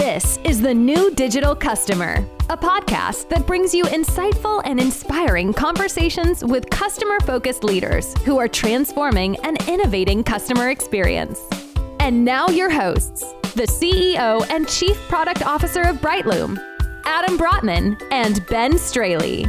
This 0.00 0.38
is 0.44 0.62
The 0.62 0.72
New 0.72 1.10
Digital 1.14 1.54
Customer, 1.54 2.26
a 2.48 2.56
podcast 2.56 3.28
that 3.28 3.46
brings 3.46 3.74
you 3.74 3.84
insightful 3.84 4.62
and 4.64 4.80
inspiring 4.80 5.52
conversations 5.52 6.42
with 6.42 6.70
customer 6.70 7.20
focused 7.20 7.64
leaders 7.64 8.14
who 8.24 8.38
are 8.38 8.48
transforming 8.48 9.36
and 9.44 9.62
innovating 9.68 10.24
customer 10.24 10.70
experience. 10.70 11.38
And 12.00 12.24
now, 12.24 12.48
your 12.48 12.70
hosts, 12.70 13.34
the 13.52 13.64
CEO 13.64 14.48
and 14.48 14.66
Chief 14.66 14.96
Product 15.10 15.44
Officer 15.44 15.82
of 15.82 15.96
Brightloom, 15.96 16.56
Adam 17.04 17.36
Brotman 17.36 18.00
and 18.10 18.40
Ben 18.46 18.78
Straley. 18.78 19.42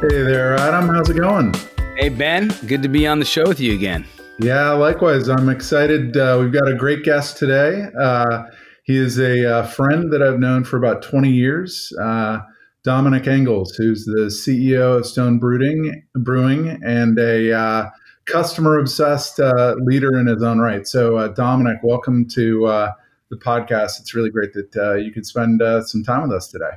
Hey 0.00 0.22
there, 0.24 0.56
Adam. 0.56 0.88
How's 0.88 1.08
it 1.08 1.16
going? 1.16 1.54
Hey, 1.96 2.08
Ben. 2.08 2.52
Good 2.66 2.82
to 2.82 2.88
be 2.88 3.06
on 3.06 3.20
the 3.20 3.24
show 3.24 3.46
with 3.46 3.60
you 3.60 3.74
again. 3.74 4.04
Yeah, 4.42 4.70
likewise. 4.70 5.28
I'm 5.28 5.50
excited. 5.50 6.16
Uh, 6.16 6.38
we've 6.40 6.52
got 6.52 6.66
a 6.66 6.74
great 6.74 7.02
guest 7.02 7.36
today. 7.36 7.88
Uh, 7.98 8.44
he 8.84 8.96
is 8.96 9.18
a 9.18 9.58
uh, 9.58 9.66
friend 9.66 10.10
that 10.14 10.22
I've 10.22 10.38
known 10.38 10.64
for 10.64 10.78
about 10.78 11.02
20 11.02 11.30
years, 11.30 11.92
uh, 12.00 12.38
Dominic 12.82 13.26
Engels, 13.26 13.74
who's 13.76 14.06
the 14.06 14.30
CEO 14.30 14.96
of 14.96 15.04
Stone 15.04 15.40
Brewing, 15.40 16.06
Brewing 16.14 16.80
and 16.82 17.18
a 17.18 17.52
uh, 17.52 17.90
customer 18.24 18.78
obsessed 18.78 19.40
uh, 19.40 19.74
leader 19.80 20.18
in 20.18 20.26
his 20.26 20.42
own 20.42 20.58
right. 20.58 20.86
So, 20.86 21.28
Dominic, 21.34 21.76
welcome 21.82 22.26
to 22.28 22.92
the 23.28 23.36
podcast. 23.36 24.00
It's 24.00 24.14
really 24.14 24.30
great 24.30 24.54
that 24.54 25.02
you 25.04 25.12
could 25.12 25.26
spend 25.26 25.60
some 25.84 26.02
time 26.02 26.22
with 26.22 26.32
us 26.32 26.48
today. 26.48 26.72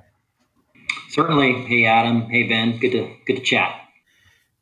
Certainly. 1.12 1.64
Hey, 1.64 1.86
Adam. 1.86 2.24
Hey, 2.24 2.44
Ben. 2.44 2.78
Good 2.80 2.92
to 2.92 3.16
good 3.26 3.38
to 3.38 3.42
chat. 3.42 3.74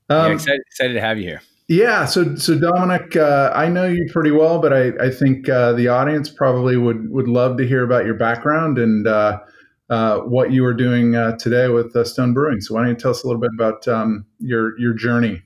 Um, 0.07 0.27
yeah, 0.27 0.33
excited, 0.33 0.61
excited 0.67 0.93
to 0.93 1.01
have 1.01 1.17
you 1.17 1.23
here. 1.23 1.41
Yeah, 1.71 2.03
so 2.03 2.35
so 2.35 2.59
Dominic, 2.59 3.15
uh, 3.15 3.49
I 3.55 3.69
know 3.69 3.87
you 3.87 4.05
pretty 4.11 4.31
well, 4.31 4.59
but 4.59 4.73
I, 4.73 4.91
I 4.99 5.09
think 5.09 5.47
uh, 5.47 5.71
the 5.71 5.87
audience 5.87 6.29
probably 6.29 6.75
would 6.75 7.09
would 7.09 7.29
love 7.29 7.55
to 7.59 7.65
hear 7.65 7.85
about 7.85 8.03
your 8.03 8.15
background 8.15 8.77
and 8.77 9.07
uh, 9.07 9.39
uh 9.89 10.17
what 10.17 10.51
you 10.51 10.65
are 10.65 10.73
doing 10.73 11.15
uh, 11.15 11.37
today 11.37 11.69
with 11.69 11.95
uh, 11.95 12.03
Stone 12.03 12.33
Brewing. 12.33 12.59
So 12.59 12.73
why 12.75 12.81
don't 12.81 12.89
you 12.89 12.95
tell 12.95 13.11
us 13.11 13.23
a 13.23 13.27
little 13.27 13.39
bit 13.39 13.51
about 13.55 13.87
um, 13.87 14.25
your 14.39 14.77
your 14.81 14.93
journey? 14.93 15.43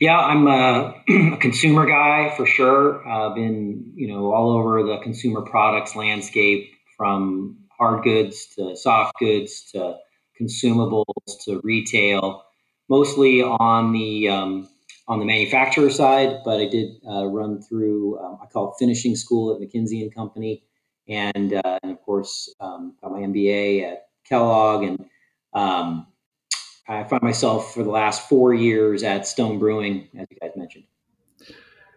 Yeah, 0.00 0.18
I'm 0.18 0.46
a, 0.48 0.94
a 1.08 1.38
consumer 1.38 1.86
guy 1.86 2.34
for 2.36 2.44
sure. 2.44 3.02
I've 3.08 3.34
been 3.34 3.90
you 3.94 4.08
know 4.08 4.34
all 4.34 4.50
over 4.50 4.82
the 4.82 4.98
consumer 4.98 5.40
products 5.40 5.96
landscape, 5.96 6.74
from 6.94 7.56
hard 7.78 8.04
goods 8.04 8.48
to 8.56 8.76
soft 8.76 9.14
goods 9.18 9.70
to 9.72 9.96
consumables 10.38 11.04
to 11.46 11.58
retail, 11.64 12.44
mostly 12.90 13.42
on 13.42 13.94
the 13.94 14.28
um, 14.28 14.68
on 15.08 15.20
the 15.20 15.24
manufacturer 15.24 15.90
side, 15.90 16.38
but 16.44 16.60
I 16.60 16.66
did 16.66 16.96
uh, 17.08 17.26
run 17.26 17.62
through, 17.62 18.18
um, 18.18 18.38
I 18.42 18.46
call 18.46 18.70
it 18.70 18.74
finishing 18.78 19.14
school 19.14 19.54
at 19.54 19.60
McKinsey 19.60 20.02
and 20.02 20.14
Company. 20.14 20.64
And, 21.08 21.54
uh, 21.54 21.78
and 21.82 21.92
of 21.92 22.02
course, 22.02 22.52
um, 22.60 22.96
got 23.00 23.12
my 23.12 23.20
MBA 23.20 23.84
at 23.84 24.08
Kellogg. 24.28 24.82
And 24.82 25.04
um, 25.54 26.08
I 26.88 27.04
find 27.04 27.22
myself 27.22 27.72
for 27.72 27.84
the 27.84 27.90
last 27.90 28.28
four 28.28 28.52
years 28.54 29.02
at 29.02 29.26
Stone 29.26 29.58
Brewing, 29.58 30.08
as 30.18 30.26
you 30.30 30.36
guys 30.40 30.52
mentioned. 30.56 30.84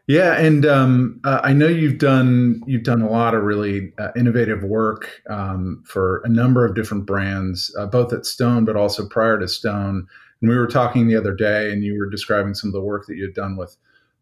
Yeah, 0.09 0.39
and 0.39 0.65
um, 0.65 1.21
uh, 1.23 1.41
I 1.43 1.53
know 1.53 1.67
you've 1.67 1.99
done 1.99 2.63
you've 2.65 2.81
done 2.81 3.03
a 3.03 3.09
lot 3.09 3.35
of 3.35 3.43
really 3.43 3.93
uh, 3.99 4.09
innovative 4.15 4.63
work 4.63 5.21
um, 5.29 5.83
for 5.85 6.23
a 6.25 6.27
number 6.27 6.65
of 6.65 6.73
different 6.73 7.05
brands, 7.05 7.71
uh, 7.77 7.85
both 7.85 8.11
at 8.11 8.25
Stone, 8.25 8.65
but 8.65 8.75
also 8.75 9.07
prior 9.07 9.37
to 9.37 9.47
Stone. 9.47 10.07
And 10.41 10.49
we 10.49 10.57
were 10.57 10.67
talking 10.67 11.07
the 11.07 11.15
other 11.15 11.33
day, 11.33 11.71
and 11.71 11.83
you 11.83 11.97
were 11.97 12.09
describing 12.09 12.53
some 12.53 12.69
of 12.69 12.73
the 12.73 12.81
work 12.81 13.05
that 13.07 13.15
you 13.15 13.23
had 13.23 13.33
done 13.33 13.57
with 13.57 13.75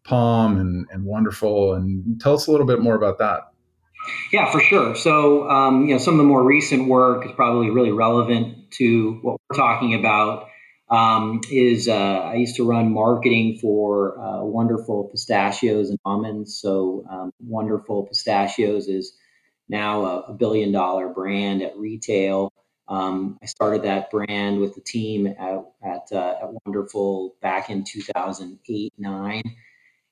POM 0.03 0.57
and, 0.57 0.87
and 0.91 1.05
Wonderful. 1.05 1.73
And 1.73 2.19
tell 2.19 2.33
us 2.33 2.47
a 2.47 2.51
little 2.51 2.65
bit 2.65 2.81
more 2.81 2.95
about 2.95 3.19
that. 3.19 3.51
Yeah, 4.31 4.51
for 4.51 4.59
sure. 4.59 4.95
So, 4.95 5.49
um, 5.49 5.85
you 5.85 5.93
know, 5.93 5.97
some 5.97 6.13
of 6.13 6.17
the 6.17 6.23
more 6.23 6.43
recent 6.43 6.87
work 6.87 7.25
is 7.25 7.31
probably 7.33 7.69
really 7.69 7.91
relevant 7.91 8.71
to 8.71 9.19
what 9.21 9.37
we're 9.49 9.57
talking 9.57 9.93
about. 9.93 10.47
Um, 10.89 11.41
is 11.51 11.89
uh, 11.89 11.93
I 11.93 12.35
used 12.35 12.55
to 12.55 12.65
run 12.65 12.93
marketing 12.93 13.57
for 13.61 14.17
uh, 14.17 14.41
Wonderful 14.41 15.09
Pistachios 15.09 15.89
and 15.89 15.99
Almonds. 16.05 16.57
So, 16.61 17.05
um, 17.11 17.31
Wonderful 17.41 18.05
Pistachios 18.05 18.87
is 18.87 19.13
now 19.67 20.05
a, 20.05 20.19
a 20.29 20.33
billion 20.33 20.71
dollar 20.71 21.09
brand 21.09 21.61
at 21.61 21.77
retail. 21.77 22.53
Um, 22.89 23.37
I 23.41 23.45
started 23.45 23.83
that 23.83 24.09
brand 24.09 24.59
with 24.59 24.75
the 24.75 24.81
team 24.81 25.27
at, 25.27 25.37
at, 25.83 26.07
uh, 26.11 26.35
at 26.41 26.49
Wonderful 26.65 27.35
back 27.41 27.69
in 27.69 27.83
2008 27.83 28.93
9. 28.97 29.41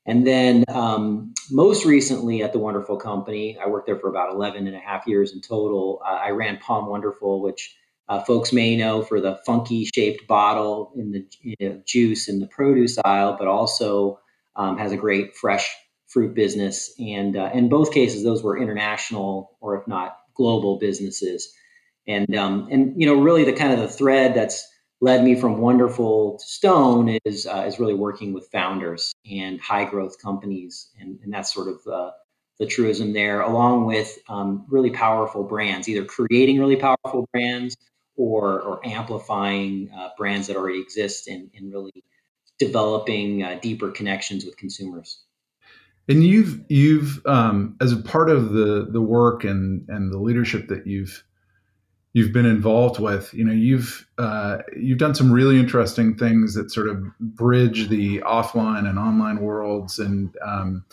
And 0.07 0.27
then 0.27 0.63
um, 0.67 1.33
most 1.49 1.85
recently 1.85 2.43
at 2.43 2.53
the 2.53 2.59
Wonderful 2.59 2.97
Company, 2.97 3.57
I 3.57 3.67
worked 3.67 3.87
there 3.87 3.97
for 3.97 4.09
about 4.09 4.33
11 4.33 4.67
and 4.67 4.75
a 4.75 4.79
half 4.79 5.07
years 5.07 5.33
in 5.33 5.41
total. 5.41 6.01
Uh, 6.05 6.19
I 6.23 6.29
ran 6.29 6.57
POM 6.57 6.87
Wonderful, 6.87 7.41
which 7.41 7.75
uh, 8.07 8.21
folks 8.21 8.53
may 8.53 8.75
know 8.75 9.01
for 9.01 9.19
the 9.19 9.39
funky 9.45 9.85
shaped 9.85 10.27
bottle 10.27 10.91
in 10.95 11.11
the 11.11 11.25
you 11.41 11.55
know, 11.59 11.81
juice 11.85 12.27
in 12.27 12.39
the 12.39 12.47
produce 12.47 12.99
aisle, 13.03 13.35
but 13.39 13.47
also 13.47 14.19
um, 14.55 14.77
has 14.77 14.91
a 14.91 14.97
great 14.97 15.35
fresh 15.35 15.67
fruit 16.07 16.35
business. 16.35 16.93
And 16.99 17.35
uh, 17.35 17.49
in 17.53 17.67
both 17.67 17.91
cases, 17.91 18.23
those 18.23 18.43
were 18.43 18.59
international 18.59 19.57
or 19.59 19.79
if 19.79 19.87
not 19.87 20.17
global 20.35 20.77
businesses 20.77 21.51
and 22.07 22.35
um, 22.35 22.67
and 22.71 22.99
you 22.99 23.07
know 23.07 23.21
really 23.21 23.43
the 23.43 23.53
kind 23.53 23.73
of 23.73 23.79
the 23.79 23.87
thread 23.87 24.33
that's 24.33 24.67
led 25.01 25.23
me 25.23 25.35
from 25.35 25.59
wonderful 25.59 26.37
to 26.39 26.45
stone 26.45 27.17
is 27.25 27.45
uh, 27.45 27.63
is 27.67 27.79
really 27.79 27.93
working 27.93 28.33
with 28.33 28.47
founders 28.51 29.13
and 29.29 29.59
high 29.59 29.85
growth 29.85 30.21
companies 30.21 30.89
and, 30.99 31.19
and 31.23 31.33
that's 31.33 31.53
sort 31.53 31.67
of 31.67 31.87
uh, 31.91 32.11
the 32.59 32.65
truism 32.65 33.13
there 33.13 33.41
along 33.41 33.85
with 33.85 34.17
um, 34.29 34.65
really 34.69 34.89
powerful 34.89 35.43
brands 35.43 35.89
either 35.89 36.05
creating 36.05 36.59
really 36.59 36.77
powerful 36.77 37.27
brands 37.31 37.75
or 38.15 38.61
or 38.61 38.85
amplifying 38.85 39.89
uh, 39.95 40.09
brands 40.17 40.47
that 40.47 40.55
already 40.55 40.79
exist 40.79 41.27
and, 41.27 41.49
and 41.55 41.71
really 41.71 42.03
developing 42.59 43.43
uh, 43.43 43.59
deeper 43.61 43.91
connections 43.91 44.45
with 44.45 44.55
consumers. 44.57 45.21
And 46.07 46.23
you've 46.23 46.63
you've 46.69 47.25
um, 47.25 47.75
as 47.81 47.91
a 47.91 47.97
part 47.97 48.29
of 48.29 48.51
the 48.53 48.87
the 48.89 49.01
work 49.01 49.43
and 49.43 49.87
and 49.89 50.11
the 50.11 50.19
leadership 50.19 50.67
that 50.67 50.85
you've 50.85 51.23
you've 52.15 52.31
been 52.31 52.45
involved 52.45 52.97
with. 52.97 53.33
You 53.33 53.43
know, 53.43 53.51
you've 53.51 54.07
uh, 54.17 54.59
you've 54.75 54.97
done 54.97 55.13
some 55.13 55.31
really 55.31 55.59
interesting 55.59 56.15
things 56.15 56.53
that 56.55 56.71
sort 56.71 56.87
of 56.87 57.03
bridge 57.19 57.89
the 57.89 58.19
offline 58.19 58.87
and 58.87 58.97
online 58.97 59.41
worlds. 59.41 59.99
And 59.99 60.33
um, 60.41 60.85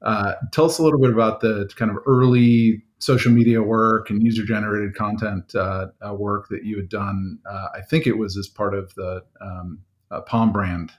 uh, 0.00 0.32
tell 0.50 0.64
us 0.64 0.78
a 0.78 0.82
little 0.82 0.98
bit 0.98 1.10
about 1.10 1.40
the 1.40 1.70
kind 1.76 1.90
of 1.90 1.98
early 2.06 2.82
social 3.00 3.30
media 3.30 3.60
work 3.60 4.08
and 4.08 4.22
user 4.22 4.44
generated 4.44 4.94
content 4.94 5.54
uh, 5.56 5.88
uh 6.08 6.14
work 6.14 6.48
that 6.48 6.64
you 6.64 6.78
had 6.78 6.88
done. 6.88 7.38
Uh, 7.44 7.66
I 7.74 7.82
think 7.82 8.06
it 8.06 8.16
was 8.16 8.38
as 8.38 8.48
part 8.48 8.74
of 8.74 8.94
the 8.94 9.22
um, 9.42 9.78
uh, 10.10 10.22
POM 10.22 10.52
brand. 10.52 10.90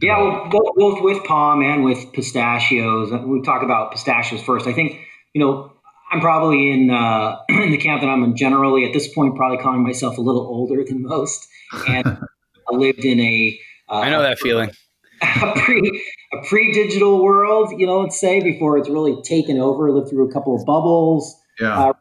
yeah, 0.00 0.48
both 0.50 1.02
with 1.02 1.24
POM 1.24 1.62
and 1.62 1.82
with 1.82 2.12
pistachios. 2.12 3.10
We 3.24 3.40
talk 3.40 3.62
about 3.62 3.92
pistachios 3.92 4.42
first. 4.42 4.66
I 4.66 4.74
think 4.74 5.00
you 5.32 5.40
know 5.40 5.72
I'm 6.10 6.20
probably 6.20 6.70
in 6.70 6.90
uh, 6.90 7.38
in 7.48 7.70
the 7.70 7.78
camp 7.78 8.00
that 8.02 8.08
I'm 8.08 8.22
in 8.22 8.36
generally 8.36 8.84
at 8.84 8.92
this 8.92 9.12
point, 9.12 9.36
probably 9.36 9.58
calling 9.58 9.82
myself 9.82 10.18
a 10.18 10.20
little 10.20 10.42
older 10.42 10.84
than 10.84 11.02
most, 11.02 11.46
and 11.88 12.06
I 12.06 12.74
lived 12.74 13.04
in 13.04 13.20
a. 13.20 13.58
Uh, 13.88 14.00
I 14.00 14.10
know 14.10 14.22
that 14.22 14.38
feeling. 14.38 14.70
A 15.20 15.52
pre 15.56 16.04
a 16.32 16.46
pre 16.46 16.72
digital 16.72 17.20
world, 17.24 17.72
you 17.76 17.84
know, 17.84 17.98
let's 18.02 18.20
say 18.20 18.40
before 18.40 18.78
it's 18.78 18.88
really 18.88 19.20
taken 19.22 19.58
over. 19.58 19.90
Lived 19.90 20.10
through 20.10 20.28
a 20.28 20.32
couple 20.32 20.54
of 20.54 20.64
bubbles. 20.64 21.34
Yeah. 21.58 21.92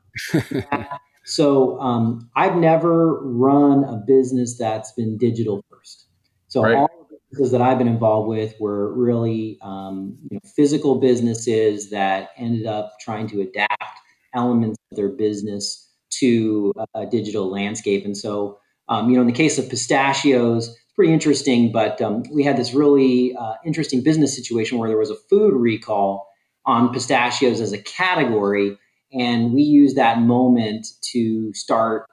Uh, 0.72 0.84
so 1.26 1.80
um, 1.80 2.30
I've 2.36 2.56
never 2.58 3.20
run 3.24 3.84
a 3.86 3.98
business 4.06 4.56
that's 4.60 4.92
been 4.92 5.18
digital 5.18 5.66
first. 5.68 6.06
So 6.48 6.62
right. 6.62 6.76
all 6.76 7.07
businesses 7.30 7.52
that 7.52 7.62
I've 7.62 7.78
been 7.78 7.88
involved 7.88 8.30
with 8.30 8.56
were 8.60 8.94
really 8.94 9.58
um, 9.62 10.18
you 10.30 10.36
know, 10.36 10.50
physical 10.56 11.00
businesses 11.00 11.90
that 11.90 12.30
ended 12.38 12.66
up 12.66 12.94
trying 13.02 13.28
to 13.30 13.42
adapt 13.42 14.00
elements 14.34 14.78
of 14.92 14.98
their 14.98 15.10
business 15.10 15.90
to 16.20 16.74
a, 16.94 17.06
digital 17.06 17.50
landscape. 17.50 18.06
And 18.06 18.16
so, 18.16 18.60
um, 18.88 19.10
you 19.10 19.16
know, 19.16 19.22
in 19.22 19.28
the 19.28 19.34
case 19.34 19.58
of 19.58 19.70
pistachios, 19.70 20.70
it's 20.70 20.94
pretty 20.96 21.12
interesting, 21.12 21.72
but 21.72 22.02
um, 22.02 22.24
we 22.32 22.44
had 22.44 22.58
this 22.58 22.74
really 22.74 23.36
uh, 23.36 23.56
interesting 23.66 24.02
business 24.04 24.36
situation 24.36 24.78
where 24.78 24.88
there 24.88 24.98
was 24.98 25.10
a 25.10 25.16
food 25.30 25.54
recall 25.54 26.28
on 26.66 26.94
pistachios 26.94 27.60
as 27.60 27.74
a 27.74 27.78
category. 27.78 28.78
And 29.12 29.54
we 29.54 29.62
used 29.62 29.98
that 29.98 30.20
moment 30.20 30.88
to 31.14 31.54
start 31.54 32.06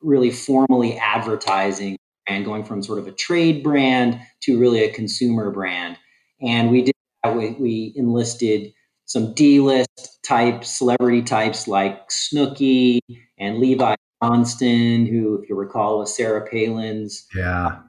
really 0.00 0.30
formally 0.30 0.96
advertising 0.98 1.96
and 2.26 2.44
going 2.44 2.64
from 2.64 2.82
sort 2.82 2.98
of 2.98 3.06
a 3.06 3.12
trade 3.12 3.62
brand 3.62 4.20
to 4.42 4.58
really 4.58 4.84
a 4.84 4.92
consumer 4.92 5.50
brand. 5.50 5.96
And 6.40 6.70
we 6.70 6.82
did 6.82 6.94
that. 7.24 7.36
We, 7.36 7.50
we 7.52 7.92
enlisted 7.96 8.72
some 9.06 9.34
D-list 9.34 10.18
type 10.24 10.64
celebrity 10.64 11.22
types 11.22 11.68
like 11.68 12.08
Snooki 12.08 13.00
and 13.38 13.58
Levi 13.58 13.94
Johnston, 14.22 15.06
who, 15.06 15.40
if 15.42 15.48
you 15.48 15.56
recall, 15.56 15.98
was 15.98 16.16
Sarah 16.16 16.46
Palin's 16.48 17.26
yeah 17.34 17.80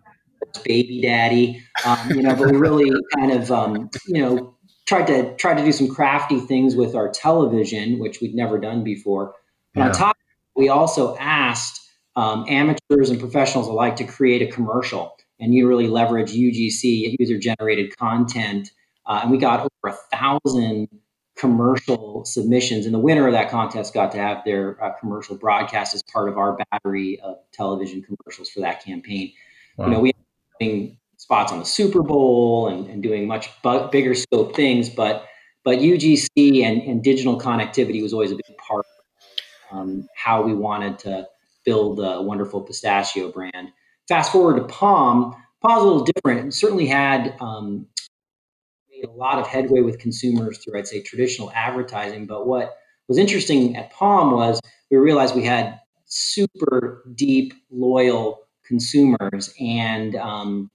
baby 0.63 1.01
daddy. 1.01 1.63
Um, 1.85 2.11
you 2.11 2.21
know, 2.21 2.35
but 2.35 2.51
we 2.51 2.57
really 2.57 2.91
kind 3.15 3.31
of 3.31 3.51
um, 3.51 3.89
you 4.07 4.21
know 4.21 4.55
tried 4.85 5.07
to 5.07 5.35
try 5.35 5.53
to 5.53 5.63
do 5.63 5.71
some 5.71 5.87
crafty 5.87 6.39
things 6.39 6.75
with 6.75 6.95
our 6.95 7.09
television, 7.09 7.99
which 7.99 8.21
we'd 8.21 8.35
never 8.35 8.59
done 8.59 8.83
before. 8.83 9.33
Yeah. 9.75 9.87
on 9.87 9.91
top, 9.93 10.17
we 10.55 10.69
also 10.69 11.15
asked 11.17 11.79
um, 12.15 12.45
amateurs 12.47 13.09
and 13.09 13.19
professionals 13.19 13.67
alike 13.67 13.95
to 13.97 14.03
create 14.03 14.41
a 14.41 14.51
commercial, 14.51 15.15
and 15.39 15.53
you 15.53 15.67
really 15.67 15.87
leverage 15.87 16.31
UGC 16.31 17.15
user 17.19 17.37
generated 17.37 17.95
content. 17.97 18.71
Uh, 19.05 19.21
and 19.23 19.31
we 19.31 19.37
got 19.37 19.59
over 19.59 19.95
a 19.95 20.15
thousand 20.15 20.87
commercial 21.35 22.23
submissions, 22.25 22.85
and 22.85 22.93
the 22.93 22.99
winner 22.99 23.27
of 23.27 23.33
that 23.33 23.49
contest 23.49 23.93
got 23.93 24.11
to 24.11 24.17
have 24.17 24.43
their 24.45 24.81
uh, 24.83 24.93
commercial 24.99 25.35
broadcast 25.35 25.93
as 25.95 26.03
part 26.03 26.29
of 26.29 26.37
our 26.37 26.57
battery 26.71 27.19
of 27.21 27.37
television 27.51 28.01
commercials 28.03 28.49
for 28.49 28.61
that 28.61 28.83
campaign. 28.83 29.33
Wow. 29.77 29.85
You 29.85 29.91
know, 29.91 29.99
we 29.99 30.11
doing 30.59 30.97
spots 31.17 31.51
on 31.51 31.59
the 31.59 31.65
Super 31.65 32.03
Bowl 32.03 32.67
and, 32.67 32.87
and 32.87 33.01
doing 33.01 33.27
much 33.27 33.49
bu- 33.61 33.89
bigger 33.89 34.13
scope 34.13 34.55
things, 34.55 34.89
but 34.89 35.25
but 35.63 35.79
UGC 35.79 36.63
and, 36.63 36.81
and 36.81 37.03
digital 37.03 37.39
connectivity 37.39 38.01
was 38.01 38.11
always 38.13 38.31
a 38.31 38.35
big 38.35 38.57
part 38.57 38.85
of 39.71 39.77
um, 39.77 40.07
how 40.15 40.41
we 40.41 40.53
wanted 40.53 40.99
to 40.99 41.27
build 41.65 41.99
a 41.99 42.21
wonderful 42.21 42.61
pistachio 42.61 43.31
brand. 43.31 43.71
Fast 44.07 44.31
forward 44.31 44.57
to 44.57 44.65
POM, 44.65 45.35
POM's 45.61 45.81
a 45.81 45.85
little 45.85 46.05
different. 46.15 46.53
Certainly 46.53 46.87
had 46.87 47.35
um, 47.39 47.87
made 48.91 49.05
a 49.05 49.11
lot 49.11 49.39
of 49.39 49.47
headway 49.47 49.81
with 49.81 49.99
consumers 49.99 50.57
through, 50.57 50.77
I'd 50.77 50.87
say, 50.87 51.01
traditional 51.01 51.51
advertising. 51.55 52.25
But 52.25 52.47
what 52.47 52.75
was 53.07 53.17
interesting 53.17 53.75
at 53.75 53.91
POM 53.91 54.31
was 54.31 54.59
we 54.91 54.97
realized 54.97 55.35
we 55.35 55.45
had 55.45 55.79
super 56.05 57.03
deep, 57.15 57.53
loyal 57.71 58.39
consumers. 58.65 59.53
And 59.59 60.15
um, 60.15 60.69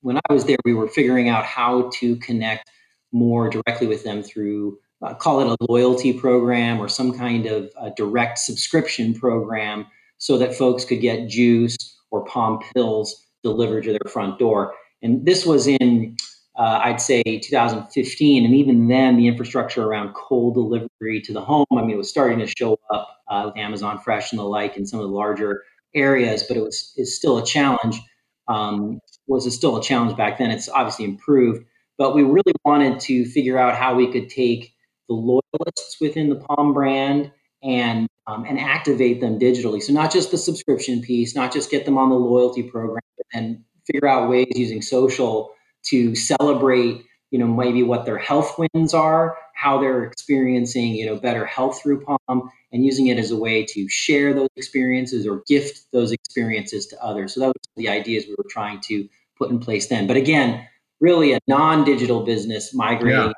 when 0.00 0.18
I 0.28 0.32
was 0.32 0.44
there, 0.44 0.58
we 0.64 0.74
were 0.74 0.88
figuring 0.88 1.28
out 1.28 1.44
how 1.44 1.90
to 1.94 2.16
connect 2.16 2.70
more 3.12 3.48
directly 3.48 3.86
with 3.86 4.04
them 4.04 4.22
through, 4.22 4.78
uh, 5.02 5.14
call 5.14 5.40
it 5.40 5.46
a 5.46 5.72
loyalty 5.72 6.12
program 6.12 6.80
or 6.80 6.88
some 6.88 7.16
kind 7.16 7.46
of 7.46 7.70
direct 7.96 8.38
subscription 8.38 9.14
program 9.14 9.86
so 10.18 10.38
that 10.38 10.54
folks 10.54 10.84
could 10.84 11.00
get 11.00 11.28
juice 11.28 11.76
or 12.10 12.24
POM 12.24 12.60
pills 12.74 13.26
delivered 13.42 13.84
to 13.84 13.90
their 13.92 14.10
front 14.10 14.38
door. 14.38 14.74
And 15.02 15.24
this 15.26 15.44
was 15.44 15.66
in 15.66 16.16
uh, 16.56 16.80
I'd 16.82 17.00
say 17.00 17.22
2015. 17.22 18.44
And 18.44 18.54
even 18.54 18.88
then, 18.88 19.16
the 19.16 19.26
infrastructure 19.26 19.84
around 19.84 20.14
cold 20.14 20.54
delivery 20.54 21.20
to 21.22 21.32
the 21.32 21.40
home, 21.40 21.66
I 21.72 21.82
mean, 21.82 21.90
it 21.90 21.98
was 21.98 22.08
starting 22.08 22.38
to 22.38 22.46
show 22.46 22.78
up 22.90 23.08
uh, 23.28 23.42
with 23.46 23.56
Amazon 23.58 23.98
Fresh 23.98 24.32
and 24.32 24.38
the 24.38 24.44
like 24.44 24.76
in 24.76 24.86
some 24.86 25.00
of 25.00 25.06
the 25.06 25.14
larger 25.14 25.62
areas, 25.94 26.42
but 26.42 26.56
it 26.56 26.62
was 26.62 26.92
is 26.96 27.16
still 27.16 27.38
a 27.38 27.44
challenge. 27.44 28.00
Um, 28.48 29.00
was 29.26 29.46
it 29.46 29.50
still 29.50 29.76
a 29.76 29.82
challenge 29.82 30.16
back 30.16 30.38
then? 30.38 30.50
It's 30.50 30.68
obviously 30.68 31.04
improved, 31.04 31.64
but 31.98 32.14
we 32.14 32.22
really 32.22 32.54
wanted 32.64 33.00
to 33.00 33.24
figure 33.26 33.58
out 33.58 33.76
how 33.76 33.94
we 33.94 34.10
could 34.10 34.30
take 34.30 34.72
the 35.08 35.14
loyalists 35.14 36.00
within 36.00 36.30
the 36.30 36.36
POM 36.36 36.72
brand 36.72 37.32
and 37.62 38.08
um, 38.26 38.44
and 38.44 38.58
activate 38.58 39.20
them 39.20 39.38
digitally. 39.38 39.82
So 39.82 39.92
not 39.92 40.12
just 40.12 40.30
the 40.30 40.38
subscription 40.38 41.02
piece, 41.02 41.34
not 41.34 41.52
just 41.52 41.70
get 41.70 41.84
them 41.84 41.98
on 41.98 42.10
the 42.10 42.16
loyalty 42.16 42.62
program, 42.62 43.00
and 43.32 43.62
figure 43.86 44.08
out 44.08 44.28
ways 44.28 44.46
using 44.50 44.82
social 44.82 45.52
to 45.84 46.14
celebrate 46.14 47.04
you 47.30 47.38
know 47.38 47.46
maybe 47.46 47.82
what 47.82 48.04
their 48.04 48.18
health 48.18 48.58
wins 48.58 48.94
are 48.94 49.36
how 49.54 49.80
they're 49.80 50.04
experiencing 50.04 50.94
you 50.94 51.06
know 51.06 51.16
better 51.16 51.44
health 51.44 51.80
through 51.82 52.04
POM 52.04 52.50
and 52.72 52.84
using 52.84 53.08
it 53.08 53.18
as 53.18 53.30
a 53.30 53.36
way 53.36 53.64
to 53.64 53.88
share 53.88 54.32
those 54.32 54.48
experiences 54.56 55.26
or 55.26 55.42
gift 55.46 55.86
those 55.92 56.12
experiences 56.12 56.86
to 56.86 57.02
others 57.02 57.34
so 57.34 57.40
that 57.40 57.48
was 57.48 57.54
the 57.76 57.88
ideas 57.88 58.24
we 58.26 58.34
were 58.36 58.46
trying 58.48 58.80
to 58.80 59.08
put 59.36 59.50
in 59.50 59.58
place 59.58 59.88
then 59.88 60.06
but 60.06 60.16
again 60.16 60.66
really 61.00 61.32
a 61.32 61.38
non-digital 61.46 62.24
business 62.24 62.72
migrating 62.72 63.26
yeah. 63.26 63.32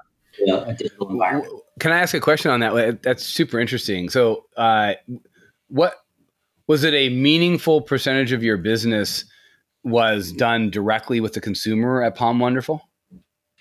To 0.46 0.52
a, 0.52 0.70
a, 0.70 0.74
digital 0.74 1.10
environment 1.10 1.52
can 1.80 1.92
i 1.92 1.98
ask 1.98 2.14
a 2.14 2.20
question 2.20 2.50
on 2.50 2.60
that 2.60 3.02
that's 3.02 3.24
super 3.24 3.58
interesting 3.58 4.08
so 4.08 4.44
uh, 4.56 4.94
what 5.68 5.94
was 6.68 6.84
it 6.84 6.94
a 6.94 7.08
meaningful 7.08 7.80
percentage 7.80 8.32
of 8.32 8.42
your 8.42 8.58
business 8.58 9.24
was 9.84 10.32
done 10.32 10.70
directly 10.70 11.20
with 11.20 11.32
the 11.32 11.40
consumer 11.40 12.02
at 12.02 12.14
POM 12.14 12.38
Wonderful? 12.38 12.82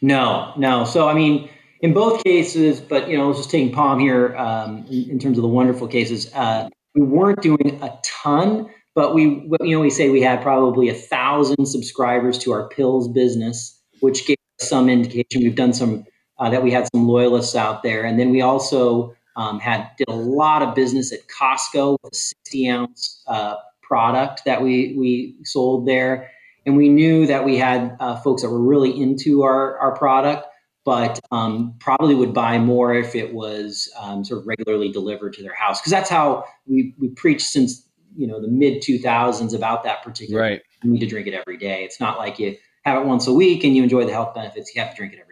No, 0.02 0.54
no. 0.58 0.84
So 0.84 1.08
I 1.08 1.14
mean, 1.14 1.50
in 1.82 1.94
both 1.94 2.24
cases, 2.24 2.80
but 2.82 3.10
you 3.10 3.18
know, 3.18 3.34
just 3.34 3.50
taking 3.50 3.74
POM 3.74 4.00
here 4.00 4.36
um, 4.36 4.86
in, 4.90 5.12
in, 5.12 5.20
terms 5.20 5.38
of 5.38 5.42
the 5.42 5.48
wonderful 5.48 5.88
cases, 5.88 6.32
uh, 6.36 6.70
we 6.94 7.04
weren't 7.04 7.42
doing 7.42 7.80
a 7.82 7.98
ton, 8.04 8.70
but 8.94 9.16
we 9.16 9.24
you 9.62 9.76
know 9.76 9.80
we 9.80 9.90
say 9.90 10.10
we 10.10 10.22
had 10.22 10.42
probably 10.42 10.90
a 10.90 10.94
thousand 10.94 11.66
subscribers 11.66 12.38
to 12.40 12.52
our 12.52 12.68
pills 12.70 13.08
business, 13.08 13.80
which 14.02 14.28
gave 14.28 14.38
us 14.60 14.70
some 14.70 14.90
indication. 14.90 15.42
We've 15.42 15.56
done 15.56 15.74
some 15.74 16.06
uh, 16.40 16.50
that 16.50 16.64
we 16.64 16.72
had 16.72 16.88
some 16.94 17.08
loyalists 17.08 17.56
out 17.56 17.84
there, 17.84 18.04
and 18.04 18.20
then 18.20 18.30
we 18.32 18.42
also 18.42 19.16
um, 19.36 19.60
had 19.60 19.90
did 19.98 20.08
a 20.08 20.16
lot 20.16 20.62
of 20.62 20.76
business 20.76 21.14
at 21.14 21.20
Costco 21.28 21.98
with 22.04 22.14
a 22.14 22.16
60 22.16 22.70
ounce 22.70 23.24
uh, 23.28 23.56
product 23.82 24.44
that 24.46 24.62
we 24.62 24.96
we 24.98 25.36
sold 25.44 25.88
there, 25.88 26.32
and 26.66 26.76
we 26.76 26.90
knew 26.90 27.26
that 27.28 27.46
we 27.46 27.58
had 27.58 27.96
uh, 28.00 28.18
folks 28.18 28.42
that 28.42 28.50
were 28.50 28.62
really 28.62 29.00
into 29.00 29.44
our 29.44 29.78
our 29.80 29.96
product, 29.96 30.48
but 30.86 31.20
um, 31.32 31.76
probably 31.80 32.16
would 32.16 32.34
buy 32.34 32.58
more 32.58 32.94
if 32.94 33.16
it 33.16 33.34
was 33.34 33.92
um, 34.00 34.24
sort 34.24 34.42
of 34.42 34.48
regularly 34.48 34.92
delivered 34.92 35.34
to 35.34 35.44
their 35.44 35.56
house 35.56 35.80
because 35.80 35.92
that's 35.92 36.10
how 36.10 36.46
we 36.66 36.94
we 36.98 37.10
preached 37.10 37.48
since 37.48 37.88
you 38.16 38.28
know 38.28 38.42
the 38.42 38.48
mid 38.48 38.82
2000s 38.82 39.56
about 39.56 39.84
that 39.84 40.04
particular. 40.04 40.42
Right. 40.42 40.62
You 40.84 40.92
need 40.92 41.00
to 41.00 41.08
drink 41.08 41.28
it 41.28 41.34
every 41.34 41.58
day. 41.58 41.84
It's 41.84 42.00
not 42.00 42.18
like 42.18 42.40
you 42.40 42.58
have 42.84 43.02
it 43.02 43.06
once 43.06 43.28
a 43.28 43.34
week 43.34 43.64
and 43.64 43.76
you 43.76 43.84
enjoy 43.84 44.06
the 44.06 44.14
health 44.14 44.34
benefits. 44.34 44.74
You 44.74 44.82
have 44.82 44.92
to 44.92 44.98
drink 44.98 45.14
it 45.14 45.20
every 45.20 45.26
day. 45.26 45.27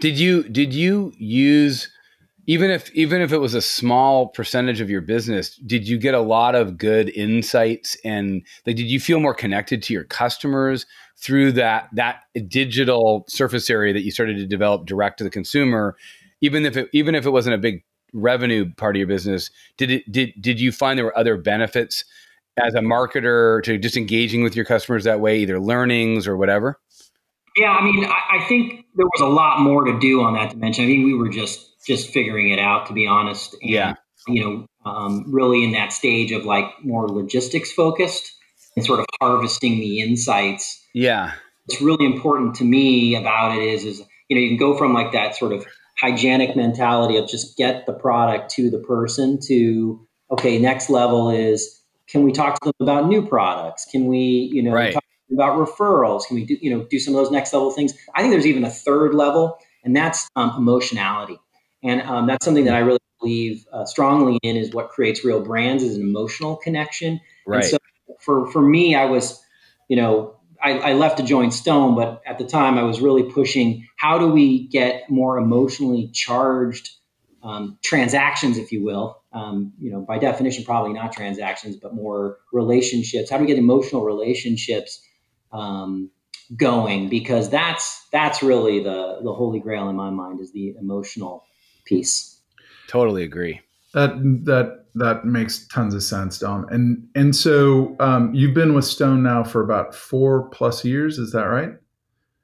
Did 0.00 0.18
you 0.18 0.42
did 0.44 0.74
you 0.74 1.12
use 1.16 1.88
even 2.46 2.70
if 2.70 2.90
even 2.94 3.22
if 3.22 3.32
it 3.32 3.38
was 3.38 3.54
a 3.54 3.62
small 3.62 4.28
percentage 4.28 4.80
of 4.80 4.90
your 4.90 5.00
business 5.00 5.56
did 5.66 5.88
you 5.88 5.96
get 5.98 6.14
a 6.14 6.20
lot 6.20 6.54
of 6.54 6.76
good 6.76 7.08
insights 7.10 7.96
and 8.04 8.42
like 8.66 8.76
did 8.76 8.86
you 8.86 9.00
feel 9.00 9.20
more 9.20 9.34
connected 9.34 9.82
to 9.84 9.94
your 9.94 10.04
customers 10.04 10.84
through 11.16 11.52
that 11.52 11.88
that 11.92 12.22
digital 12.48 13.24
surface 13.28 13.70
area 13.70 13.92
that 13.92 14.02
you 14.02 14.10
started 14.10 14.36
to 14.36 14.46
develop 14.46 14.86
direct 14.86 15.18
to 15.18 15.24
the 15.24 15.30
consumer? 15.30 15.96
Even 16.40 16.66
if 16.66 16.76
it 16.76 16.88
even 16.92 17.14
if 17.14 17.24
it 17.24 17.30
wasn't 17.30 17.54
a 17.54 17.58
big 17.58 17.82
revenue 18.12 18.70
part 18.76 18.94
of 18.94 18.98
your 18.98 19.08
business 19.08 19.50
did 19.76 19.90
it 19.90 20.10
did 20.10 20.32
did 20.40 20.60
you 20.60 20.70
find 20.70 20.96
there 20.96 21.04
were 21.04 21.18
other 21.18 21.36
benefits 21.36 22.04
as 22.62 22.74
a 22.74 22.80
marketer 22.80 23.60
to 23.64 23.76
just 23.76 23.96
engaging 23.96 24.44
with 24.44 24.54
your 24.54 24.64
customers 24.64 25.02
that 25.02 25.18
way 25.18 25.38
either 25.38 25.58
learnings 25.58 26.28
or 26.28 26.36
whatever 26.36 26.78
yeah 27.56 27.70
i 27.72 27.84
mean 27.84 28.04
i, 28.04 28.38
I 28.38 28.44
think 28.48 28.84
there 28.94 29.06
was 29.06 29.20
a 29.20 29.26
lot 29.26 29.60
more 29.60 29.84
to 29.84 29.98
do 29.98 30.22
on 30.22 30.34
that 30.34 30.50
dimension 30.50 30.84
i 30.84 30.86
think 30.88 31.04
we 31.04 31.14
were 31.14 31.28
just 31.28 31.74
just 31.84 32.10
figuring 32.10 32.50
it 32.50 32.58
out, 32.58 32.86
to 32.86 32.92
be 32.92 33.06
honest. 33.06 33.54
And, 33.60 33.70
yeah. 33.70 33.94
You 34.26 34.44
know, 34.44 34.90
um, 34.90 35.24
really 35.28 35.64
in 35.64 35.72
that 35.72 35.92
stage 35.92 36.32
of 36.32 36.44
like 36.44 36.64
more 36.82 37.08
logistics 37.08 37.70
focused 37.72 38.32
and 38.74 38.84
sort 38.84 39.00
of 39.00 39.06
harvesting 39.20 39.78
the 39.80 40.00
insights. 40.00 40.82
Yeah. 40.94 41.32
What's 41.66 41.80
really 41.80 42.06
important 42.06 42.54
to 42.56 42.64
me 42.64 43.14
about 43.14 43.56
it 43.56 43.62
is, 43.62 43.84
is, 43.84 44.02
you 44.28 44.36
know, 44.36 44.40
you 44.40 44.48
can 44.48 44.56
go 44.56 44.76
from 44.76 44.94
like 44.94 45.12
that 45.12 45.36
sort 45.36 45.52
of 45.52 45.66
hygienic 45.98 46.56
mentality 46.56 47.16
of 47.18 47.28
just 47.28 47.56
get 47.56 47.86
the 47.86 47.92
product 47.92 48.50
to 48.52 48.70
the 48.70 48.78
person 48.78 49.38
to, 49.46 50.06
okay, 50.30 50.58
next 50.58 50.88
level 50.88 51.30
is, 51.30 51.82
can 52.08 52.24
we 52.24 52.32
talk 52.32 52.58
to 52.60 52.72
them 52.78 52.88
about 52.88 53.06
new 53.06 53.26
products? 53.26 53.86
Can 53.90 54.06
we, 54.06 54.50
you 54.52 54.62
know, 54.62 54.72
right. 54.72 54.94
talk 54.94 55.04
about 55.32 55.58
referrals? 55.58 56.26
Can 56.26 56.36
we 56.36 56.44
do, 56.44 56.56
you 56.60 56.70
know, 56.70 56.84
do 56.84 56.98
some 56.98 57.14
of 57.14 57.22
those 57.22 57.30
next 57.30 57.52
level 57.52 57.70
things? 57.70 57.94
I 58.14 58.20
think 58.20 58.32
there's 58.32 58.46
even 58.46 58.64
a 58.64 58.70
third 58.70 59.14
level, 59.14 59.58
and 59.84 59.94
that's 59.94 60.28
um, 60.36 60.54
emotionality. 60.56 61.38
And 61.82 62.02
um, 62.02 62.26
that's 62.26 62.44
something 62.44 62.64
that 62.64 62.74
I 62.74 62.78
really 62.78 62.98
believe 63.20 63.66
uh, 63.72 63.84
strongly 63.84 64.38
in 64.42 64.56
is 64.56 64.72
what 64.72 64.90
creates 64.90 65.24
real 65.24 65.40
brands 65.40 65.82
is 65.82 65.96
an 65.96 66.02
emotional 66.02 66.56
connection. 66.56 67.20
Right. 67.46 67.62
And 67.62 67.70
so 67.70 67.78
for, 68.20 68.50
for 68.50 68.62
me, 68.62 68.94
I 68.94 69.04
was, 69.04 69.42
you 69.88 69.96
know, 69.96 70.36
I, 70.62 70.78
I, 70.78 70.92
left 70.94 71.18
to 71.18 71.22
join 71.22 71.50
Stone, 71.50 71.94
but 71.94 72.22
at 72.26 72.38
the 72.38 72.44
time 72.44 72.78
I 72.78 72.84
was 72.84 73.00
really 73.00 73.22
pushing 73.22 73.86
how 73.96 74.18
do 74.18 74.28
we 74.28 74.66
get 74.68 75.10
more 75.10 75.36
emotionally 75.36 76.08
charged 76.08 76.90
um, 77.42 77.78
transactions, 77.84 78.56
if 78.56 78.72
you 78.72 78.82
will. 78.82 79.22
Um, 79.32 79.74
you 79.78 79.90
know, 79.90 80.00
by 80.00 80.18
definition, 80.18 80.64
probably 80.64 80.94
not 80.94 81.12
transactions, 81.12 81.76
but 81.76 81.94
more 81.94 82.38
relationships. 82.52 83.30
How 83.30 83.36
do 83.36 83.42
we 83.42 83.48
get 83.48 83.58
emotional 83.58 84.04
relationships 84.04 85.02
um, 85.54 86.10
going? 86.56 87.08
Because 87.08 87.48
that's 87.48 88.06
that's 88.12 88.42
really 88.42 88.82
the 88.82 89.20
the 89.22 89.32
holy 89.32 89.60
grail 89.60 89.88
in 89.88 89.96
my 89.96 90.10
mind 90.10 90.40
is 90.40 90.52
the 90.52 90.74
emotional 90.78 91.44
piece. 91.84 92.40
Totally 92.88 93.22
agree. 93.22 93.60
That 93.94 94.10
that 94.44 94.84
that 94.94 95.24
makes 95.24 95.66
tons 95.68 95.94
of 95.94 96.02
sense, 96.02 96.38
Dom. 96.38 96.66
And 96.70 97.08
and 97.14 97.34
so 97.34 97.96
um, 98.00 98.34
you've 98.34 98.54
been 98.54 98.74
with 98.74 98.84
Stone 98.84 99.22
now 99.22 99.42
for 99.44 99.62
about 99.62 99.94
four 99.94 100.48
plus 100.50 100.84
years. 100.84 101.18
Is 101.18 101.32
that 101.32 101.44
right? 101.44 101.70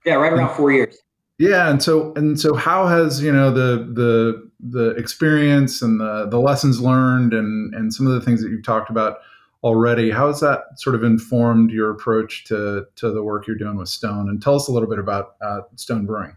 Yeah, 0.04 0.14
right 0.14 0.32
around 0.32 0.56
four 0.56 0.72
years. 0.72 0.96
Yeah, 1.38 1.70
and 1.70 1.82
so 1.82 2.12
and 2.16 2.38
so, 2.38 2.54
how 2.54 2.86
has 2.86 3.22
you 3.22 3.32
know 3.32 3.50
the 3.50 3.90
the 3.94 4.50
the 4.60 4.90
experience 4.96 5.80
and 5.80 5.98
the 5.98 6.26
the 6.30 6.38
lessons 6.38 6.80
learned 6.80 7.32
and 7.32 7.74
and 7.74 7.94
some 7.94 8.06
of 8.06 8.12
the 8.12 8.20
things 8.20 8.42
that 8.42 8.50
you've 8.50 8.64
talked 8.64 8.90
about 8.90 9.18
already? 9.62 10.10
How 10.10 10.28
has 10.28 10.40
that 10.40 10.62
sort 10.76 10.94
of 10.94 11.02
informed 11.02 11.70
your 11.70 11.90
approach 11.90 12.44
to 12.46 12.86
to 12.96 13.10
the 13.10 13.22
work 13.22 13.46
you're 13.46 13.56
doing 13.56 13.76
with 13.76 13.88
Stone? 13.88 14.28
And 14.28 14.42
tell 14.42 14.54
us 14.54 14.68
a 14.68 14.72
little 14.72 14.88
bit 14.88 14.98
about 14.98 15.36
uh, 15.42 15.60
Stone 15.76 16.06
Brewing. 16.06 16.36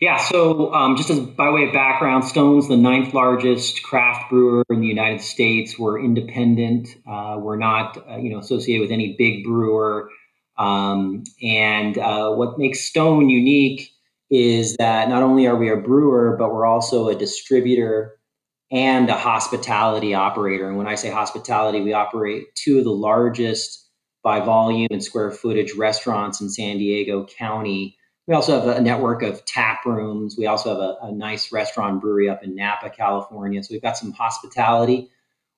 Yeah, 0.00 0.16
so 0.16 0.74
um, 0.74 0.96
just 0.96 1.10
as 1.10 1.20
by 1.20 1.48
way 1.50 1.62
of 1.62 1.72
background, 1.72 2.24
Stone's 2.24 2.66
the 2.66 2.76
ninth 2.76 3.14
largest 3.14 3.84
craft 3.84 4.30
brewer 4.30 4.64
in 4.68 4.80
the 4.80 4.86
United 4.88 5.20
States. 5.20 5.78
We're 5.78 6.02
independent. 6.02 6.88
Uh, 7.06 7.36
we're 7.38 7.56
not, 7.56 7.96
uh, 8.10 8.16
you 8.16 8.30
know, 8.30 8.40
associated 8.40 8.80
with 8.80 8.90
any 8.90 9.14
big 9.16 9.44
brewer. 9.44 10.10
Um, 10.58 11.22
and 11.40 11.96
uh, 11.98 12.32
what 12.32 12.58
makes 12.58 12.80
Stone 12.80 13.30
unique 13.30 13.92
is 14.28 14.74
that 14.78 15.08
not 15.08 15.22
only 15.22 15.46
are 15.46 15.54
we 15.54 15.70
a 15.70 15.76
brewer, 15.76 16.36
but 16.36 16.52
we're 16.52 16.66
also 16.66 17.08
a 17.08 17.14
distributor 17.14 18.18
and 18.72 19.10
a 19.10 19.14
hospitality 19.14 20.14
operator. 20.14 20.66
And 20.66 20.78
when 20.78 20.88
I 20.88 20.94
say 20.94 21.10
hospitality, 21.10 21.82
we 21.82 21.92
operate 21.92 22.54
two 22.54 22.78
of 22.78 22.84
the 22.84 22.90
largest 22.90 23.86
by 24.24 24.40
volume 24.40 24.88
and 24.90 25.04
square 25.04 25.30
footage 25.30 25.74
restaurants 25.74 26.40
in 26.40 26.48
San 26.48 26.78
Diego 26.78 27.26
County. 27.26 27.98
We 28.26 28.34
also 28.34 28.58
have 28.58 28.76
a 28.76 28.80
network 28.80 29.22
of 29.22 29.44
tap 29.44 29.84
rooms. 29.84 30.36
We 30.38 30.46
also 30.46 30.70
have 30.70 30.78
a, 30.78 30.96
a, 31.02 31.12
nice 31.12 31.52
restaurant 31.52 32.00
brewery 32.00 32.30
up 32.30 32.42
in 32.42 32.54
Napa, 32.54 32.88
California. 32.90 33.62
So 33.62 33.74
we've 33.74 33.82
got 33.82 33.98
some 33.98 34.12
hospitality. 34.12 35.10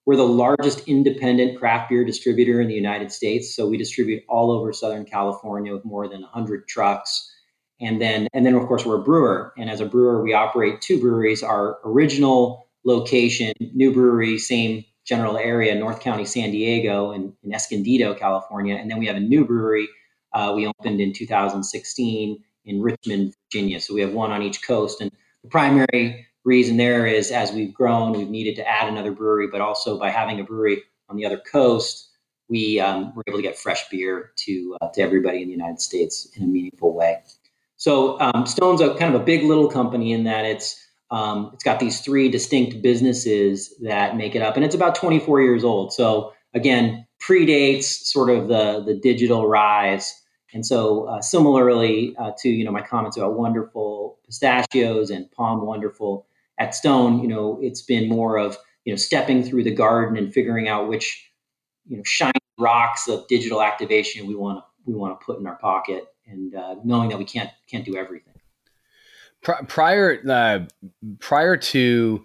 We're 0.07 0.17
the 0.17 0.27
largest 0.27 0.89
independent 0.89 1.59
craft 1.59 1.91
beer 1.91 2.05
distributor 2.05 2.61
in 2.61 2.69
the 2.69 2.75
United 2.75 3.13
States. 3.13 3.55
So 3.55 3.69
we 3.69 3.77
distribute 3.77 4.25
all 4.29 4.51
over 4.51 4.73
Southern 4.73 5.05
California 5.05 5.73
with 5.73 5.85
more 5.85 6.09
than 6.09 6.23
100 6.23 6.67
trucks. 6.67 7.31
And 7.81 8.01
then, 8.01 8.29
and 8.33 8.45
then 8.47 8.55
of 8.55 8.67
course, 8.67 8.85
we're 8.85 9.01
a 9.01 9.03
brewer. 9.03 9.53
And 9.59 9.71
as 9.71 9.81
a 9.81 9.87
brewer, 9.87 10.23
we 10.23 10.33
operate 10.33 10.81
two 10.81 11.01
breweries. 11.01 11.43
Our 11.43 11.79
original 11.85 12.64
location, 12.85 13.53
new 13.61 13.93
brewery, 13.93 14.39
same 14.39 14.85
general 15.05 15.37
area, 15.37 15.75
North 15.75 16.01
County, 16.01 16.25
San 16.25 16.51
Diego, 16.51 17.11
and 17.11 17.33
in 17.43 17.53
Escondido, 17.53 18.15
California. 18.15 18.77
And 18.77 18.91
then 18.91 18.99
we 18.99 19.07
have 19.07 19.17
a 19.17 19.21
new 19.21 19.45
brewery 19.45 19.89
uh, 20.33 20.53
we 20.55 20.67
opened 20.67 21.01
in 21.01 21.13
2016 21.13 22.43
in 22.65 22.83
Richmond, 22.83 23.35
Virginia. 23.47 23.81
So 23.81 23.95
we 23.95 24.01
have 24.01 24.13
one 24.13 24.33
on 24.33 24.43
each 24.43 24.67
coast. 24.67 25.01
And 25.01 25.11
the 25.43 25.49
primary 25.49 26.27
reason 26.45 26.77
there 26.77 27.07
is 27.07 27.31
as 27.31 27.53
we've 27.53 27.73
grown, 27.73 28.13
we've 28.13 28.29
needed 28.29 28.57
to 28.57 28.69
add 28.69 28.89
another 28.89 29.13
brewery, 29.13 29.49
but 29.49 29.61
also 29.61 29.99
by 29.99 30.11
having 30.11 30.41
a 30.41 30.45
brewery 30.45 30.83
on 31.09 31.17
the 31.17 31.25
other 31.25 31.39
coast, 31.39 32.11
we 32.49 32.81
um, 32.81 33.15
were 33.15 33.23
able 33.27 33.39
to 33.39 33.43
get 33.43 33.57
fresh 33.57 33.89
beer 33.89 34.33
to 34.37 34.77
uh, 34.81 34.89
to 34.91 35.01
everybody 35.01 35.41
in 35.41 35.49
the 35.49 35.53
United 35.53 35.81
States 35.81 36.29
in 36.37 36.43
a 36.43 36.47
meaningful 36.47 36.95
way. 36.95 37.23
So 37.77 38.21
um, 38.21 38.47
Stone's 38.47 38.81
a 38.81 38.95
kind 38.95 39.15
of 39.15 39.21
a 39.21 39.25
big 39.25 39.45
little 39.45 39.69
company 39.69 40.13
in 40.13 40.25
that 40.25 40.45
it's 40.45 40.84
um, 41.11 41.51
it's 41.53 41.65
got 41.65 41.81
these 41.81 42.01
three 42.01 42.29
distinct 42.29 42.83
businesses 42.83 43.75
that 43.83 44.17
make 44.17 44.35
it 44.35 44.43
up, 44.43 44.57
and 44.57 44.65
it's 44.65 44.75
about 44.75 44.95
24 44.95 45.43
years 45.43 45.65
old. 45.65 45.93
So 45.93 46.33
again, 46.55 47.07
predates 47.23 47.85
sort 47.85 48.31
of 48.31 48.49
the 48.49 48.83
the 48.85 48.95
digital 48.95 49.47
rise. 49.47 50.21
And 50.53 50.65
so, 50.65 51.05
uh, 51.07 51.21
similarly 51.21 52.15
uh, 52.17 52.31
to 52.39 52.49
you 52.49 52.65
know 52.65 52.71
my 52.71 52.83
comments 52.83 53.17
about 53.17 53.37
wonderful 53.37 54.19
pistachios 54.25 55.11
and 55.11 55.31
POM 55.33 55.67
Wonderful 55.67 56.27
at 56.59 56.75
Stone, 56.75 57.21
you 57.21 57.29
know 57.29 57.59
it's 57.61 57.83
been 57.83 58.09
more 58.09 58.39
of 58.39 58.57
you 58.85 58.93
know 58.93 58.97
stepping 58.97 59.43
through 59.43 59.65
the 59.65 59.75
garden 59.75 60.17
and 60.17 60.33
figuring 60.33 60.69
out 60.69 60.89
which 60.89 61.31
you 61.87 61.97
know 61.97 62.03
shiny 62.05 62.33
rocks 62.59 63.09
of 63.09 63.27
digital 63.29 63.63
activation 63.63 64.27
we 64.27 64.37
want 64.37 64.59
to 64.59 64.65
we 64.87 64.95
want 64.95 65.19
to 65.19 65.25
put 65.25 65.39
in 65.39 65.47
our 65.47 65.57
pocket, 65.57 66.05
and 66.27 66.55
uh, 66.55 66.77
knowing 66.85 67.09
that 67.09 67.19
we 67.19 67.25
can't 67.25 67.51
can't 67.69 67.85
do 67.85 67.97
everything. 67.97 68.34
Prior 69.45 70.19
uh, 70.29 70.61
prior 71.21 71.57
to 71.57 72.25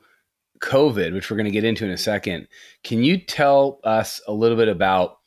COVID, 0.60 1.14
which 1.14 1.30
we're 1.30 1.38
going 1.38 1.46
to 1.46 1.52
get 1.52 1.64
into 1.64 1.86
in 1.86 1.92
a 1.92 1.98
second, 1.98 2.48
can 2.84 3.04
you 3.04 3.18
tell 3.18 3.80
us 3.84 4.22
a 4.28 4.34
little 4.34 4.58
bit 4.58 4.68
about? 4.68 5.18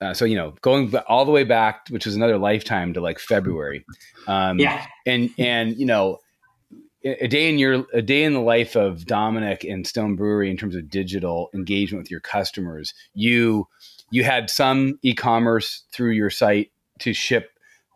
Uh, 0.00 0.12
so 0.12 0.26
you 0.26 0.36
know, 0.36 0.54
going 0.60 0.94
all 1.08 1.24
the 1.24 1.32
way 1.32 1.44
back, 1.44 1.86
which 1.88 2.04
was 2.04 2.16
another 2.16 2.36
lifetime 2.36 2.92
to 2.92 3.00
like 3.00 3.18
February. 3.18 3.84
Um, 4.26 4.58
yeah, 4.58 4.86
and 5.06 5.30
and 5.38 5.76
you 5.76 5.86
know, 5.86 6.18
a 7.02 7.28
day 7.28 7.48
in 7.48 7.58
your 7.58 7.86
a 7.92 8.02
day 8.02 8.24
in 8.24 8.32
the 8.32 8.40
life 8.40 8.76
of 8.76 9.06
Dominic 9.06 9.64
and 9.64 9.86
Stone 9.86 10.16
Brewery 10.16 10.50
in 10.50 10.56
terms 10.56 10.74
of 10.74 10.90
digital 10.90 11.48
engagement 11.54 12.02
with 12.02 12.10
your 12.10 12.20
customers. 12.20 12.92
You 13.14 13.68
you 14.10 14.24
had 14.24 14.50
some 14.50 14.98
e-commerce 15.02 15.84
through 15.92 16.12
your 16.12 16.30
site 16.30 16.70
to 17.00 17.12
ship 17.12 17.50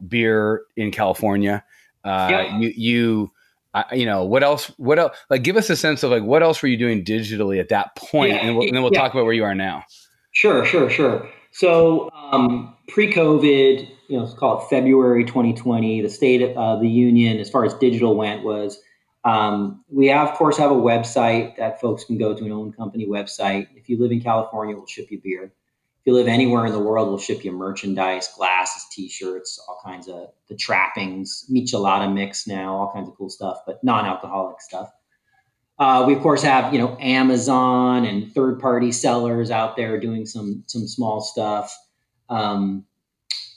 beer 0.06 0.62
in 0.76 0.90
California. 0.90 1.64
Uh, 2.04 2.28
yeah. 2.30 2.58
You 2.58 2.72
you 2.76 3.30
uh, 3.74 3.84
you 3.92 4.06
know 4.06 4.24
what 4.24 4.42
else? 4.42 4.66
What 4.78 4.98
else? 4.98 5.16
Like, 5.28 5.42
give 5.42 5.56
us 5.56 5.70
a 5.70 5.76
sense 5.76 6.02
of 6.02 6.10
like 6.10 6.22
what 6.22 6.42
else 6.42 6.62
were 6.62 6.68
you 6.68 6.76
doing 6.76 7.04
digitally 7.04 7.60
at 7.60 7.68
that 7.68 7.94
point, 7.96 8.32
yeah, 8.32 8.46
and, 8.46 8.56
we'll, 8.56 8.66
and, 8.66 8.74
then 8.74 8.82
we'll 8.82 8.92
yeah. 8.92 9.00
talk 9.00 9.12
about 9.12 9.24
where 9.24 9.34
you 9.34 9.44
are 9.44 9.54
now. 9.54 9.84
Sure, 10.32 10.64
sure, 10.64 10.90
sure. 10.90 11.28
So 11.52 12.10
um, 12.12 12.76
pre-COVID, 12.88 13.88
you 14.08 14.16
know, 14.16 14.24
let's 14.24 14.34
call 14.34 14.60
it 14.60 14.68
February 14.68 15.24
2020. 15.24 16.02
The 16.02 16.08
state 16.08 16.56
of 16.56 16.80
the 16.80 16.88
union, 16.88 17.38
as 17.38 17.50
far 17.50 17.64
as 17.64 17.74
digital 17.74 18.16
went, 18.16 18.44
was 18.44 18.80
um, 19.24 19.84
we 19.88 20.06
have, 20.06 20.28
of 20.28 20.34
course 20.34 20.56
have 20.56 20.70
a 20.70 20.76
website 20.76 21.56
that 21.56 21.80
folks 21.80 22.04
can 22.04 22.18
go 22.18 22.34
to 22.34 22.44
an 22.44 22.52
own 22.52 22.72
company 22.72 23.06
website. 23.06 23.68
If 23.76 23.88
you 23.88 23.98
live 23.98 24.12
in 24.12 24.20
California, 24.20 24.76
we'll 24.76 24.86
ship 24.86 25.10
you 25.10 25.20
beer 25.20 25.52
you 26.10 26.16
live 26.16 26.28
anywhere 26.28 26.66
in 26.66 26.72
the 26.72 26.80
world, 26.80 27.08
we'll 27.08 27.18
ship 27.18 27.44
you 27.44 27.52
merchandise, 27.52 28.28
glasses, 28.36 28.84
t-shirts, 28.90 29.60
all 29.68 29.80
kinds 29.84 30.08
of 30.08 30.28
the 30.48 30.56
trappings, 30.56 31.46
michelada 31.50 32.12
mix 32.12 32.46
now, 32.46 32.74
all 32.74 32.92
kinds 32.92 33.08
of 33.08 33.16
cool 33.16 33.30
stuff, 33.30 33.58
but 33.66 33.82
non-alcoholic 33.84 34.60
stuff. 34.60 34.90
Uh, 35.78 36.04
we 36.06 36.14
of 36.14 36.20
course 36.20 36.42
have 36.42 36.74
you 36.74 36.78
know 36.78 36.96
Amazon 37.00 38.04
and 38.04 38.34
third-party 38.34 38.92
sellers 38.92 39.50
out 39.50 39.76
there 39.76 39.98
doing 39.98 40.26
some 40.26 40.62
some 40.66 40.86
small 40.86 41.20
stuff. 41.20 41.74
Um, 42.28 42.84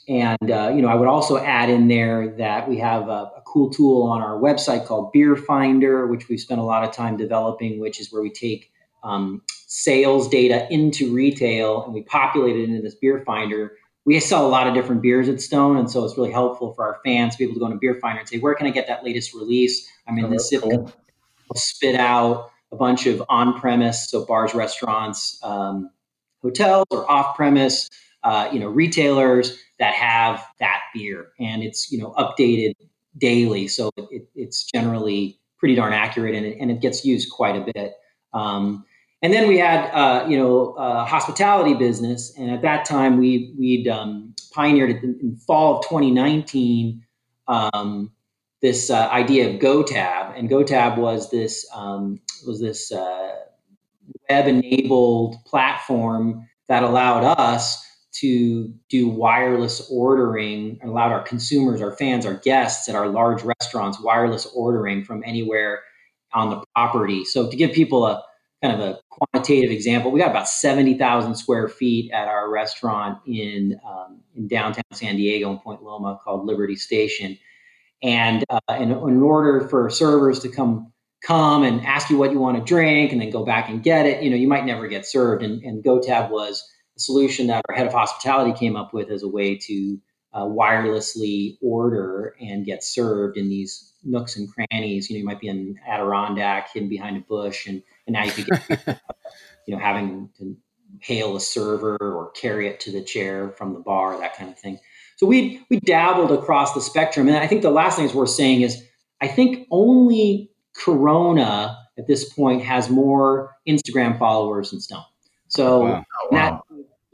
and 0.08 0.50
uh, 0.50 0.72
you 0.74 0.80
know, 0.80 0.88
I 0.88 0.94
would 0.94 1.08
also 1.08 1.38
add 1.38 1.68
in 1.68 1.88
there 1.88 2.34
that 2.36 2.68
we 2.68 2.78
have 2.78 3.08
a, 3.08 3.32
a, 3.36 3.42
cool 3.46 3.70
tool 3.70 4.02
on 4.02 4.20
our 4.20 4.38
website 4.38 4.84
called 4.84 5.12
Beer 5.12 5.36
Finder, 5.36 6.06
which 6.08 6.28
we've 6.28 6.40
spent 6.40 6.60
a 6.60 6.64
lot 6.64 6.82
of 6.82 6.92
time 6.92 7.16
developing, 7.16 7.78
which 7.78 8.00
is 8.00 8.12
where 8.12 8.20
we 8.20 8.30
take 8.30 8.70
um, 9.02 9.42
sales 9.76 10.28
data 10.28 10.72
into 10.72 11.12
retail 11.12 11.84
and 11.84 11.92
we 11.92 12.02
populate 12.02 12.54
it 12.54 12.68
into 12.68 12.80
this 12.80 12.94
beer 12.94 13.24
finder. 13.26 13.72
We 14.04 14.20
sell 14.20 14.46
a 14.46 14.48
lot 14.48 14.68
of 14.68 14.74
different 14.74 15.02
beers 15.02 15.28
at 15.28 15.40
Stone, 15.40 15.78
and 15.78 15.90
so 15.90 16.04
it's 16.04 16.16
really 16.16 16.30
helpful 16.30 16.74
for 16.74 16.84
our 16.84 17.00
fans 17.04 17.34
to 17.34 17.38
be 17.38 17.44
able 17.44 17.54
to 17.54 17.60
go 17.60 17.66
into 17.66 17.78
Beer 17.78 17.98
Finder 18.00 18.20
and 18.20 18.28
say, 18.28 18.38
"Where 18.38 18.54
can 18.54 18.66
I 18.66 18.70
get 18.70 18.86
that 18.86 19.02
latest 19.02 19.34
release?" 19.34 19.90
I'm 20.06 20.18
in 20.18 20.26
oh, 20.26 20.30
this 20.30 20.48
zip 20.50 20.62
cool. 20.62 20.92
spit 21.56 21.96
out 21.96 22.50
a 22.70 22.76
bunch 22.76 23.06
of 23.06 23.22
on-premise, 23.30 24.10
so 24.10 24.26
bars, 24.26 24.54
restaurants, 24.54 25.40
um, 25.42 25.90
hotels, 26.42 26.84
or 26.90 27.10
off-premise, 27.10 27.88
uh, 28.24 28.50
you 28.52 28.60
know, 28.60 28.68
retailers 28.68 29.58
that 29.78 29.94
have 29.94 30.46
that 30.60 30.82
beer, 30.92 31.32
and 31.40 31.62
it's 31.62 31.90
you 31.90 31.98
know 31.98 32.12
updated 32.18 32.74
daily, 33.16 33.66
so 33.66 33.90
it, 33.96 34.28
it's 34.34 34.64
generally 34.64 35.40
pretty 35.56 35.74
darn 35.74 35.94
accurate, 35.94 36.34
and 36.34 36.44
it, 36.44 36.58
and 36.60 36.70
it 36.70 36.80
gets 36.80 37.06
used 37.06 37.32
quite 37.32 37.56
a 37.56 37.72
bit. 37.74 37.94
Um, 38.34 38.84
and 39.24 39.32
then 39.32 39.48
we 39.48 39.56
had, 39.56 39.90
uh, 39.92 40.26
you 40.28 40.36
know, 40.36 40.74
a 40.76 41.02
hospitality 41.02 41.72
business, 41.72 42.36
and 42.36 42.50
at 42.50 42.60
that 42.60 42.84
time 42.84 43.16
we 43.18 43.54
we'd 43.58 43.88
um, 43.88 44.34
pioneered 44.52 44.90
in, 44.90 45.18
in, 45.18 45.36
fall 45.36 45.78
of 45.78 45.84
2019 45.84 47.02
um, 47.48 48.12
this 48.60 48.90
uh, 48.90 49.08
idea 49.08 49.48
of 49.48 49.60
GoTab, 49.60 50.38
and 50.38 50.50
GoTab 50.50 50.98
was 50.98 51.30
this 51.30 51.66
um, 51.74 52.20
was 52.46 52.60
this 52.60 52.92
uh, 52.92 53.30
web-enabled 54.28 55.36
platform 55.46 56.46
that 56.68 56.82
allowed 56.82 57.24
us 57.24 57.82
to 58.16 58.74
do 58.90 59.08
wireless 59.08 59.88
ordering 59.90 60.78
and 60.82 60.90
allowed 60.90 61.12
our 61.12 61.22
consumers, 61.22 61.80
our 61.80 61.96
fans, 61.96 62.26
our 62.26 62.34
guests 62.34 62.90
at 62.90 62.94
our 62.94 63.08
large 63.08 63.42
restaurants 63.42 63.98
wireless 64.02 64.46
ordering 64.54 65.02
from 65.02 65.22
anywhere 65.24 65.80
on 66.34 66.50
the 66.50 66.62
property. 66.74 67.24
So 67.24 67.50
to 67.50 67.56
give 67.56 67.72
people 67.72 68.06
a 68.06 68.22
kind 68.64 68.80
of 68.80 68.88
a 68.88 68.98
quantitative 69.10 69.70
example, 69.70 70.10
we 70.10 70.18
got 70.18 70.30
about 70.30 70.48
70,000 70.48 71.34
square 71.34 71.68
feet 71.68 72.10
at 72.12 72.28
our 72.28 72.50
restaurant 72.50 73.18
in, 73.26 73.78
um, 73.86 74.20
in 74.34 74.48
downtown 74.48 74.84
San 74.92 75.16
Diego 75.16 75.50
in 75.52 75.58
Point 75.58 75.82
Loma 75.82 76.18
called 76.24 76.46
Liberty 76.46 76.76
Station. 76.76 77.38
And 78.02 78.44
uh, 78.48 78.60
in, 78.70 78.90
in 78.90 79.22
order 79.22 79.68
for 79.68 79.90
servers 79.90 80.40
to 80.40 80.48
come 80.48 80.92
come 81.22 81.62
and 81.62 81.80
ask 81.86 82.10
you 82.10 82.18
what 82.18 82.32
you 82.32 82.38
want 82.38 82.58
to 82.58 82.62
drink 82.62 83.10
and 83.10 83.20
then 83.20 83.30
go 83.30 83.46
back 83.46 83.70
and 83.70 83.82
get 83.82 84.04
it, 84.04 84.22
you 84.22 84.28
know, 84.28 84.36
you 84.36 84.46
might 84.46 84.66
never 84.66 84.86
get 84.86 85.06
served. 85.06 85.42
And, 85.42 85.62
and 85.62 85.82
GoTab 85.82 86.30
was 86.30 86.62
a 86.98 87.00
solution 87.00 87.46
that 87.46 87.62
our 87.66 87.74
head 87.74 87.86
of 87.86 87.94
hospitality 87.94 88.52
came 88.52 88.76
up 88.76 88.92
with 88.92 89.10
as 89.10 89.22
a 89.22 89.28
way 89.28 89.56
to 89.56 89.98
uh, 90.34 90.44
wirelessly 90.44 91.56
order 91.62 92.34
and 92.40 92.66
get 92.66 92.82
served 92.82 93.36
in 93.36 93.48
these 93.48 93.92
nooks 94.02 94.36
and 94.36 94.48
crannies. 94.52 95.08
You 95.08 95.16
know, 95.16 95.20
you 95.20 95.24
might 95.24 95.40
be 95.40 95.48
in 95.48 95.78
Adirondack, 95.86 96.72
hidden 96.72 96.88
behind 96.88 97.16
a 97.16 97.20
bush, 97.20 97.66
and 97.66 97.82
and 98.06 98.14
now 98.14 98.24
you 98.24 98.32
could 98.32 98.46
get, 98.46 99.00
you 99.66 99.74
know, 99.74 99.80
having 99.80 100.28
to 100.38 100.56
hail 101.00 101.36
a 101.36 101.40
server 101.40 101.96
or 102.00 102.30
carry 102.32 102.68
it 102.68 102.80
to 102.80 102.92
the 102.92 103.02
chair 103.02 103.50
from 103.56 103.74
the 103.74 103.80
bar, 103.80 104.18
that 104.18 104.36
kind 104.36 104.50
of 104.50 104.58
thing. 104.58 104.78
So 105.16 105.26
we 105.26 105.64
we 105.70 105.78
dabbled 105.80 106.32
across 106.32 106.74
the 106.74 106.80
spectrum, 106.80 107.28
and 107.28 107.36
I 107.36 107.46
think 107.46 107.62
the 107.62 107.70
last 107.70 107.96
thing 107.96 108.04
is 108.04 108.14
worth 108.14 108.30
saying 108.30 108.62
is 108.62 108.82
I 109.20 109.28
think 109.28 109.68
only 109.70 110.50
Corona 110.74 111.78
at 111.96 112.08
this 112.08 112.32
point 112.32 112.62
has 112.64 112.90
more 112.90 113.54
Instagram 113.68 114.18
followers 114.18 114.72
than 114.72 114.80
Stone. 114.80 115.04
So 115.46 115.80
wow. 115.80 116.04
Oh, 116.22 116.28
wow. 116.32 116.62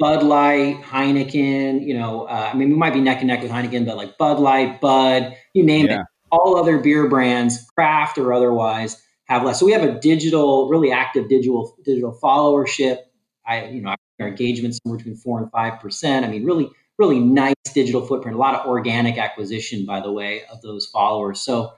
Bud 0.01 0.23
Light, 0.23 0.81
Heineken, 0.83 1.87
you 1.87 1.93
know, 1.93 2.23
uh, 2.23 2.51
I 2.53 2.57
mean, 2.57 2.71
we 2.71 2.77
might 2.77 2.95
be 2.95 3.03
neck 3.03 3.19
and 3.19 3.27
neck 3.27 3.43
with 3.43 3.51
Heineken, 3.51 3.85
but 3.85 3.99
like 3.99 4.17
Bud 4.17 4.41
Light, 4.41 4.81
Bud, 4.81 5.37
you 5.53 5.63
name 5.63 5.87
yeah. 5.87 6.01
it, 6.01 6.07
all 6.33 6.57
other 6.57 6.79
beer 6.79 7.07
brands, 7.07 7.71
craft 7.77 8.17
or 8.17 8.33
otherwise, 8.33 9.01
have 9.27 9.45
less. 9.45 9.61
So 9.61 9.67
we 9.67 9.73
have 9.73 9.83
a 9.83 10.01
digital, 10.01 10.71
really 10.71 10.91
active 10.91 11.29
digital 11.29 11.77
digital 11.85 12.19
followership. 12.21 13.01
I, 13.47 13.67
you 13.67 13.83
know, 13.83 13.95
our 14.21 14.29
engagement 14.29 14.75
somewhere 14.83 14.97
between 14.97 15.17
four 15.17 15.39
and 15.39 15.51
five 15.51 15.79
percent. 15.81 16.25
I 16.25 16.29
mean, 16.29 16.45
really, 16.45 16.71
really 16.99 17.21
nice 17.21 17.55
digital 17.75 18.01
footprint. 18.07 18.37
A 18.37 18.41
lot 18.41 18.55
of 18.55 18.67
organic 18.67 19.19
acquisition, 19.19 19.85
by 19.85 20.01
the 20.01 20.11
way, 20.11 20.45
of 20.51 20.63
those 20.63 20.87
followers. 20.87 21.41
So 21.43 21.73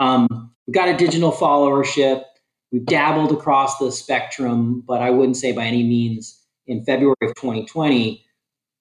um, 0.00 0.50
we've 0.66 0.74
got 0.74 0.88
a 0.88 0.96
digital 0.96 1.30
followership. 1.30 2.24
We've 2.72 2.84
dabbled 2.84 3.30
across 3.30 3.78
the 3.78 3.92
spectrum, 3.92 4.82
but 4.86 5.02
I 5.02 5.10
wouldn't 5.10 5.36
say 5.36 5.52
by 5.52 5.66
any 5.66 5.84
means 5.84 6.39
in 6.70 6.84
February 6.84 7.16
of 7.22 7.34
2020, 7.34 8.24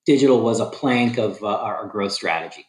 digital 0.05 0.41
was 0.41 0.59
a 0.59 0.67
plank 0.67 1.17
of 1.17 1.43
uh, 1.43 1.47
our 1.47 1.87
growth 1.87 2.13
strategy. 2.13 2.65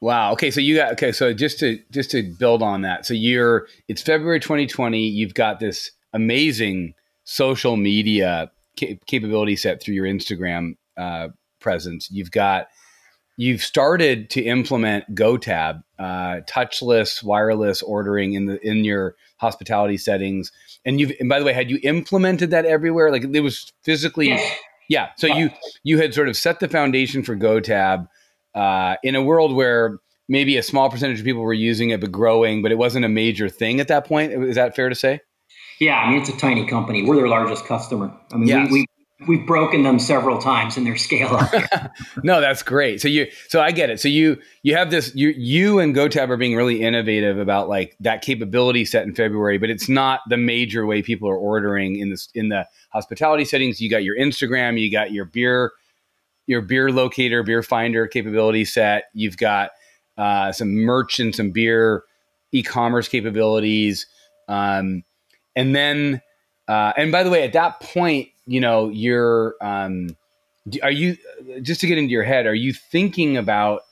Wow. 0.00 0.32
Okay. 0.32 0.50
So 0.50 0.60
you 0.62 0.76
got 0.76 0.92
okay. 0.92 1.12
So 1.12 1.34
just 1.34 1.58
to 1.60 1.78
just 1.90 2.10
to 2.12 2.22
build 2.22 2.62
on 2.62 2.82
that. 2.82 3.04
So 3.04 3.12
you're 3.12 3.68
it's 3.86 4.00
February 4.00 4.40
2020. 4.40 4.98
You've 4.98 5.34
got 5.34 5.60
this 5.60 5.90
amazing 6.14 6.94
social 7.24 7.76
media 7.76 8.50
ca- 8.78 8.98
capability 9.06 9.56
set 9.56 9.82
through 9.82 9.94
your 9.94 10.06
Instagram 10.06 10.76
uh, 10.96 11.28
presence. 11.60 12.08
You've 12.10 12.30
got 12.30 12.68
you've 13.36 13.62
started 13.62 14.30
to 14.30 14.42
implement 14.42 15.14
GoTab, 15.14 15.82
uh, 15.98 16.40
touchless 16.48 17.22
wireless 17.22 17.82
ordering 17.82 18.34
in 18.34 18.46
the 18.46 18.60
in 18.66 18.84
your 18.84 19.16
hospitality 19.38 19.96
settings. 19.96 20.52
And 20.84 21.00
you've 21.00 21.12
and 21.20 21.28
by 21.28 21.38
the 21.38 21.44
way, 21.44 21.52
had 21.52 21.70
you 21.70 21.78
implemented 21.82 22.50
that 22.50 22.66
everywhere? 22.66 23.10
Like 23.10 23.24
it 23.24 23.40
was 23.40 23.72
physically. 23.82 24.38
Yeah. 24.88 25.10
So 25.16 25.26
you 25.28 25.50
you 25.82 25.98
had 25.98 26.14
sort 26.14 26.28
of 26.28 26.36
set 26.36 26.60
the 26.60 26.68
foundation 26.68 27.22
for 27.22 27.36
GoTab 27.36 28.08
uh, 28.54 28.96
in 29.02 29.14
a 29.14 29.22
world 29.22 29.54
where 29.54 29.98
maybe 30.28 30.56
a 30.56 30.62
small 30.62 30.90
percentage 30.90 31.20
of 31.20 31.24
people 31.24 31.42
were 31.42 31.52
using 31.52 31.90
it 31.90 32.00
but 32.00 32.10
growing, 32.10 32.62
but 32.62 32.72
it 32.72 32.78
wasn't 32.78 33.04
a 33.04 33.08
major 33.08 33.48
thing 33.48 33.80
at 33.80 33.88
that 33.88 34.06
point. 34.06 34.32
Is 34.32 34.56
that 34.56 34.74
fair 34.74 34.88
to 34.88 34.94
say? 34.94 35.20
Yeah, 35.80 35.98
I 35.98 36.10
mean 36.10 36.20
it's 36.20 36.28
a 36.28 36.36
tiny 36.36 36.66
company. 36.66 37.04
We're 37.04 37.16
their 37.16 37.28
largest 37.28 37.64
customer. 37.64 38.12
I 38.32 38.36
mean, 38.36 38.48
yes. 38.48 38.70
we, 38.70 38.80
we 38.80 38.86
we've 39.26 39.46
broken 39.46 39.82
them 39.82 39.98
several 39.98 40.38
times 40.38 40.76
in 40.76 40.84
their 40.84 40.96
scale 40.96 41.36
up. 41.36 41.52
no, 42.22 42.40
that's 42.40 42.62
great. 42.62 43.00
So 43.00 43.08
you 43.08 43.26
so 43.48 43.60
I 43.60 43.70
get 43.70 43.90
it. 43.90 44.00
So 44.00 44.08
you 44.08 44.38
you 44.62 44.74
have 44.76 44.90
this 44.90 45.14
you 45.14 45.28
you 45.36 45.78
and 45.78 45.94
GoTab 45.94 46.30
are 46.30 46.36
being 46.36 46.56
really 46.56 46.82
innovative 46.82 47.38
about 47.38 47.68
like 47.68 47.96
that 48.00 48.22
capability 48.22 48.84
set 48.84 49.06
in 49.06 49.14
February, 49.14 49.58
but 49.58 49.70
it's 49.70 49.88
not 49.88 50.20
the 50.28 50.36
major 50.36 50.86
way 50.86 51.02
people 51.02 51.28
are 51.28 51.36
ordering 51.36 51.96
in 51.96 52.10
this 52.10 52.28
in 52.34 52.48
the 52.48 52.66
hospitality 52.90 53.44
settings. 53.44 53.80
You 53.80 53.90
got 53.90 54.04
your 54.04 54.16
Instagram, 54.16 54.80
you 54.80 54.90
got 54.90 55.12
your 55.12 55.24
beer 55.24 55.72
your 56.46 56.62
beer 56.62 56.90
locator, 56.90 57.44
beer 57.44 57.62
finder 57.62 58.08
capability 58.08 58.64
set. 58.64 59.04
You've 59.14 59.36
got 59.36 59.70
uh, 60.18 60.50
some 60.50 60.74
merch 60.74 61.20
and 61.20 61.34
some 61.34 61.52
beer 61.52 62.02
e-commerce 62.52 63.06
capabilities, 63.06 64.06
um, 64.48 65.04
and 65.54 65.76
then 65.76 66.20
uh, 66.66 66.92
and 66.96 67.12
by 67.12 67.22
the 67.22 67.30
way, 67.30 67.44
at 67.44 67.52
that 67.52 67.80
point, 67.80 68.29
you 68.46 68.60
know, 68.60 68.88
you're 68.88 69.54
um, 69.60 70.16
are 70.82 70.90
you 70.90 71.16
just 71.62 71.80
to 71.80 71.86
get 71.86 71.98
into 71.98 72.10
your 72.10 72.24
head? 72.24 72.46
Are 72.46 72.54
you 72.54 72.72
thinking 72.72 73.36
about 73.36 73.82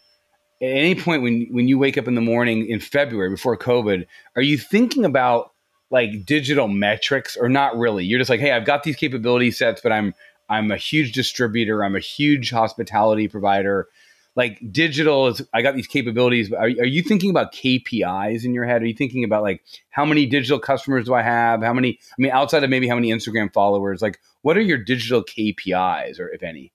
at 0.61 0.67
any 0.67 0.95
point 0.95 1.23
when 1.23 1.47
when 1.51 1.69
you 1.69 1.79
wake 1.79 1.99
up 1.99 2.09
in 2.09 2.15
the 2.15 2.21
morning 2.21 2.67
in 2.67 2.81
February 2.81 3.31
before 3.31 3.57
COVID? 3.57 4.07
Are 4.37 4.43
you 4.43 4.59
thinking 4.59 5.05
about 5.05 5.53
like 5.91 6.27
digital 6.27 6.69
metrics 6.69 7.37
or 7.37 7.49
not 7.49 7.77
really? 7.77 8.05
You're 8.05 8.19
just 8.19 8.31
like, 8.31 8.41
hey, 8.41 8.53
I've 8.53 8.67
got 8.67 8.83
these 8.83 8.97
capability 8.97 9.51
sets, 9.51 9.81
but 9.81 9.93
I'm 9.93 10.15
I'm 10.49 10.71
a 10.71 10.77
huge 10.77 11.13
distributor. 11.13 11.85
I'm 11.85 11.97
a 11.97 12.01
huge 12.01 12.51
hospitality 12.51 13.29
provider. 13.29 13.89
Like 14.39 14.61
digital 14.71 15.27
is, 15.27 15.43
I 15.53 15.63
got 15.63 15.75
these 15.75 15.89
capabilities. 15.89 16.53
Are, 16.53 16.67
are 16.67 16.87
you 16.87 17.03
thinking 17.03 17.29
about 17.29 17.53
KPIs 17.53 18.45
in 18.45 18.55
your 18.55 18.65
head? 18.65 18.83
Are 18.83 18.87
you 18.87 18.95
thinking 18.95 19.25
about 19.25 19.43
like 19.43 19.65
how 19.91 20.05
many 20.05 20.27
digital 20.27 20.61
customers 20.61 21.07
do 21.07 21.15
I 21.15 21.23
have? 21.23 21.61
How 21.61 21.73
many, 21.73 21.99
I 22.13 22.15
mean, 22.23 22.31
outside 22.31 22.63
of 22.63 22.71
maybe 22.71 22.87
how 22.87 22.95
many 22.95 23.11
Instagram 23.11 23.53
followers, 23.53 24.01
like 24.01 24.21
what 24.43 24.57
are 24.57 24.61
your 24.61 24.79
digital 24.79 25.25
KPIs 25.25 26.21
or 26.21 26.29
if 26.29 26.45
any? 26.45 26.73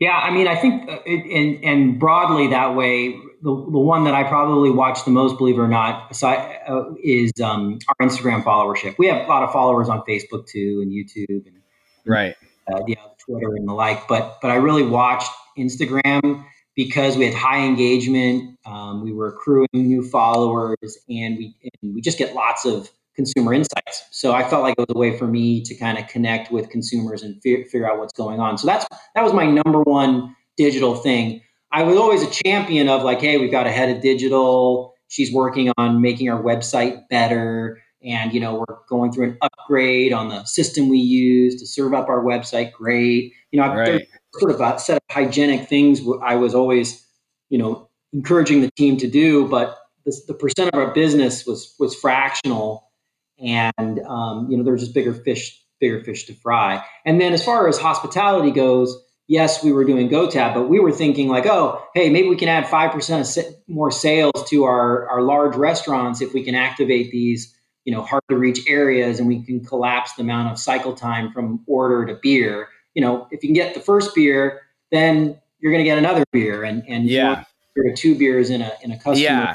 Yeah, 0.00 0.16
I 0.16 0.30
mean, 0.30 0.48
I 0.48 0.56
think, 0.56 0.90
uh, 0.90 0.98
and 1.06 1.62
and 1.62 2.00
broadly 2.00 2.48
that 2.48 2.74
way, 2.74 3.12
the, 3.42 3.54
the 3.54 3.78
one 3.78 4.04
that 4.04 4.14
I 4.14 4.24
probably 4.24 4.70
watch 4.70 5.04
the 5.04 5.10
most, 5.10 5.36
believe 5.36 5.56
it 5.56 5.60
or 5.60 5.68
not, 5.68 6.10
aside, 6.10 6.58
uh, 6.66 6.94
is 7.02 7.30
um, 7.42 7.78
our 7.88 8.08
Instagram 8.08 8.42
followership. 8.42 8.96
We 8.98 9.06
have 9.06 9.24
a 9.24 9.28
lot 9.28 9.44
of 9.44 9.52
followers 9.52 9.88
on 9.88 10.00
Facebook 10.00 10.48
too, 10.48 10.80
and 10.82 10.90
YouTube, 10.90 11.46
and 11.46 11.62
right 12.04 12.34
uh, 12.72 12.78
know, 12.78 13.14
Twitter 13.18 13.54
and 13.56 13.68
the 13.68 13.72
like. 13.72 14.08
But 14.08 14.38
but 14.40 14.50
I 14.50 14.56
really 14.56 14.82
watched 14.82 15.30
Instagram 15.58 16.44
because 16.74 17.16
we 17.16 17.24
had 17.24 17.34
high 17.34 17.64
engagement. 17.64 18.58
Um, 18.66 19.02
we 19.02 19.12
were 19.12 19.28
accruing 19.28 19.68
new 19.72 20.02
followers, 20.02 20.98
and 21.08 21.36
we 21.38 21.54
and 21.82 21.94
we 21.94 22.00
just 22.00 22.18
get 22.18 22.34
lots 22.34 22.64
of 22.64 22.90
consumer 23.14 23.54
insights. 23.54 24.04
So 24.10 24.32
I 24.32 24.42
felt 24.42 24.62
like 24.62 24.74
it 24.76 24.80
was 24.80 24.94
a 24.94 24.98
way 24.98 25.16
for 25.16 25.26
me 25.26 25.62
to 25.62 25.74
kind 25.74 25.98
of 25.98 26.08
connect 26.08 26.50
with 26.50 26.68
consumers 26.68 27.22
and 27.22 27.40
fi- 27.42 27.64
figure 27.64 27.90
out 27.90 27.98
what's 27.98 28.12
going 28.12 28.40
on. 28.40 28.58
So 28.58 28.66
that's 28.66 28.86
that 29.14 29.22
was 29.22 29.32
my 29.32 29.46
number 29.46 29.82
one 29.82 30.34
digital 30.56 30.96
thing. 30.96 31.40
I 31.70 31.82
was 31.82 31.96
always 31.96 32.22
a 32.22 32.30
champion 32.30 32.88
of 32.88 33.02
like, 33.02 33.20
hey, 33.20 33.38
we've 33.38 33.50
got 33.50 33.66
a 33.66 33.70
head 33.70 33.94
of 33.94 34.02
digital. 34.02 34.94
She's 35.08 35.32
working 35.32 35.72
on 35.76 36.00
making 36.00 36.28
our 36.30 36.42
website 36.42 37.08
better 37.08 37.80
and 38.04 38.32
you 38.34 38.40
know 38.40 38.56
we're 38.56 38.76
going 38.88 39.10
through 39.10 39.30
an 39.30 39.38
upgrade 39.40 40.12
on 40.12 40.28
the 40.28 40.44
system 40.44 40.88
we 40.88 40.98
use 40.98 41.60
to 41.60 41.66
serve 41.66 41.94
up 41.94 42.08
our 42.08 42.22
website 42.22 42.72
great 42.72 43.32
you 43.50 43.60
know 43.60 43.74
right. 43.74 44.06
Sort 44.38 44.52
of 44.52 44.60
a 44.60 44.78
set 44.78 44.96
of 44.96 45.02
hygienic 45.10 45.68
things 45.68 46.00
i 46.22 46.34
was 46.34 46.54
always 46.54 47.06
you 47.50 47.58
know 47.58 47.88
encouraging 48.12 48.60
the 48.60 48.70
team 48.76 48.96
to 48.96 49.08
do 49.08 49.48
but 49.48 49.78
the, 50.04 50.20
the 50.28 50.34
percent 50.34 50.70
of 50.72 50.78
our 50.78 50.92
business 50.92 51.46
was 51.46 51.74
was 51.78 51.94
fractional 51.94 52.90
and 53.38 54.00
um, 54.06 54.48
you 54.50 54.56
know 54.56 54.62
there 54.62 54.72
was 54.72 54.82
just 54.82 54.94
bigger 54.94 55.14
fish 55.14 55.60
bigger 55.80 56.02
fish 56.04 56.24
to 56.26 56.34
fry. 56.34 56.82
And 57.04 57.20
then 57.20 57.32
as 57.32 57.44
far 57.44 57.68
as 57.68 57.78
hospitality 57.78 58.50
goes 58.50 58.96
yes 59.26 59.64
we 59.64 59.72
were 59.72 59.84
doing 59.84 60.08
gotab 60.08 60.54
but 60.54 60.68
we 60.68 60.78
were 60.78 60.92
thinking 60.92 61.28
like 61.28 61.46
oh 61.46 61.82
hey 61.94 62.10
maybe 62.10 62.28
we 62.28 62.36
can 62.36 62.48
add 62.48 62.64
5% 62.64 63.38
of 63.38 63.54
more 63.66 63.90
sales 63.90 64.48
to 64.48 64.64
our, 64.64 65.08
our 65.08 65.22
large 65.22 65.56
restaurants 65.56 66.20
if 66.20 66.34
we 66.34 66.44
can 66.44 66.54
activate 66.54 67.10
these 67.10 67.54
you 67.84 67.92
know 67.92 68.02
hard 68.02 68.22
to 68.28 68.36
reach 68.36 68.60
areas 68.68 69.18
and 69.18 69.26
we 69.26 69.42
can 69.42 69.64
collapse 69.64 70.12
the 70.14 70.22
amount 70.22 70.52
of 70.52 70.58
cycle 70.58 70.94
time 70.94 71.32
from 71.32 71.64
order 71.66 72.04
to 72.04 72.18
beer 72.22 72.68
you 72.94 73.02
know 73.02 73.26
if 73.30 73.42
you 73.42 73.48
can 73.48 73.54
get 73.54 73.74
the 73.74 73.80
first 73.80 74.14
beer 74.14 74.62
then 74.90 75.38
you're 75.60 75.72
going 75.72 75.82
to 75.82 75.88
get 75.88 75.98
another 75.98 76.24
beer 76.32 76.64
and 76.64 76.82
and 76.88 77.08
yeah 77.08 77.44
two 77.96 78.16
beers 78.16 78.50
in 78.50 78.62
a 78.62 78.72
in 78.82 78.92
a 78.92 78.96
customer 78.96 79.16
yeah. 79.18 79.54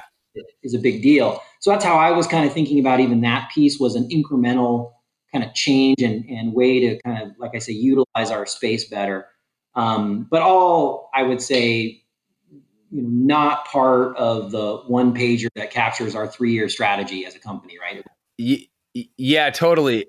is 0.63 0.73
a 0.73 0.79
big 0.79 1.01
deal 1.01 1.41
so 1.59 1.71
that's 1.71 1.83
how 1.83 1.97
i 1.97 2.11
was 2.11 2.27
kind 2.27 2.45
of 2.45 2.53
thinking 2.53 2.79
about 2.79 2.99
even 2.99 3.21
that 3.21 3.49
piece 3.53 3.79
was 3.79 3.95
an 3.95 4.07
incremental 4.09 4.91
kind 5.31 5.43
of 5.43 5.53
change 5.53 6.01
and, 6.01 6.25
and 6.25 6.53
way 6.53 6.79
to 6.79 6.99
kind 7.03 7.21
of 7.21 7.31
like 7.37 7.51
i 7.55 7.59
say 7.59 7.71
utilize 7.71 8.31
our 8.31 8.45
space 8.45 8.89
better 8.89 9.25
um, 9.75 10.27
but 10.29 10.41
all 10.41 11.09
i 11.13 11.23
would 11.23 11.41
say 11.41 12.03
you 12.91 13.03
know, 13.03 13.09
not 13.09 13.65
part 13.65 14.15
of 14.17 14.51
the 14.51 14.77
one 14.87 15.13
pager 15.13 15.47
that 15.55 15.71
captures 15.71 16.15
our 16.15 16.27
three 16.27 16.53
year 16.53 16.69
strategy 16.69 17.25
as 17.25 17.35
a 17.35 17.39
company, 17.39 17.77
right? 17.79 18.03
yeah, 19.17 19.49
totally. 19.49 20.07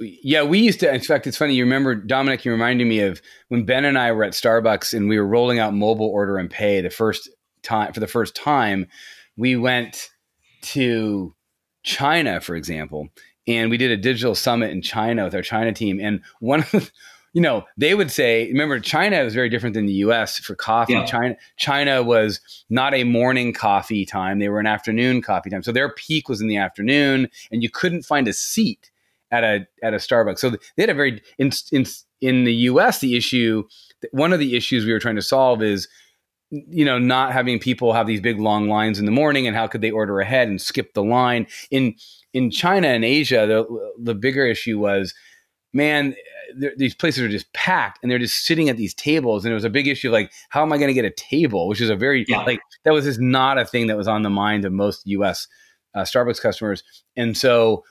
Yeah, 0.00 0.42
we 0.42 0.60
used 0.60 0.80
to. 0.80 0.92
In 0.92 1.00
fact, 1.00 1.26
it's 1.26 1.36
funny. 1.36 1.54
You 1.54 1.64
remember 1.64 1.94
Dominic? 1.94 2.44
You 2.44 2.52
reminded 2.52 2.86
me 2.86 3.00
of 3.00 3.20
when 3.48 3.64
Ben 3.64 3.84
and 3.84 3.98
I 3.98 4.12
were 4.12 4.24
at 4.24 4.32
Starbucks 4.32 4.94
and 4.94 5.08
we 5.08 5.18
were 5.18 5.26
rolling 5.26 5.58
out 5.58 5.74
mobile 5.74 6.08
order 6.08 6.38
and 6.38 6.50
pay 6.50 6.80
the 6.80 6.90
first 6.90 7.28
time 7.62 7.92
for 7.92 8.00
the 8.00 8.06
first 8.06 8.34
time. 8.34 8.86
We 9.36 9.56
went 9.56 10.10
to 10.62 11.34
China, 11.82 12.40
for 12.40 12.56
example, 12.56 13.08
and 13.46 13.70
we 13.70 13.76
did 13.76 13.90
a 13.90 13.96
digital 13.96 14.34
summit 14.34 14.70
in 14.70 14.80
China 14.80 15.24
with 15.24 15.34
our 15.34 15.42
China 15.42 15.72
team. 15.72 16.00
And 16.00 16.22
one 16.40 16.60
of 16.60 16.70
the, 16.70 16.90
you 17.34 17.42
know, 17.42 17.64
they 17.76 17.94
would 17.94 18.10
say, 18.10 18.48
remember, 18.48 18.80
China 18.80 19.22
was 19.22 19.34
very 19.34 19.50
different 19.50 19.74
than 19.74 19.84
the 19.84 19.92
U.S. 19.94 20.38
for 20.38 20.54
coffee. 20.54 20.94
Yeah. 20.94 21.04
China, 21.04 21.36
China 21.58 22.02
was 22.02 22.40
not 22.70 22.94
a 22.94 23.04
morning 23.04 23.52
coffee 23.52 24.06
time; 24.06 24.38
they 24.38 24.48
were 24.48 24.60
an 24.60 24.66
afternoon 24.66 25.20
coffee 25.20 25.50
time. 25.50 25.62
So 25.62 25.72
their 25.72 25.92
peak 25.92 26.28
was 26.28 26.40
in 26.40 26.48
the 26.48 26.56
afternoon, 26.56 27.28
and 27.52 27.62
you 27.62 27.68
couldn't 27.68 28.02
find 28.02 28.26
a 28.26 28.32
seat 28.32 28.90
at 29.30 29.44
a 29.44 29.66
at 29.82 29.94
a 29.94 29.98
Starbucks. 29.98 30.38
So 30.38 30.50
they 30.50 30.58
had 30.78 30.90
a 30.90 30.94
very 30.94 31.22
in 31.38 31.50
in 31.72 31.86
in 32.20 32.44
the 32.44 32.54
U.S. 32.54 33.00
The 33.00 33.16
issue, 33.16 33.64
one 34.12 34.32
of 34.32 34.38
the 34.38 34.56
issues 34.56 34.84
we 34.84 34.92
were 34.92 34.98
trying 34.98 35.16
to 35.16 35.22
solve 35.22 35.62
is 35.62 35.88
you 36.50 36.84
know 36.84 36.98
not 36.98 37.32
having 37.32 37.58
people 37.58 37.92
have 37.92 38.06
these 38.06 38.20
big 38.20 38.40
long 38.40 38.68
lines 38.68 38.98
in 38.98 39.04
the 39.04 39.12
morning 39.12 39.46
and 39.46 39.56
how 39.56 39.66
could 39.66 39.80
they 39.80 39.90
order 39.90 40.20
ahead 40.20 40.48
and 40.48 40.60
skip 40.60 40.94
the 40.94 41.02
line 41.02 41.46
in 41.70 41.94
in 42.32 42.50
china 42.50 42.88
and 42.88 43.04
asia 43.04 43.46
the 43.46 43.92
the 44.02 44.14
bigger 44.14 44.44
issue 44.44 44.76
was 44.78 45.14
man 45.72 46.14
these 46.76 46.96
places 46.96 47.22
are 47.22 47.28
just 47.28 47.52
packed 47.52 48.00
and 48.02 48.10
they're 48.10 48.18
just 48.18 48.44
sitting 48.44 48.68
at 48.68 48.76
these 48.76 48.94
tables 48.94 49.44
and 49.44 49.52
it 49.52 49.54
was 49.54 49.64
a 49.64 49.70
big 49.70 49.86
issue 49.86 50.10
like 50.10 50.32
how 50.48 50.62
am 50.62 50.72
i 50.72 50.76
going 50.76 50.88
to 50.88 50.94
get 50.94 51.04
a 51.04 51.10
table 51.10 51.68
which 51.68 51.80
is 51.80 51.88
a 51.88 51.94
very 51.94 52.24
yeah. 52.26 52.42
like 52.42 52.60
that 52.84 52.92
was 52.92 53.04
just 53.04 53.20
not 53.20 53.56
a 53.56 53.64
thing 53.64 53.86
that 53.86 53.96
was 53.96 54.08
on 54.08 54.22
the 54.22 54.30
mind 54.30 54.64
of 54.64 54.72
most 54.72 55.06
us 55.06 55.46
uh, 55.94 56.02
starbucks 56.02 56.40
customers 56.40 56.82
and 57.16 57.36
so 57.36 57.84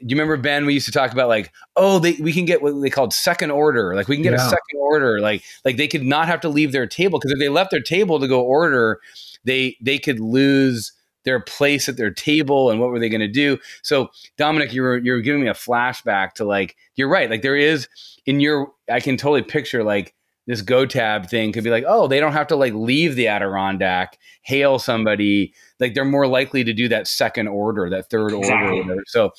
you 0.00 0.16
remember 0.16 0.36
Ben? 0.36 0.66
We 0.66 0.74
used 0.74 0.86
to 0.86 0.92
talk 0.92 1.12
about 1.12 1.28
like, 1.28 1.52
oh, 1.76 1.98
they, 1.98 2.12
we 2.14 2.32
can 2.32 2.44
get 2.44 2.62
what 2.62 2.80
they 2.80 2.90
called 2.90 3.12
second 3.12 3.50
order. 3.50 3.94
Like 3.94 4.08
we 4.08 4.16
can 4.16 4.22
get 4.22 4.32
yeah. 4.32 4.46
a 4.46 4.48
second 4.48 4.78
order. 4.78 5.20
Like 5.20 5.42
like 5.64 5.76
they 5.76 5.88
could 5.88 6.04
not 6.04 6.26
have 6.26 6.40
to 6.40 6.48
leave 6.48 6.72
their 6.72 6.86
table 6.86 7.18
because 7.18 7.32
if 7.32 7.38
they 7.38 7.48
left 7.48 7.70
their 7.70 7.80
table 7.80 8.18
to 8.20 8.28
go 8.28 8.40
order, 8.40 9.00
they 9.44 9.76
they 9.80 9.98
could 9.98 10.20
lose 10.20 10.92
their 11.24 11.40
place 11.40 11.88
at 11.88 11.96
their 11.96 12.10
table 12.10 12.70
and 12.70 12.80
what 12.80 12.90
were 12.90 12.98
they 12.98 13.08
going 13.08 13.20
to 13.20 13.28
do. 13.28 13.58
So 13.82 14.10
Dominic, 14.36 14.72
you're 14.72 14.98
you're 14.98 15.20
giving 15.20 15.42
me 15.42 15.48
a 15.48 15.54
flashback 15.54 16.32
to 16.34 16.44
like 16.44 16.76
you're 16.94 17.08
right. 17.08 17.30
Like 17.30 17.42
there 17.42 17.56
is 17.56 17.88
in 18.26 18.40
your 18.40 18.72
I 18.88 19.00
can 19.00 19.16
totally 19.16 19.42
picture 19.42 19.84
like 19.84 20.14
this 20.46 20.62
GoTab 20.62 21.28
thing 21.28 21.52
could 21.52 21.64
be 21.64 21.70
like, 21.70 21.84
oh, 21.86 22.08
they 22.08 22.18
don't 22.18 22.32
have 22.32 22.48
to 22.48 22.56
like 22.56 22.72
leave 22.72 23.14
the 23.14 23.28
Adirondack, 23.28 24.18
hail 24.42 24.78
somebody. 24.78 25.54
Like 25.78 25.94
they're 25.94 26.04
more 26.04 26.26
likely 26.26 26.64
to 26.64 26.72
do 26.72 26.88
that 26.88 27.06
second 27.06 27.48
order, 27.48 27.88
that 27.90 28.10
third 28.10 28.32
exactly. 28.32 28.80
order. 28.80 29.02
So 29.06 29.32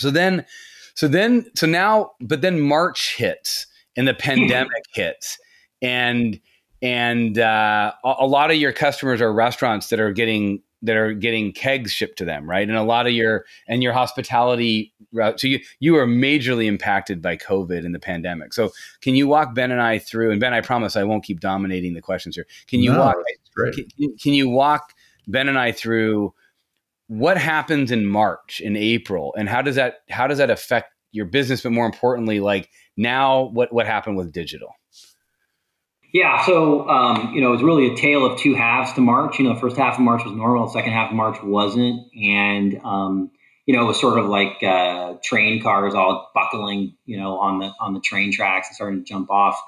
so 0.00 0.10
then, 0.10 0.44
so 0.94 1.08
then, 1.08 1.46
so 1.54 1.66
now, 1.66 2.12
but 2.20 2.40
then 2.40 2.60
March 2.60 3.16
hits 3.16 3.66
and 3.96 4.08
the 4.08 4.14
pandemic 4.14 4.84
hits, 4.94 5.38
and 5.82 6.40
and 6.82 7.38
uh, 7.38 7.92
a, 8.04 8.14
a 8.20 8.26
lot 8.26 8.50
of 8.50 8.56
your 8.56 8.72
customers 8.72 9.20
are 9.20 9.32
restaurants 9.32 9.88
that 9.88 10.00
are 10.00 10.12
getting 10.12 10.62
that 10.82 10.96
are 10.96 11.12
getting 11.12 11.52
kegs 11.52 11.92
shipped 11.92 12.16
to 12.18 12.24
them, 12.24 12.48
right? 12.48 12.66
And 12.66 12.76
a 12.76 12.82
lot 12.82 13.06
of 13.06 13.12
your 13.12 13.44
and 13.68 13.82
your 13.82 13.92
hospitality 13.92 14.94
route. 15.12 15.38
So 15.38 15.46
you 15.46 15.60
you 15.78 15.96
are 15.96 16.06
majorly 16.06 16.66
impacted 16.66 17.20
by 17.20 17.36
COVID 17.36 17.84
and 17.84 17.94
the 17.94 17.98
pandemic. 17.98 18.54
So 18.54 18.70
can 19.00 19.14
you 19.14 19.26
walk 19.26 19.54
Ben 19.54 19.70
and 19.70 19.82
I 19.82 19.98
through? 19.98 20.30
And 20.30 20.40
Ben, 20.40 20.54
I 20.54 20.60
promise 20.60 20.96
I 20.96 21.04
won't 21.04 21.24
keep 21.24 21.40
dominating 21.40 21.94
the 21.94 22.00
questions 22.00 22.34
here. 22.34 22.46
Can 22.66 22.80
you 22.80 22.92
no, 22.92 23.00
walk? 23.00 23.16
Can, 23.74 24.16
can, 24.16 24.32
you 24.32 24.48
walk 24.48 24.94
Ben 25.28 25.48
and 25.48 25.58
I 25.58 25.72
through 25.72 26.32
what 27.10 27.36
happens 27.36 27.90
in 27.90 28.06
March, 28.06 28.60
in 28.60 28.76
April, 28.76 29.34
and 29.36 29.48
how 29.48 29.60
does 29.62 29.74
that 29.74 30.02
how 30.08 30.28
does 30.28 30.38
that 30.38 30.48
affect 30.48 30.92
your 31.10 31.26
business? 31.26 31.60
But 31.60 31.72
more 31.72 31.84
importantly, 31.84 32.38
like 32.38 32.70
now, 32.96 33.50
what 33.52 33.72
what 33.72 33.84
happened 33.84 34.16
with 34.16 34.32
digital? 34.32 34.68
Yeah, 36.14 36.46
so 36.46 36.88
um, 36.88 37.34
you 37.34 37.40
know, 37.40 37.48
it 37.48 37.56
was 37.56 37.62
really 37.64 37.92
a 37.92 37.96
tale 37.96 38.24
of 38.24 38.38
two 38.38 38.54
halves 38.54 38.92
to 38.92 39.00
March. 39.00 39.40
You 39.40 39.48
know, 39.48 39.54
the 39.54 39.60
first 39.60 39.76
half 39.76 39.94
of 39.94 40.00
March 40.00 40.24
was 40.24 40.32
normal, 40.34 40.66
the 40.66 40.72
second 40.72 40.92
half 40.92 41.10
of 41.10 41.16
March 41.16 41.42
wasn't, 41.42 42.00
and 42.14 42.80
um, 42.84 43.32
you 43.66 43.74
know, 43.74 43.82
it 43.82 43.86
was 43.86 44.00
sort 44.00 44.16
of 44.16 44.26
like 44.26 44.62
uh, 44.62 45.14
train 45.24 45.60
cars 45.64 45.94
all 45.94 46.30
buckling, 46.32 46.94
you 47.06 47.18
know, 47.18 47.38
on 47.40 47.58
the 47.58 47.72
on 47.80 47.92
the 47.92 48.00
train 48.00 48.30
tracks 48.30 48.68
and 48.68 48.76
starting 48.76 49.00
to 49.00 49.04
jump 49.04 49.32
off 49.32 49.60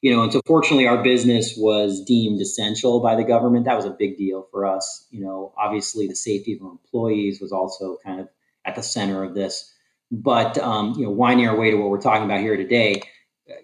you 0.00 0.14
know, 0.14 0.22
and 0.22 0.32
so 0.32 0.40
fortunately, 0.46 0.86
our 0.86 1.02
business 1.02 1.54
was 1.56 2.04
deemed 2.04 2.40
essential 2.40 3.00
by 3.00 3.16
the 3.16 3.24
government. 3.24 3.64
That 3.64 3.76
was 3.76 3.84
a 3.84 3.90
big 3.90 4.16
deal 4.16 4.46
for 4.50 4.64
us. 4.64 5.06
You 5.10 5.20
know, 5.20 5.52
obviously, 5.58 6.06
the 6.06 6.14
safety 6.14 6.54
of 6.54 6.62
our 6.62 6.70
employees 6.70 7.40
was 7.40 7.52
also 7.52 7.98
kind 8.04 8.20
of 8.20 8.28
at 8.64 8.76
the 8.76 8.82
center 8.82 9.24
of 9.24 9.34
this. 9.34 9.72
But 10.10 10.56
um, 10.58 10.94
you 10.96 11.04
know, 11.04 11.10
winding 11.10 11.48
our 11.48 11.56
way 11.56 11.70
to 11.70 11.76
what 11.76 11.90
we're 11.90 12.00
talking 12.00 12.24
about 12.24 12.40
here 12.40 12.56
today, 12.56 13.02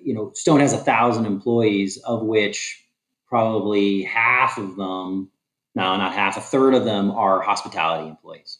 you 0.02 0.14
know, 0.14 0.32
Stone 0.34 0.60
has 0.60 0.72
a 0.72 0.78
thousand 0.78 1.26
employees, 1.26 1.98
of 1.98 2.22
which 2.22 2.82
probably 3.28 4.02
half 4.02 4.58
of 4.58 4.76
them, 4.76 5.30
no, 5.74 5.96
not 5.96 6.12
half, 6.12 6.36
a 6.36 6.40
third 6.40 6.74
of 6.74 6.84
them 6.84 7.10
are 7.12 7.40
hospitality 7.40 8.08
employees. 8.08 8.58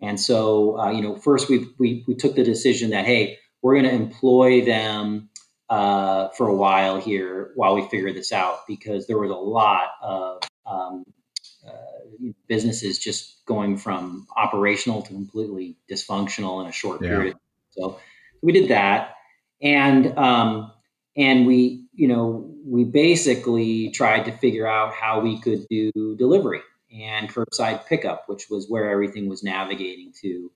And 0.00 0.20
so, 0.20 0.78
uh, 0.78 0.90
you 0.90 1.00
know, 1.00 1.16
first 1.16 1.48
we 1.48 1.66
we 1.78 2.04
we 2.06 2.14
took 2.14 2.34
the 2.34 2.44
decision 2.44 2.90
that 2.90 3.06
hey, 3.06 3.38
we're 3.62 3.74
going 3.74 3.84
to 3.84 4.04
employ 4.04 4.64
them 4.64 5.30
uh, 5.68 6.28
for 6.30 6.48
a 6.48 6.54
while 6.54 7.00
here 7.00 7.50
while 7.54 7.74
we 7.74 7.88
figure 7.88 8.12
this 8.12 8.32
out 8.32 8.66
because 8.66 9.06
there 9.06 9.18
was 9.18 9.30
a 9.30 9.34
lot 9.34 9.90
of 10.00 10.42
um, 10.66 11.04
uh, 11.66 12.30
businesses 12.48 12.98
just 12.98 13.44
going 13.46 13.76
from 13.76 14.26
operational 14.36 15.02
to 15.02 15.12
completely 15.12 15.76
dysfunctional 15.90 16.62
in 16.62 16.68
a 16.68 16.72
short 16.72 17.02
yeah. 17.02 17.08
period. 17.08 17.36
So 17.70 17.98
we 18.42 18.52
did 18.52 18.70
that, 18.70 19.14
and 19.60 20.16
um, 20.16 20.72
and 21.16 21.46
we 21.46 21.86
you 21.94 22.08
know 22.08 22.54
we 22.64 22.84
basically 22.84 23.90
tried 23.90 24.24
to 24.26 24.32
figure 24.32 24.66
out 24.66 24.92
how 24.94 25.20
we 25.20 25.40
could 25.40 25.66
do 25.68 25.92
delivery 26.16 26.62
and 26.92 27.28
curbside 27.28 27.86
pickup, 27.86 28.24
which 28.28 28.48
was 28.48 28.68
where 28.68 28.90
everything 28.90 29.28
was 29.28 29.42
navigating 29.42 30.12
to 30.22 30.50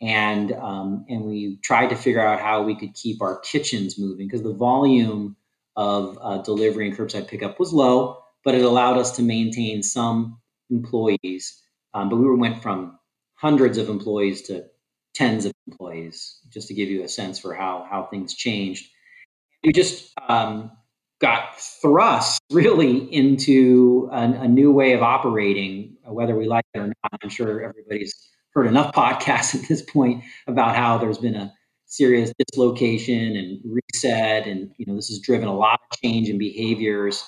and 0.00 0.52
um, 0.52 1.04
and 1.08 1.24
we 1.24 1.58
tried 1.62 1.88
to 1.88 1.96
figure 1.96 2.24
out 2.24 2.40
how 2.40 2.62
we 2.62 2.76
could 2.76 2.94
keep 2.94 3.22
our 3.22 3.38
kitchens 3.40 3.98
moving 3.98 4.26
because 4.26 4.42
the 4.42 4.52
volume 4.52 5.36
of 5.74 6.18
uh, 6.20 6.38
delivery 6.38 6.88
and 6.88 6.96
curbside 6.96 7.28
pickup 7.28 7.58
was 7.58 7.72
low, 7.72 8.18
but 8.44 8.54
it 8.54 8.62
allowed 8.62 8.98
us 8.98 9.16
to 9.16 9.22
maintain 9.22 9.82
some 9.82 10.38
employees. 10.70 11.62
Um, 11.94 12.08
but 12.08 12.16
we 12.16 12.34
went 12.34 12.62
from 12.62 12.98
hundreds 13.34 13.78
of 13.78 13.88
employees 13.88 14.42
to 14.42 14.64
tens 15.14 15.46
of 15.46 15.52
employees, 15.66 16.40
just 16.50 16.68
to 16.68 16.74
give 16.74 16.90
you 16.90 17.02
a 17.02 17.08
sense 17.08 17.38
for 17.38 17.54
how 17.54 17.86
how 17.90 18.04
things 18.04 18.34
changed. 18.34 18.86
We 19.64 19.72
just 19.72 20.12
um, 20.28 20.70
got 21.20 21.58
thrust 21.58 22.40
really 22.50 22.98
into 22.98 24.10
a, 24.12 24.18
a 24.18 24.48
new 24.48 24.72
way 24.72 24.92
of 24.92 25.02
operating, 25.02 25.96
whether 26.04 26.36
we 26.36 26.46
like 26.46 26.66
it 26.74 26.80
or 26.80 26.86
not. 26.86 27.18
I'm 27.22 27.30
sure 27.30 27.62
everybody's 27.62 28.14
heard 28.56 28.66
enough 28.66 28.92
podcasts 28.92 29.54
at 29.62 29.68
this 29.68 29.82
point 29.82 30.24
about 30.46 30.74
how 30.74 30.98
there's 30.98 31.18
been 31.18 31.36
a 31.36 31.52
serious 31.84 32.32
dislocation 32.38 33.36
and 33.36 33.60
reset 33.64 34.48
and 34.48 34.72
you 34.76 34.84
know 34.86 34.96
this 34.96 35.08
has 35.08 35.20
driven 35.20 35.46
a 35.46 35.54
lot 35.54 35.78
of 35.88 35.98
change 36.00 36.28
in 36.28 36.36
behaviors 36.36 37.24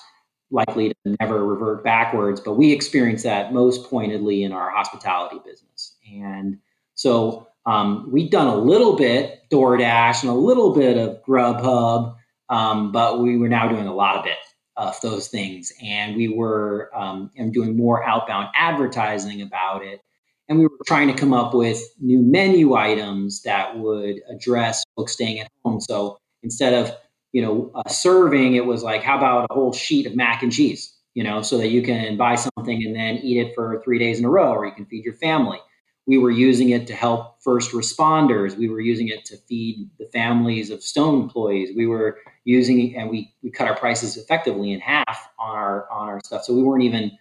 likely 0.51 0.89
to 0.89 1.15
never 1.21 1.45
revert 1.45 1.81
backwards 1.81 2.41
but 2.41 2.55
we 2.55 2.73
experience 2.73 3.23
that 3.23 3.53
most 3.53 3.89
pointedly 3.89 4.43
in 4.43 4.51
our 4.51 4.69
hospitality 4.69 5.37
business. 5.45 5.95
And 6.11 6.57
so 6.95 7.47
um, 7.65 8.09
we've 8.11 8.31
done 8.31 8.47
a 8.47 8.57
little 8.57 8.95
bit 8.95 9.41
DoorDash 9.51 10.21
and 10.21 10.29
a 10.31 10.35
little 10.35 10.73
bit 10.73 10.97
of 10.97 11.23
Grubhub, 11.23 12.15
um, 12.49 12.91
but 12.91 13.19
we 13.19 13.37
were 13.37 13.49
now 13.49 13.67
doing 13.67 13.87
a 13.87 13.93
lot 13.93 14.17
of 14.17 14.25
it 14.25 14.37
of 14.75 14.99
those 15.01 15.27
things, 15.27 15.73
and 15.83 16.15
we 16.15 16.29
were 16.29 16.89
um, 16.95 17.29
and 17.35 17.53
doing 17.53 17.75
more 17.75 18.03
outbound 18.03 18.47
advertising 18.55 19.41
about 19.41 19.83
it 19.83 20.01
and 20.49 20.57
we 20.57 20.65
were 20.65 20.71
trying 20.85 21.07
to 21.07 21.13
come 21.13 21.31
up 21.31 21.53
with 21.53 21.81
new 22.01 22.19
menu 22.19 22.73
items 22.73 23.43
that 23.43 23.77
would 23.77 24.19
address 24.29 24.83
folks 24.95 25.13
staying 25.13 25.39
at 25.39 25.47
home. 25.63 25.79
So 25.79 26.17
instead 26.43 26.73
of 26.73 26.91
you 27.31 27.41
know 27.41 27.71
uh, 27.75 27.87
serving, 27.87 28.55
it 28.55 28.65
was 28.65 28.83
like, 28.83 29.03
how 29.03 29.17
about 29.17 29.47
a 29.49 29.53
whole 29.53 29.71
sheet 29.71 30.07
of 30.07 30.15
mac 30.15 30.43
and 30.43 30.51
cheese? 30.51 30.93
You 31.13 31.23
know, 31.23 31.41
so 31.41 31.57
that 31.57 31.69
you 31.69 31.81
can 31.81 32.17
buy 32.17 32.35
something 32.35 32.83
and 32.83 32.95
then 32.95 33.17
eat 33.17 33.37
it 33.37 33.53
for 33.55 33.81
three 33.83 33.99
days 33.99 34.19
in 34.19 34.25
a 34.25 34.29
row, 34.29 34.53
or 34.53 34.65
you 34.65 34.71
can 34.71 34.85
feed 34.85 35.05
your 35.05 35.15
family. 35.15 35.59
We 36.07 36.17
were 36.17 36.31
using 36.31 36.69
it 36.69 36.87
to 36.87 36.95
help 36.95 37.41
first 37.43 37.71
responders. 37.71 38.57
We 38.57 38.69
were 38.69 38.79
using 38.79 39.09
it 39.09 39.25
to 39.25 39.37
feed 39.37 39.89
the 39.99 40.07
families 40.11 40.71
of 40.71 40.81
Stone 40.81 41.21
employees. 41.21 41.75
We 41.75 41.85
were 41.85 42.17
using 42.45 42.95
and 42.95 43.09
we 43.09 43.31
we 43.43 43.51
cut 43.51 43.67
our 43.67 43.75
prices 43.77 44.17
effectively 44.17 44.71
in 44.71 44.79
half 44.79 45.29
on 45.37 45.55
our 45.55 45.91
on 45.91 46.07
our 46.07 46.19
stuff. 46.23 46.43
So 46.43 46.53
we 46.53 46.63
weren't 46.63 46.83
even 46.83 47.11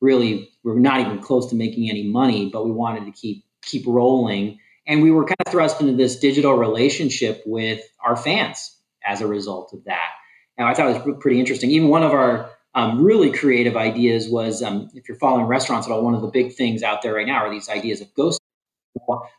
really 0.00 0.50
we 0.68 0.76
are 0.76 0.80
not 0.80 1.00
even 1.00 1.20
close 1.20 1.48
to 1.48 1.56
making 1.56 1.88
any 1.88 2.04
money, 2.04 2.50
but 2.50 2.64
we 2.64 2.70
wanted 2.70 3.06
to 3.06 3.12
keep 3.12 3.44
keep 3.62 3.86
rolling. 3.86 4.58
And 4.86 5.02
we 5.02 5.10
were 5.10 5.24
kind 5.24 5.36
of 5.46 5.50
thrust 5.50 5.80
into 5.80 5.94
this 5.94 6.18
digital 6.18 6.54
relationship 6.54 7.42
with 7.46 7.80
our 8.04 8.16
fans 8.16 8.76
as 9.04 9.20
a 9.20 9.26
result 9.26 9.72
of 9.72 9.84
that. 9.84 10.10
And 10.56 10.66
I 10.66 10.74
thought 10.74 10.90
it 10.90 11.06
was 11.06 11.16
pretty 11.20 11.40
interesting. 11.40 11.70
Even 11.70 11.88
one 11.88 12.02
of 12.02 12.12
our 12.12 12.50
um, 12.74 13.02
really 13.02 13.32
creative 13.32 13.76
ideas 13.76 14.28
was 14.28 14.62
um, 14.62 14.90
if 14.94 15.08
you're 15.08 15.18
following 15.18 15.46
restaurants 15.46 15.86
at 15.86 15.92
all, 15.92 16.02
one 16.02 16.14
of 16.14 16.20
the 16.20 16.28
big 16.28 16.54
things 16.54 16.82
out 16.82 17.02
there 17.02 17.14
right 17.14 17.26
now 17.26 17.44
are 17.44 17.50
these 17.50 17.68
ideas 17.68 18.00
of 18.00 18.12
ghost. 18.14 18.40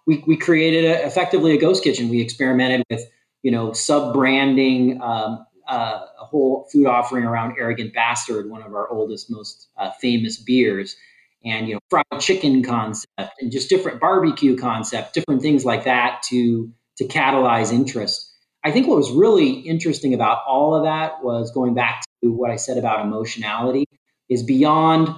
We, 0.07 0.23
we 0.25 0.35
created 0.35 0.85
a, 0.85 1.05
effectively 1.05 1.53
a 1.55 1.59
ghost 1.59 1.83
kitchen. 1.83 2.09
We 2.09 2.21
experimented 2.21 2.83
with 2.89 3.03
you 3.43 3.51
know 3.51 3.73
sub 3.73 4.13
branding 4.13 4.99
um, 5.01 5.45
uh, 5.67 6.05
a 6.19 6.25
whole 6.25 6.67
food 6.71 6.87
offering 6.87 7.25
around 7.25 7.55
Arrogant 7.59 7.93
Bastard, 7.93 8.49
one 8.49 8.63
of 8.63 8.73
our 8.73 8.89
oldest, 8.89 9.29
most 9.29 9.67
uh, 9.77 9.91
famous 10.01 10.37
beers, 10.37 10.95
and 11.43 11.67
you 11.67 11.75
know 11.75 11.79
fried 11.89 12.19
chicken 12.19 12.63
concept 12.63 13.33
and 13.39 13.51
just 13.51 13.69
different 13.69 13.99
barbecue 13.99 14.57
concept, 14.57 15.13
different 15.13 15.41
things 15.41 15.65
like 15.65 15.85
that 15.85 16.21
to 16.29 16.71
to 16.97 17.05
catalyze 17.05 17.71
interest. 17.71 18.25
I 18.63 18.71
think 18.71 18.87
what 18.87 18.97
was 18.97 19.11
really 19.11 19.51
interesting 19.51 20.13
about 20.13 20.39
all 20.45 20.75
of 20.75 20.83
that 20.83 21.23
was 21.23 21.51
going 21.51 21.73
back 21.73 22.03
to 22.23 22.31
what 22.31 22.51
I 22.51 22.57
said 22.57 22.77
about 22.77 23.05
emotionality 23.05 23.85
is 24.27 24.43
beyond 24.43 25.09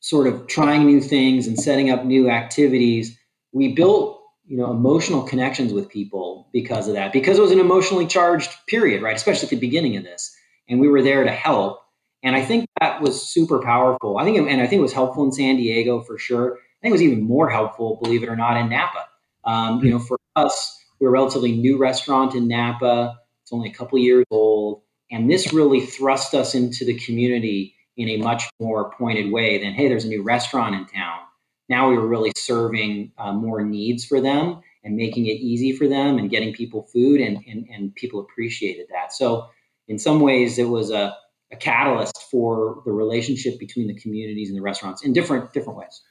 sort 0.00 0.26
of 0.26 0.48
trying 0.48 0.84
new 0.84 1.00
things 1.00 1.46
and 1.46 1.58
setting 1.58 1.90
up 1.90 2.04
new 2.04 2.28
activities. 2.28 3.16
We 3.52 3.72
built 3.72 4.16
you 4.46 4.56
know 4.56 4.70
emotional 4.70 5.22
connections 5.22 5.72
with 5.72 5.88
people 5.88 6.48
because 6.52 6.88
of 6.88 6.94
that 6.94 7.12
because 7.12 7.38
it 7.38 7.42
was 7.42 7.50
an 7.50 7.58
emotionally 7.58 8.06
charged 8.06 8.50
period 8.68 9.02
right 9.02 9.16
especially 9.16 9.46
at 9.46 9.50
the 9.50 9.56
beginning 9.56 9.96
of 9.96 10.04
this 10.04 10.36
and 10.68 10.80
we 10.80 10.88
were 10.88 11.02
there 11.02 11.24
to 11.24 11.32
help 11.32 11.80
and 12.26 12.34
i 12.34 12.44
think 12.44 12.66
that 12.80 13.00
was 13.00 13.22
super 13.22 13.60
powerful. 13.60 14.18
I 14.18 14.24
think 14.24 14.36
and 14.36 14.60
i 14.60 14.66
think 14.66 14.80
it 14.80 14.82
was 14.82 14.92
helpful 14.92 15.24
in 15.24 15.32
san 15.32 15.56
diego 15.56 16.02
for 16.02 16.18
sure. 16.18 16.56
I 16.56 16.78
think 16.82 16.90
it 16.90 16.98
was 16.98 17.02
even 17.02 17.22
more 17.22 17.48
helpful 17.48 17.98
believe 18.02 18.22
it 18.22 18.28
or 18.28 18.36
not 18.36 18.58
in 18.58 18.68
napa. 18.68 19.06
Um, 19.44 19.82
you 19.82 19.90
know 19.90 19.98
for 19.98 20.18
us 20.34 20.78
we're 20.98 21.08
a 21.08 21.12
relatively 21.12 21.52
new 21.52 21.78
restaurant 21.78 22.34
in 22.34 22.48
napa. 22.48 23.18
It's 23.42 23.52
only 23.52 23.70
a 23.70 23.72
couple 23.72 23.98
years 23.98 24.24
old. 24.30 24.82
And 25.10 25.30
this 25.30 25.52
really 25.52 25.86
thrust 25.86 26.34
us 26.34 26.54
into 26.54 26.84
the 26.84 26.98
community 26.98 27.74
in 27.96 28.08
a 28.08 28.16
much 28.16 28.44
more 28.58 28.90
pointed 28.92 29.30
way 29.30 29.62
than 29.62 29.72
hey 29.72 29.88
there's 29.88 30.04
a 30.04 30.08
new 30.08 30.22
restaurant 30.22 30.74
in 30.74 30.84
town. 30.86 31.20
Now 31.68 31.88
we 31.88 31.96
were 31.96 32.06
really 32.06 32.32
serving 32.36 33.12
uh, 33.18 33.32
more 33.32 33.62
needs 33.64 34.04
for 34.04 34.20
them 34.20 34.60
and 34.84 34.96
making 34.96 35.26
it 35.26 35.40
easy 35.50 35.72
for 35.72 35.88
them 35.88 36.18
and 36.18 36.30
getting 36.30 36.52
people 36.52 36.82
food 36.92 37.20
and, 37.20 37.38
and, 37.48 37.66
and 37.68 37.94
people 37.96 38.20
appreciated 38.20 38.86
that. 38.90 39.12
So 39.12 39.48
in 39.88 39.98
some 39.98 40.20
ways 40.20 40.58
it 40.58 40.68
was 40.68 40.90
a, 40.90 41.16
a 41.52 41.56
catalyst 41.56 42.18
for 42.30 42.82
the 42.84 42.92
relationship 42.92 43.58
between 43.58 43.86
the 43.86 43.94
communities 43.94 44.48
and 44.48 44.56
the 44.56 44.62
restaurants 44.62 45.04
in 45.04 45.12
different 45.12 45.52
different 45.52 45.78
ways. 45.78 46.02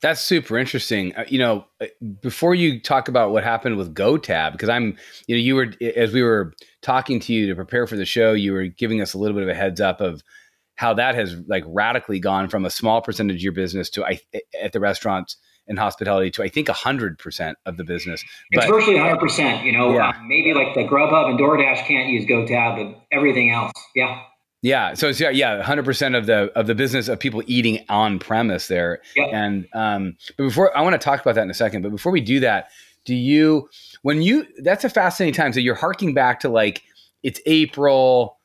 That's 0.00 0.20
super 0.20 0.58
interesting. 0.58 1.14
Uh, 1.16 1.24
you 1.28 1.38
know, 1.38 1.64
uh, 1.80 1.86
before 2.20 2.54
you 2.54 2.78
talk 2.78 3.08
about 3.08 3.30
what 3.30 3.42
happened 3.42 3.78
with 3.78 3.94
GoTab, 3.94 4.52
because 4.52 4.68
I'm, 4.68 4.98
you 5.26 5.34
know, 5.34 5.40
you 5.40 5.54
were 5.54 5.72
as 5.96 6.12
we 6.12 6.22
were 6.22 6.52
talking 6.82 7.20
to 7.20 7.32
you 7.32 7.46
to 7.46 7.54
prepare 7.54 7.86
for 7.86 7.96
the 7.96 8.04
show, 8.04 8.32
you 8.32 8.52
were 8.52 8.66
giving 8.66 9.00
us 9.00 9.14
a 9.14 9.18
little 9.18 9.34
bit 9.34 9.42
of 9.44 9.48
a 9.48 9.54
heads 9.54 9.80
up 9.80 10.00
of 10.02 10.22
how 10.74 10.92
that 10.94 11.14
has 11.14 11.36
like 11.46 11.64
radically 11.66 12.18
gone 12.18 12.48
from 12.48 12.64
a 12.64 12.70
small 12.70 13.00
percentage 13.00 13.36
of 13.36 13.42
your 13.42 13.52
business 13.52 13.88
to 13.90 14.04
I 14.04 14.20
at 14.60 14.72
the 14.72 14.80
restaurants 14.80 15.36
and 15.66 15.78
hospitality 15.78 16.30
to 16.32 16.42
I 16.42 16.48
think 16.48 16.68
hundred 16.68 17.18
percent 17.18 17.56
of 17.64 17.78
the 17.78 17.84
business. 17.84 18.22
It's 18.50 18.66
but, 18.66 18.74
virtually 18.74 18.98
hundred 18.98 19.20
percent. 19.20 19.64
You 19.64 19.72
know, 19.72 19.94
yeah. 19.94 20.08
uh, 20.08 20.12
maybe 20.26 20.52
like 20.52 20.74
the 20.74 20.84
Grubhub 20.84 21.30
and 21.30 21.38
DoorDash 21.38 21.86
can't 21.86 22.10
use 22.10 22.26
GoTab, 22.26 22.76
but 22.76 23.00
everything 23.10 23.50
else, 23.50 23.72
yeah. 23.94 24.20
Yeah, 24.64 24.94
so 24.94 25.10
it's 25.10 25.20
yeah, 25.20 25.28
yeah, 25.28 25.62
hundred 25.62 25.84
percent 25.84 26.14
of 26.14 26.24
the 26.24 26.50
of 26.56 26.66
the 26.66 26.74
business 26.74 27.08
of 27.08 27.20
people 27.20 27.42
eating 27.46 27.84
on 27.90 28.18
premise 28.18 28.68
there. 28.68 29.02
Yep. 29.14 29.28
And 29.30 29.68
um, 29.74 30.16
but 30.38 30.44
before 30.44 30.74
I 30.74 30.80
want 30.80 30.94
to 30.94 30.98
talk 30.98 31.20
about 31.20 31.34
that 31.34 31.42
in 31.42 31.50
a 31.50 31.54
second, 31.54 31.82
but 31.82 31.90
before 31.90 32.10
we 32.10 32.22
do 32.22 32.40
that, 32.40 32.70
do 33.04 33.14
you 33.14 33.68
when 34.00 34.22
you 34.22 34.46
that's 34.62 34.82
a 34.82 34.88
fascinating 34.88 35.34
time. 35.34 35.52
So 35.52 35.60
you're 35.60 35.74
harking 35.74 36.14
back 36.14 36.40
to 36.40 36.48
like 36.48 36.82
it's 37.22 37.42
April, 37.44 38.38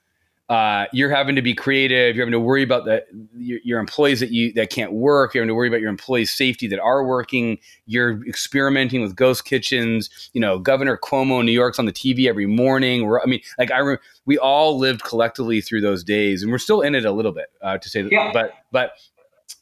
uh, 0.49 0.87
you're 0.91 1.11
having 1.11 1.35
to 1.35 1.43
be 1.43 1.53
creative. 1.53 2.15
You're 2.15 2.25
having 2.25 2.31
to 2.31 2.39
worry 2.39 2.63
about 2.63 2.85
the 2.85 3.05
your, 3.37 3.59
your, 3.63 3.79
employees 3.79 4.19
that 4.19 4.31
you 4.31 4.51
that 4.53 4.71
can't 4.71 4.93
work. 4.93 5.33
You're 5.33 5.43
having 5.43 5.49
to 5.49 5.55
worry 5.55 5.67
about 5.67 5.79
your 5.79 5.91
employees' 5.91 6.33
safety 6.33 6.67
that 6.67 6.79
are 6.79 7.05
working. 7.05 7.59
You're 7.85 8.25
experimenting 8.27 9.01
with 9.03 9.15
ghost 9.15 9.45
kitchens. 9.45 10.09
You 10.33 10.41
know, 10.41 10.57
Governor 10.57 10.97
Cuomo 10.97 11.39
in 11.39 11.45
New 11.45 11.51
York's 11.51 11.77
on 11.77 11.85
the 11.85 11.93
TV 11.93 12.27
every 12.27 12.47
morning. 12.47 13.05
We're, 13.05 13.21
I 13.21 13.25
mean, 13.25 13.41
like 13.59 13.69
I 13.69 13.77
re- 13.77 13.97
we 14.25 14.39
all 14.39 14.75
lived 14.79 15.03
collectively 15.03 15.61
through 15.61 15.81
those 15.81 16.03
days, 16.03 16.41
and 16.41 16.51
we're 16.51 16.57
still 16.57 16.81
in 16.81 16.95
it 16.95 17.05
a 17.05 17.11
little 17.11 17.31
bit 17.31 17.51
uh, 17.61 17.77
to 17.77 17.87
say 17.87 18.01
that. 18.01 18.11
Yeah. 18.11 18.31
But 18.33 18.53
but 18.71 18.93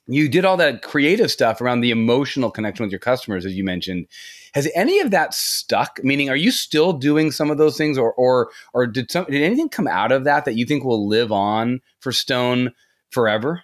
you 0.07 0.29
did 0.29 0.45
all 0.45 0.57
that 0.57 0.81
creative 0.81 1.29
stuff 1.29 1.59
around 1.61 1.81
the 1.81 1.91
emotional 1.91 2.49
connection 2.49 2.83
with 2.83 2.91
your 2.91 2.99
customers, 2.99 3.45
as 3.45 3.55
you 3.55 3.63
mentioned. 3.63 4.07
Has 4.53 4.69
any 4.73 4.99
of 4.99 5.11
that 5.11 5.33
stuck? 5.33 5.99
Meaning, 6.03 6.29
are 6.29 6.35
you 6.35 6.49
still 6.51 6.93
doing 6.93 7.31
some 7.31 7.51
of 7.51 7.57
those 7.57 7.77
things, 7.77 7.97
or 7.97 8.13
or 8.13 8.49
or 8.73 8.87
did 8.87 9.11
some 9.11 9.25
did 9.25 9.41
anything 9.41 9.69
come 9.69 9.87
out 9.87 10.11
of 10.11 10.23
that 10.23 10.45
that 10.45 10.55
you 10.55 10.65
think 10.65 10.83
will 10.83 11.07
live 11.07 11.31
on 11.31 11.81
for 11.99 12.11
Stone 12.11 12.73
forever? 13.11 13.63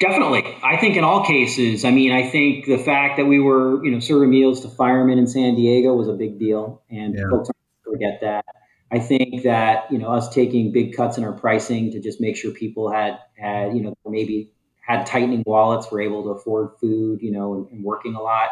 Definitely, 0.00 0.44
I 0.62 0.76
think 0.78 0.96
in 0.96 1.04
all 1.04 1.24
cases. 1.24 1.84
I 1.84 1.90
mean, 1.90 2.12
I 2.12 2.28
think 2.28 2.66
the 2.66 2.78
fact 2.78 3.18
that 3.18 3.26
we 3.26 3.38
were 3.38 3.84
you 3.84 3.90
know 3.90 4.00
serving 4.00 4.30
meals 4.30 4.60
to 4.62 4.68
firemen 4.68 5.18
in 5.18 5.26
San 5.26 5.54
Diego 5.54 5.94
was 5.94 6.08
a 6.08 6.14
big 6.14 6.38
deal, 6.38 6.82
and 6.90 7.14
yeah. 7.14 7.28
folks 7.30 7.50
forget 7.84 8.20
that. 8.22 8.44
I 8.90 8.98
think 9.00 9.42
that 9.44 9.90
you 9.90 9.98
know 9.98 10.08
us 10.08 10.32
taking 10.34 10.72
big 10.72 10.96
cuts 10.96 11.18
in 11.18 11.24
our 11.24 11.32
pricing 11.32 11.92
to 11.92 12.00
just 12.00 12.20
make 12.20 12.36
sure 12.36 12.50
people 12.52 12.90
had 12.90 13.18
had 13.36 13.76
you 13.76 13.82
know 13.82 13.94
maybe 14.06 14.52
had 14.86 15.04
tightening 15.04 15.42
wallets, 15.46 15.90
were 15.90 16.00
able 16.00 16.22
to 16.22 16.30
afford 16.30 16.70
food, 16.80 17.20
you 17.20 17.32
know, 17.32 17.54
and, 17.54 17.68
and 17.70 17.84
working 17.84 18.14
a 18.14 18.22
lot 18.22 18.50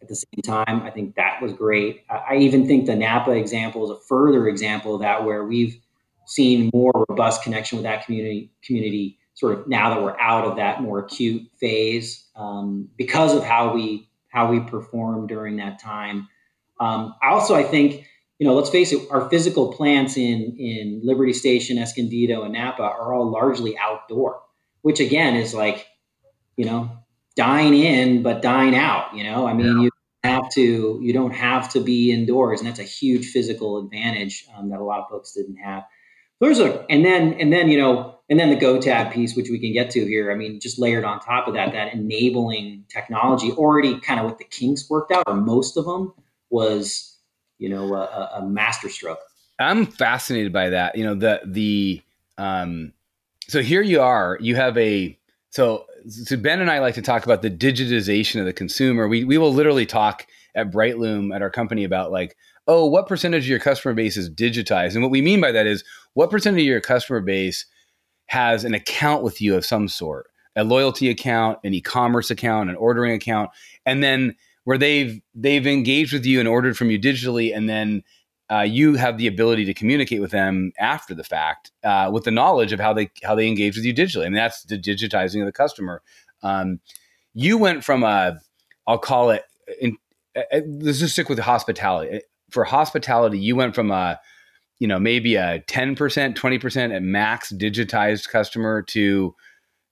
at 0.00 0.08
the 0.08 0.16
same 0.16 0.42
time. 0.42 0.82
I 0.82 0.90
think 0.90 1.14
that 1.16 1.42
was 1.42 1.52
great. 1.52 2.04
I, 2.08 2.36
even 2.36 2.66
think 2.66 2.86
the 2.86 2.96
Napa 2.96 3.32
example 3.32 3.84
is 3.84 3.90
a 3.90 4.00
further 4.08 4.48
example 4.48 4.94
of 4.94 5.02
that, 5.02 5.24
where 5.24 5.44
we've 5.44 5.78
seen 6.26 6.70
more 6.72 6.92
robust 7.08 7.42
connection 7.42 7.76
with 7.76 7.84
that 7.84 8.04
community 8.04 8.50
community 8.64 9.18
sort 9.34 9.58
of 9.58 9.68
now 9.68 9.90
that 9.90 10.02
we're 10.02 10.18
out 10.18 10.44
of 10.44 10.56
that 10.56 10.82
more 10.82 10.98
acute 10.98 11.42
phase 11.60 12.26
um, 12.34 12.88
because 12.96 13.34
of 13.34 13.44
how 13.44 13.72
we 13.72 14.08
how 14.28 14.50
we 14.50 14.60
performed 14.60 15.28
during 15.28 15.56
that 15.56 15.78
time. 15.78 16.28
Um, 16.80 17.14
also, 17.22 17.54
I 17.54 17.62
think 17.62 18.06
you 18.38 18.46
know, 18.46 18.54
let's 18.54 18.70
face 18.70 18.92
it, 18.92 19.02
our 19.10 19.28
physical 19.28 19.72
plants 19.72 20.16
in 20.16 20.56
in 20.58 21.00
Liberty 21.02 21.34
Station, 21.34 21.76
Escondido, 21.76 22.44
and 22.44 22.54
Napa 22.54 22.82
are 22.82 23.12
all 23.12 23.30
largely 23.30 23.76
outdoor 23.76 24.40
which 24.88 25.00
again 25.00 25.36
is 25.36 25.52
like, 25.52 25.86
you 26.56 26.64
know, 26.64 26.90
dine 27.36 27.74
in 27.74 28.22
but 28.22 28.40
dine 28.40 28.72
out. 28.72 29.14
You 29.14 29.22
know, 29.22 29.46
I 29.46 29.52
mean, 29.52 29.66
yeah. 29.66 29.82
you 29.82 29.90
have 30.24 30.48
to 30.54 30.98
you 31.02 31.12
don't 31.12 31.34
have 31.34 31.70
to 31.74 31.80
be 31.80 32.10
indoors, 32.10 32.60
and 32.60 32.66
that's 32.66 32.78
a 32.78 32.84
huge 32.84 33.26
physical 33.26 33.84
advantage 33.84 34.46
um, 34.56 34.70
that 34.70 34.80
a 34.80 34.82
lot 34.82 35.00
of 35.00 35.10
folks 35.10 35.32
didn't 35.32 35.58
have. 35.58 35.84
There's 36.40 36.58
a 36.58 36.86
and 36.88 37.04
then 37.04 37.34
and 37.34 37.52
then 37.52 37.68
you 37.68 37.76
know 37.76 38.18
and 38.30 38.40
then 38.40 38.48
the 38.48 38.56
GoTab 38.56 39.12
piece, 39.12 39.36
which 39.36 39.50
we 39.50 39.58
can 39.58 39.74
get 39.74 39.90
to 39.90 40.06
here. 40.06 40.32
I 40.32 40.36
mean, 40.36 40.58
just 40.58 40.78
layered 40.78 41.04
on 41.04 41.20
top 41.20 41.48
of 41.48 41.52
that, 41.52 41.72
that 41.72 41.92
enabling 41.92 42.86
technology 42.88 43.52
already 43.52 44.00
kind 44.00 44.20
of 44.20 44.24
with 44.24 44.38
the 44.38 44.44
kinks 44.44 44.88
worked 44.88 45.12
out, 45.12 45.24
or 45.26 45.34
most 45.34 45.76
of 45.76 45.84
them 45.84 46.14
was 46.48 47.14
you 47.58 47.68
know 47.68 47.92
a, 47.92 48.38
a 48.38 48.42
masterstroke. 48.42 49.20
I'm 49.58 49.84
fascinated 49.84 50.50
by 50.50 50.70
that. 50.70 50.96
You 50.96 51.04
know 51.04 51.14
the 51.14 51.42
the 51.44 52.00
um, 52.38 52.94
so 53.48 53.62
here 53.62 53.82
you 53.82 54.00
are. 54.00 54.38
You 54.40 54.56
have 54.56 54.76
a 54.76 55.18
so 55.50 55.86
so 56.06 56.36
Ben 56.36 56.60
and 56.60 56.70
I 56.70 56.78
like 56.78 56.94
to 56.94 57.02
talk 57.02 57.24
about 57.24 57.42
the 57.42 57.50
digitization 57.50 58.40
of 58.40 58.46
the 58.46 58.52
consumer. 58.52 59.08
We 59.08 59.24
we 59.24 59.38
will 59.38 59.52
literally 59.52 59.86
talk 59.86 60.26
at 60.54 60.70
Brightloom 60.70 61.34
at 61.34 61.42
our 61.42 61.50
company 61.50 61.84
about 61.84 62.12
like, 62.12 62.36
oh, 62.66 62.86
what 62.86 63.08
percentage 63.08 63.44
of 63.44 63.48
your 63.48 63.58
customer 63.58 63.94
base 63.94 64.16
is 64.16 64.30
digitized? 64.30 64.94
And 64.94 65.02
what 65.02 65.10
we 65.10 65.22
mean 65.22 65.40
by 65.40 65.52
that 65.52 65.66
is 65.66 65.82
what 66.14 66.30
percentage 66.30 66.62
of 66.62 66.66
your 66.66 66.80
customer 66.80 67.20
base 67.20 67.64
has 68.26 68.64
an 68.64 68.74
account 68.74 69.22
with 69.22 69.40
you 69.40 69.56
of 69.56 69.64
some 69.64 69.88
sort, 69.88 70.26
a 70.54 70.64
loyalty 70.64 71.08
account, 71.08 71.58
an 71.64 71.72
e-commerce 71.72 72.30
account, 72.30 72.68
an 72.68 72.76
ordering 72.76 73.14
account, 73.14 73.50
and 73.86 74.02
then 74.02 74.36
where 74.64 74.76
they've 74.76 75.20
they've 75.34 75.66
engaged 75.66 76.12
with 76.12 76.26
you 76.26 76.38
and 76.38 76.48
ordered 76.48 76.76
from 76.76 76.90
you 76.90 76.98
digitally 76.98 77.56
and 77.56 77.70
then 77.70 78.02
uh, 78.50 78.60
you 78.60 78.94
have 78.94 79.18
the 79.18 79.26
ability 79.26 79.64
to 79.66 79.74
communicate 79.74 80.20
with 80.20 80.30
them 80.30 80.72
after 80.78 81.14
the 81.14 81.24
fact 81.24 81.70
uh, 81.84 82.10
with 82.12 82.24
the 82.24 82.30
knowledge 82.30 82.72
of 82.72 82.80
how 82.80 82.92
they 82.92 83.10
how 83.22 83.34
they 83.34 83.46
engage 83.46 83.76
with 83.76 83.84
you 83.84 83.94
digitally. 83.94 84.22
I 84.22 84.28
mean, 84.28 84.34
that's 84.34 84.62
the 84.62 84.78
digitizing 84.78 85.40
of 85.40 85.46
the 85.46 85.52
customer. 85.52 86.02
Um, 86.42 86.80
you 87.34 87.58
went 87.58 87.84
from 87.84 88.02
a, 88.02 88.38
I'll 88.86 88.98
call 88.98 89.30
it. 89.30 89.44
In, 89.80 89.96
uh, 90.34 90.42
uh 90.52 90.60
let's 90.80 90.98
just 90.98 91.12
stick 91.12 91.28
with 91.28 91.38
hospitality. 91.38 92.22
For 92.50 92.64
hospitality, 92.64 93.38
you 93.38 93.54
went 93.54 93.74
from 93.74 93.90
a, 93.90 94.18
you 94.78 94.88
know, 94.88 94.98
maybe 94.98 95.36
a 95.36 95.60
ten 95.66 95.94
percent, 95.94 96.36
twenty 96.36 96.58
percent 96.58 96.92
at 96.94 97.02
max 97.02 97.52
digitized 97.52 98.30
customer 98.30 98.80
to 98.82 99.34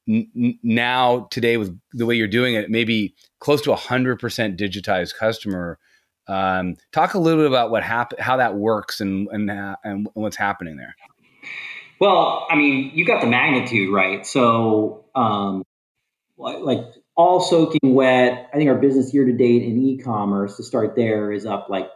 n- 0.09 0.59
now 0.62 1.29
today 1.31 1.59
with 1.59 1.79
the 1.92 2.07
way 2.07 2.14
you're 2.14 2.27
doing 2.27 2.55
it, 2.55 2.71
maybe 2.71 3.14
close 3.40 3.61
to 3.62 3.73
a 3.73 3.77
hundred 3.77 4.19
percent 4.19 4.59
digitized 4.59 5.14
customer 5.19 5.79
um, 6.29 6.77
talk 6.93 7.15
a 7.15 7.19
little 7.19 7.41
bit 7.41 7.49
about 7.49 7.71
what 7.71 7.83
hap- 7.83 8.19
how 8.19 8.37
that 8.37 8.55
works 8.57 9.01
and 9.01 9.29
and 9.31 9.51
uh, 9.51 9.77
and 9.85 10.09
what's 10.15 10.37
happening 10.37 10.77
there. 10.77 10.97
Well, 12.01 12.47
I 12.51 12.57
mean, 12.57 12.91
you 12.95 13.07
got 13.07 13.21
the 13.21 13.27
magnitude 13.27 13.93
right. 13.93 14.27
So, 14.27 15.05
um, 15.15 15.65
like 16.37 16.81
all 17.17 17.41
soaking 17.41 17.95
wet, 17.95 18.51
I 18.53 18.57
think 18.57 18.69
our 18.69 18.77
business 18.77 19.15
year 19.15 19.25
to 19.25 19.33
date 19.33 19.62
in 19.62 19.79
e-commerce 19.79 20.57
to 20.59 20.62
start 20.62 20.95
there 20.97 21.33
is 21.33 21.47
up 21.47 21.69
like 21.71 21.89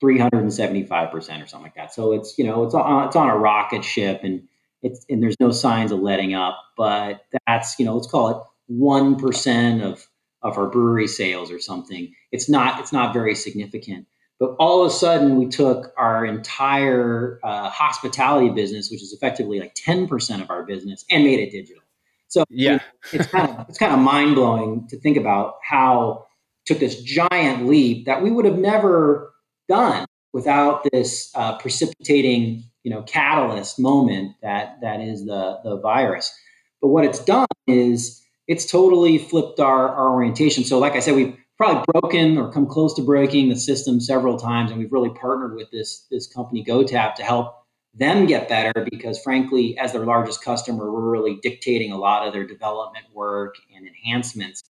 375 0.00 1.10
percent 1.10 1.42
or 1.42 1.46
something 1.46 1.64
like 1.64 1.74
that. 1.76 1.92
So 1.92 2.12
it's 2.12 2.38
you 2.38 2.44
know 2.44 2.64
it's 2.64 2.74
on 2.74 3.06
it's 3.06 3.16
on 3.16 3.28
a 3.28 3.36
rocket 3.36 3.84
ship 3.84 4.20
and 4.22 4.42
it's 4.82 5.04
and 5.08 5.22
there's 5.22 5.36
no 5.40 5.50
signs 5.50 5.92
of 5.92 6.00
letting 6.00 6.34
up. 6.34 6.58
But 6.76 7.24
that's 7.46 7.78
you 7.78 7.84
know 7.84 7.94
let's 7.94 8.06
call 8.06 8.28
it 8.30 8.36
one 8.66 9.16
percent 9.16 9.82
of 9.82 10.06
of 10.44 10.58
our 10.58 10.66
brewery 10.66 11.08
sales 11.08 11.50
or 11.50 11.58
something. 11.58 12.14
It's 12.30 12.48
not 12.48 12.78
it's 12.78 12.92
not 12.92 13.12
very 13.12 13.34
significant. 13.34 14.06
But 14.38 14.56
all 14.58 14.82
of 14.82 14.88
a 14.88 14.94
sudden, 14.94 15.36
we 15.36 15.46
took 15.46 15.92
our 15.96 16.24
entire 16.26 17.38
uh, 17.44 17.70
hospitality 17.70 18.50
business, 18.50 18.90
which 18.90 19.02
is 19.02 19.12
effectively 19.12 19.58
like 19.58 19.74
ten 19.74 20.06
percent 20.06 20.42
of 20.42 20.50
our 20.50 20.64
business, 20.64 21.04
and 21.10 21.24
made 21.24 21.40
it 21.40 21.50
digital. 21.50 21.82
So 22.28 22.44
yeah, 22.50 22.80
it's 23.12 23.26
kind 23.28 23.48
of 23.48 23.68
it's 23.68 23.78
kind 23.78 23.92
of 23.92 24.00
mind 24.00 24.34
blowing 24.34 24.86
to 24.88 24.98
think 24.98 25.16
about 25.16 25.56
how 25.62 26.26
took 26.66 26.78
this 26.78 27.00
giant 27.02 27.66
leap 27.66 28.06
that 28.06 28.22
we 28.22 28.30
would 28.30 28.44
have 28.44 28.58
never 28.58 29.32
done 29.68 30.06
without 30.32 30.86
this 30.92 31.30
uh, 31.34 31.56
precipitating 31.58 32.64
you 32.82 32.90
know 32.90 33.02
catalyst 33.02 33.78
moment 33.78 34.32
that 34.42 34.80
that 34.82 35.00
is 35.00 35.24
the 35.24 35.60
the 35.64 35.78
virus. 35.78 36.36
But 36.82 36.88
what 36.88 37.04
it's 37.04 37.24
done 37.24 37.46
is 37.66 38.20
it's 38.46 38.66
totally 38.66 39.18
flipped 39.18 39.60
our, 39.60 39.88
our 39.88 40.10
orientation. 40.10 40.64
So, 40.64 40.78
like 40.78 40.94
I 40.94 41.00
said, 41.00 41.14
we've 41.14 41.36
probably 41.56 41.84
broken 41.92 42.36
or 42.36 42.52
come 42.52 42.66
close 42.66 42.94
to 42.94 43.02
breaking 43.02 43.48
the 43.48 43.56
system 43.56 44.00
several 44.00 44.38
times, 44.38 44.70
and 44.70 44.78
we've 44.78 44.92
really 44.92 45.10
partnered 45.10 45.54
with 45.54 45.70
this 45.70 46.06
this 46.10 46.26
company 46.26 46.64
GoTab 46.64 47.14
to 47.16 47.22
help 47.22 47.54
them 47.94 48.26
get 48.26 48.48
better 48.48 48.86
because, 48.90 49.20
frankly, 49.22 49.78
as 49.78 49.92
their 49.92 50.04
largest 50.04 50.42
customer, 50.42 50.92
we're 50.92 51.10
really 51.10 51.38
dictating 51.42 51.92
a 51.92 51.98
lot 51.98 52.26
of 52.26 52.32
their 52.32 52.46
development 52.46 53.06
work 53.14 53.54
and 53.74 53.86
enhancements. 53.86 54.62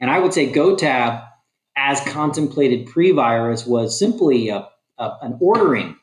And 0.00 0.10
I 0.10 0.18
would 0.18 0.32
say 0.32 0.50
GoTab, 0.50 1.26
as 1.76 2.00
contemplated 2.00 2.86
pre-virus, 2.86 3.66
was 3.66 3.98
simply 3.98 4.48
a, 4.48 4.68
a 4.98 5.12
an 5.22 5.36
ordering 5.40 5.96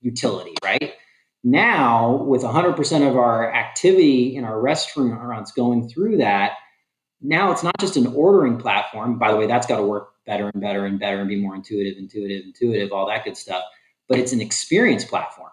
utility, 0.00 0.54
right? 0.64 0.94
Now, 1.46 2.22
with 2.22 2.42
100% 2.42 3.08
of 3.08 3.16
our 3.18 3.52
activity 3.52 4.34
in 4.34 4.44
our 4.44 4.58
restaurants 4.58 5.52
going 5.52 5.90
through 5.90 6.16
that, 6.16 6.52
now 7.20 7.52
it's 7.52 7.62
not 7.62 7.76
just 7.78 7.96
an 7.96 8.08
ordering 8.08 8.58
platform. 8.58 9.18
By 9.18 9.30
the 9.30 9.36
way, 9.36 9.46
that's 9.46 9.66
got 9.66 9.76
to 9.76 9.82
work 9.82 10.10
better 10.26 10.48
and 10.48 10.60
better 10.60 10.84
and 10.84 10.98
better 10.98 11.20
and 11.20 11.28
be 11.28 11.40
more 11.40 11.54
intuitive, 11.54 11.98
intuitive, 11.98 12.44
intuitive, 12.44 12.92
all 12.92 13.06
that 13.08 13.24
good 13.24 13.36
stuff. 13.36 13.62
But 14.08 14.18
it's 14.18 14.32
an 14.32 14.40
experience 14.40 15.04
platform. 15.04 15.50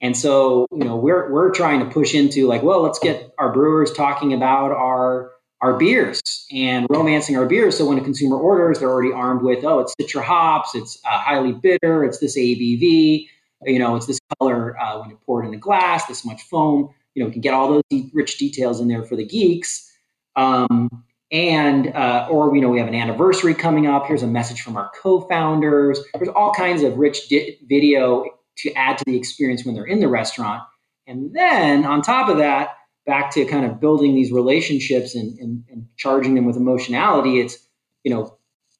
And 0.00 0.16
so, 0.16 0.66
you 0.72 0.84
know, 0.84 0.96
we're 0.96 1.32
we're 1.32 1.50
trying 1.50 1.80
to 1.80 1.86
push 1.86 2.14
into 2.14 2.46
like, 2.46 2.62
well, 2.62 2.82
let's 2.82 2.98
get 2.98 3.32
our 3.38 3.52
brewers 3.52 3.92
talking 3.92 4.32
about 4.32 4.72
our 4.72 5.30
our 5.60 5.78
beers 5.78 6.20
and 6.52 6.86
romancing 6.90 7.38
our 7.38 7.46
beers. 7.46 7.78
So 7.78 7.86
when 7.86 7.96
a 7.96 8.04
consumer 8.04 8.36
orders, 8.36 8.80
they're 8.80 8.90
already 8.90 9.12
armed 9.12 9.40
with, 9.40 9.64
oh, 9.64 9.78
it's 9.78 9.94
citra 9.98 10.22
hops, 10.22 10.74
it's 10.74 10.98
uh, 11.06 11.18
highly 11.18 11.52
bitter, 11.52 12.04
it's 12.04 12.18
this 12.18 12.36
ABV, 12.36 13.28
you 13.62 13.78
know, 13.78 13.96
it's 13.96 14.06
this 14.06 14.18
color 14.38 14.78
uh, 14.78 15.00
when 15.00 15.10
you 15.10 15.18
pour 15.24 15.42
it 15.42 15.46
in 15.46 15.52
the 15.52 15.56
glass, 15.56 16.04
this 16.06 16.24
much 16.24 16.42
foam. 16.42 16.90
You 17.14 17.22
know, 17.22 17.28
we 17.28 17.32
can 17.32 17.40
get 17.40 17.54
all 17.54 17.68
those 17.68 18.02
rich 18.12 18.36
details 18.36 18.80
in 18.80 18.88
there 18.88 19.04
for 19.04 19.16
the 19.16 19.24
geeks. 19.24 19.90
Um, 20.36 21.04
and 21.30 21.88
uh, 21.94 22.28
or 22.30 22.54
you 22.54 22.62
know 22.62 22.68
we 22.68 22.78
have 22.78 22.88
an 22.88 22.94
anniversary 22.94 23.54
coming 23.54 23.86
up. 23.86 24.06
Here's 24.06 24.22
a 24.22 24.26
message 24.26 24.60
from 24.60 24.76
our 24.76 24.90
co-founders. 25.00 25.98
There's 26.14 26.28
all 26.28 26.52
kinds 26.52 26.82
of 26.82 26.96
rich 26.96 27.28
di- 27.28 27.58
video 27.66 28.24
to 28.58 28.72
add 28.74 28.98
to 28.98 29.04
the 29.06 29.16
experience 29.16 29.64
when 29.64 29.74
they're 29.74 29.84
in 29.84 30.00
the 30.00 30.08
restaurant. 30.08 30.62
And 31.06 31.34
then 31.34 31.84
on 31.84 32.02
top 32.02 32.28
of 32.28 32.38
that 32.38 32.70
back 33.06 33.30
to 33.32 33.44
kind 33.44 33.64
of 33.66 33.80
building 33.80 34.14
these 34.14 34.32
relationships 34.32 35.14
and, 35.14 35.38
and, 35.38 35.64
and 35.70 35.86
charging 35.96 36.34
them 36.34 36.44
with 36.44 36.56
emotionality 36.56 37.40
it's 37.40 37.58
you 38.02 38.14
know 38.14 38.36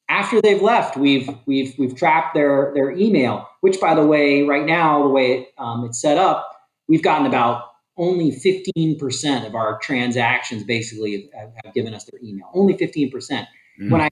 after 0.08 0.40
they've 0.40 0.62
left 0.62 0.96
we've 0.96 1.28
we've 1.46 1.74
we've 1.78 1.96
trapped 1.96 2.34
their 2.34 2.72
their 2.74 2.90
email 2.92 3.46
which 3.60 3.80
by 3.80 3.94
the 3.94 4.06
way 4.06 4.42
right 4.42 4.64
now 4.64 5.02
the 5.02 5.08
way 5.08 5.48
um, 5.58 5.84
it's 5.84 6.00
set 6.00 6.16
up 6.16 6.58
we've 6.88 7.02
gotten 7.02 7.26
about 7.26 7.64
only 7.96 8.30
15% 8.33 9.46
of 9.46 9.54
our 9.54 9.78
transactions 9.78 10.64
basically 10.64 11.30
have, 11.35 11.50
have 11.64 11.74
given 11.74 11.94
us 11.94 12.04
their 12.04 12.20
email. 12.22 12.50
Only 12.52 12.74
15%. 12.74 13.12
Mm. 13.80 13.90
When 13.90 14.00
I 14.00 14.09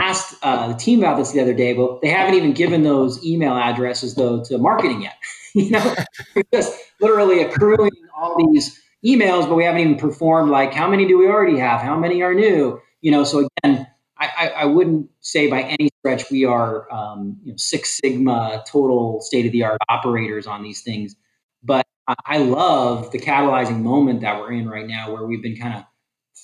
asked 0.00 0.36
uh, 0.42 0.68
the 0.68 0.74
team 0.74 1.00
about 1.00 1.16
this 1.16 1.32
the 1.32 1.40
other 1.40 1.54
day, 1.54 1.72
but 1.72 2.00
they 2.02 2.08
haven't 2.08 2.34
even 2.34 2.52
given 2.52 2.82
those 2.82 3.24
email 3.24 3.56
addresses 3.56 4.14
though 4.14 4.42
to 4.44 4.58
marketing 4.58 5.02
yet. 5.02 5.16
you 5.54 5.70
know, 5.70 5.94
just 6.54 6.78
literally 7.00 7.42
accruing 7.42 7.90
all 8.16 8.36
these 8.52 8.80
emails, 9.04 9.48
but 9.48 9.54
we 9.54 9.64
haven't 9.64 9.80
even 9.80 9.96
performed 9.96 10.50
like 10.50 10.72
how 10.72 10.88
many 10.88 11.06
do 11.06 11.18
we 11.18 11.26
already 11.26 11.58
have? 11.58 11.80
How 11.80 11.98
many 11.98 12.22
are 12.22 12.34
new? 12.34 12.80
You 13.00 13.10
know, 13.10 13.24
so 13.24 13.48
again, 13.62 13.86
I, 14.18 14.30
I, 14.38 14.48
I 14.48 14.64
wouldn't 14.66 15.10
say 15.20 15.50
by 15.50 15.62
any 15.62 15.90
stretch 15.98 16.30
we 16.30 16.44
are 16.44 16.90
um, 16.92 17.36
you 17.44 17.52
know, 17.52 17.56
Six 17.56 17.98
Sigma 18.02 18.62
total 18.66 19.20
state 19.20 19.46
of 19.46 19.52
the 19.52 19.64
art 19.64 19.78
operators 19.88 20.46
on 20.46 20.62
these 20.62 20.82
things, 20.82 21.16
I 22.26 22.38
love 22.38 23.10
the 23.12 23.18
catalyzing 23.18 23.80
moment 23.80 24.22
that 24.22 24.40
we're 24.40 24.52
in 24.52 24.68
right 24.68 24.86
now 24.86 25.12
where 25.12 25.24
we've 25.24 25.42
been 25.42 25.56
kind 25.56 25.74
of 25.74 25.84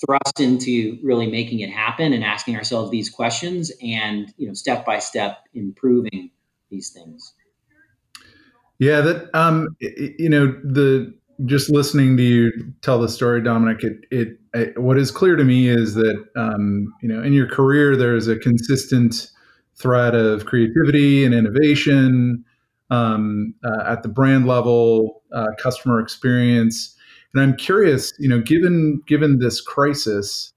thrust 0.04 0.40
into 0.40 0.98
really 1.02 1.26
making 1.26 1.60
it 1.60 1.70
happen 1.70 2.12
and 2.12 2.22
asking 2.22 2.56
ourselves 2.56 2.90
these 2.90 3.10
questions 3.10 3.72
and 3.82 4.32
you 4.36 4.46
know 4.46 4.54
step 4.54 4.86
by 4.86 4.98
step 4.98 5.38
improving 5.54 6.30
these 6.70 6.90
things. 6.90 7.34
Yeah 8.78 9.00
that 9.00 9.28
um 9.34 9.76
you 9.80 10.28
know 10.28 10.46
the 10.62 11.12
just 11.44 11.70
listening 11.70 12.16
to 12.16 12.22
you 12.22 12.52
tell 12.82 12.98
the 13.00 13.08
story 13.08 13.40
dominic 13.42 13.82
it, 13.82 14.04
it, 14.10 14.38
it 14.54 14.78
what 14.80 14.98
is 14.98 15.10
clear 15.10 15.36
to 15.36 15.44
me 15.44 15.68
is 15.68 15.94
that 15.94 16.24
um 16.36 16.92
you 17.02 17.08
know 17.08 17.22
in 17.22 17.32
your 17.32 17.48
career 17.48 17.96
there's 17.96 18.28
a 18.28 18.36
consistent 18.36 19.30
thread 19.76 20.14
of 20.14 20.46
creativity 20.46 21.24
and 21.24 21.34
innovation 21.34 22.44
um, 22.90 23.54
uh, 23.64 23.84
at 23.86 24.02
the 24.02 24.08
brand 24.08 24.46
level, 24.46 25.22
uh, 25.32 25.48
customer 25.62 26.00
experience. 26.00 26.94
And 27.34 27.42
I'm 27.42 27.56
curious, 27.56 28.12
you 28.18 28.28
know, 28.28 28.40
given 28.40 29.02
given 29.06 29.38
this 29.38 29.60
crisis 29.60 30.52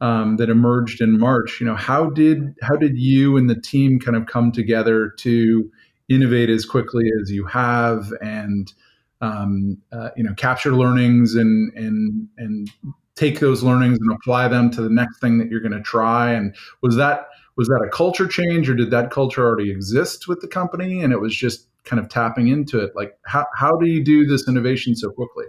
um, 0.00 0.36
that 0.36 0.50
emerged 0.50 1.00
in 1.00 1.18
March, 1.18 1.60
you 1.60 1.66
know, 1.66 1.76
how 1.76 2.10
did 2.10 2.54
how 2.62 2.76
did 2.76 2.98
you 2.98 3.36
and 3.36 3.48
the 3.48 3.60
team 3.60 3.98
kind 3.98 4.16
of 4.16 4.26
come 4.26 4.52
together 4.52 5.10
to 5.18 5.70
innovate 6.08 6.50
as 6.50 6.64
quickly 6.64 7.04
as 7.20 7.30
you 7.30 7.46
have, 7.46 8.12
and 8.20 8.72
um, 9.20 9.78
uh, 9.92 10.10
you 10.16 10.24
know, 10.24 10.34
capture 10.34 10.74
learnings 10.74 11.34
and 11.34 11.72
and 11.74 12.28
and 12.36 12.70
take 13.14 13.40
those 13.40 13.62
learnings 13.62 13.98
and 14.00 14.12
apply 14.12 14.48
them 14.48 14.70
to 14.70 14.82
the 14.82 14.90
next 14.90 15.20
thing 15.20 15.38
that 15.38 15.48
you're 15.50 15.60
going 15.60 15.72
to 15.72 15.82
try? 15.82 16.32
And 16.32 16.54
was 16.82 16.96
that 16.96 17.28
was 17.56 17.68
that 17.68 17.84
a 17.86 17.90
culture 17.90 18.26
change, 18.26 18.68
or 18.68 18.74
did 18.74 18.90
that 18.90 19.10
culture 19.10 19.44
already 19.44 19.70
exist 19.70 20.28
with 20.28 20.40
the 20.40 20.48
company, 20.48 21.02
and 21.02 21.12
it 21.12 21.20
was 21.20 21.34
just 21.34 21.69
kind 21.84 22.00
of 22.00 22.08
tapping 22.08 22.48
into 22.48 22.78
it? 22.78 22.92
Like 22.94 23.18
how, 23.24 23.46
how 23.54 23.76
do 23.76 23.86
you 23.86 24.04
do 24.04 24.26
this 24.26 24.48
innovation 24.48 24.96
so 24.96 25.10
quickly? 25.10 25.46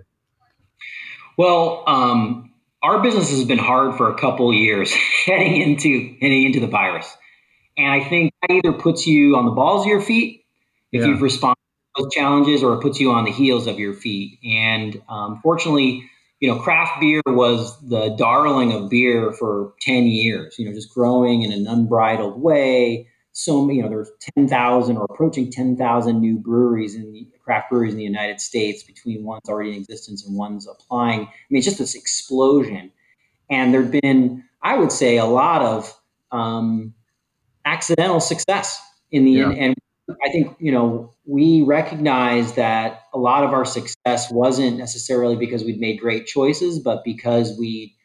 Well 1.38 1.84
um, 1.88 2.54
our 2.84 3.02
business 3.02 3.30
has 3.30 3.46
been 3.46 3.60
hard 3.60 3.96
for 3.96 4.10
a 4.10 4.18
couple 4.18 4.54
years 4.54 4.92
heading 5.26 5.62
into 5.62 6.16
heading 6.22 6.44
into 6.44 6.60
the 6.60 6.68
virus. 6.68 7.16
And 7.78 7.92
i 7.92 8.04
think 8.04 8.34
that 8.42 8.54
either 8.54 8.74
puts 8.74 9.08
you 9.08 9.36
on 9.36 9.46
the 9.46 9.52
balls 9.52 9.86
of 9.86 9.88
your 9.88 10.02
feet 10.02 10.46
if 10.92 11.02
yeah. 11.02 11.08
you've 11.08 11.22
responded 11.22 11.56
to 11.96 12.04
those 12.04 12.14
challenges 12.14 12.64
or 12.64 12.74
it 12.74 12.82
puts 12.82 13.00
you 13.00 13.12
on 13.12 13.24
the 13.24 13.32
heels 13.32 13.66
of 13.66 13.80
your 13.80 13.94
feet. 13.94 14.40
And 14.44 15.02
um, 15.10 15.40
fortunately 15.42 16.10
you 16.42 16.50
know 16.50 16.60
craft 16.60 17.00
beer 17.00 17.22
was 17.26 17.80
the 17.88 18.10
darling 18.18 18.74
of 18.74 18.90
beer 18.90 19.32
for 19.32 19.74
10 19.80 20.08
years 20.08 20.60
you 20.60 20.66
know 20.66 20.74
just 20.74 20.94
growing 20.94 21.44
in 21.44 21.52
an 21.54 21.68
unbridled 21.68 22.42
way 22.42 23.08
so 23.42 23.68
you 23.72 23.82
know 23.82 23.90
there's 23.90 24.12
10,000 24.38 24.98
or 24.98 25.06
approaching 25.06 25.52
10,000 25.52 26.20
new 26.20 26.38
breweries 26.38 26.94
in 26.94 27.12
the 27.12 27.28
craft 27.44 27.72
breweries 27.72 27.94
in 27.94 27.98
the 27.98 28.04
United 28.04 28.40
States 28.40 28.84
between 28.84 29.24
ones 29.24 29.42
already 29.50 29.72
in 29.72 29.78
existence 29.78 30.24
and 30.28 30.38
ones 30.38 30.68
applying. 30.68 31.22
I 31.22 31.30
mean, 31.50 31.58
it's 31.58 31.66
just 31.66 31.80
this 31.80 31.96
explosion, 31.96 32.92
and 33.50 33.74
there'd 33.74 33.90
been, 33.90 34.44
I 34.62 34.78
would 34.78 34.92
say, 34.92 35.18
a 35.18 35.26
lot 35.26 35.64
of 35.64 36.00
um, 36.32 36.94
accidental 37.66 38.20
success 38.20 38.80
in 39.10 39.26
the 39.26 39.32
yeah. 39.32 39.50
end. 39.50 39.76
And 40.08 40.18
I 40.24 40.30
think 40.30 40.56
you 40.60 40.72
know 40.72 41.16
we 41.26 41.64
recognize 41.64 42.54
that 42.54 43.06
a 43.12 43.18
lot 43.18 43.44
of 43.44 43.54
our 43.54 43.66
success 43.66 44.30
wasn't 44.30 44.78
necessarily 44.78 45.36
because 45.36 45.64
we'd 45.64 45.80
made 45.80 46.00
great 46.00 46.28
choices, 46.28 46.78
but 46.78 47.04
because 47.04 47.58
we 47.58 47.96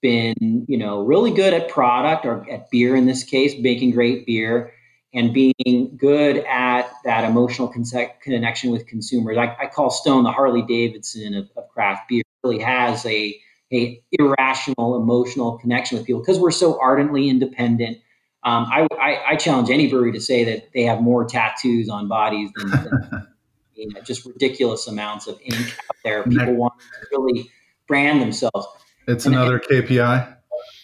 been, 0.00 0.66
you 0.68 0.76
know, 0.76 1.00
really 1.00 1.32
good 1.32 1.52
at 1.54 1.68
product 1.68 2.26
or 2.26 2.48
at 2.48 2.70
beer 2.70 2.94
in 2.94 3.06
this 3.06 3.24
case, 3.24 3.54
making 3.58 3.90
great 3.90 4.26
beer 4.26 4.73
and 5.14 5.32
being 5.32 5.96
good 5.96 6.38
at 6.38 6.90
that 7.04 7.24
emotional 7.24 7.68
connection 7.68 8.70
with 8.70 8.86
consumers. 8.88 9.38
I, 9.38 9.56
I 9.60 9.66
call 9.66 9.90
Stone 9.90 10.24
the 10.24 10.32
Harley 10.32 10.62
Davidson 10.62 11.34
of, 11.34 11.48
of 11.56 11.68
craft 11.68 12.08
beer. 12.08 12.20
It 12.20 12.46
really 12.46 12.62
has 12.62 13.06
a, 13.06 13.40
a 13.72 14.02
irrational 14.12 14.96
emotional 14.96 15.56
connection 15.58 15.96
with 15.96 16.06
people 16.06 16.20
because 16.20 16.40
we're 16.40 16.50
so 16.50 16.80
ardently 16.80 17.28
independent. 17.28 17.98
Um, 18.42 18.66
I, 18.70 18.86
I, 19.00 19.22
I, 19.28 19.36
challenge 19.36 19.70
any 19.70 19.88
brewery 19.88 20.12
to 20.12 20.20
say 20.20 20.44
that 20.44 20.68
they 20.74 20.82
have 20.82 21.00
more 21.00 21.24
tattoos 21.24 21.88
on 21.88 22.08
bodies 22.08 22.50
than, 22.56 22.70
than 22.70 23.26
you 23.74 23.88
know, 23.88 24.02
just 24.02 24.26
ridiculous 24.26 24.86
amounts 24.86 25.26
of 25.26 25.40
ink 25.42 25.56
out 25.56 25.96
there. 26.04 26.24
People 26.24 26.54
want 26.54 26.74
to 26.78 27.06
really 27.10 27.50
brand 27.88 28.20
themselves. 28.20 28.66
It's 29.06 29.24
and 29.24 29.34
another 29.34 29.58
KPI. 29.58 30.36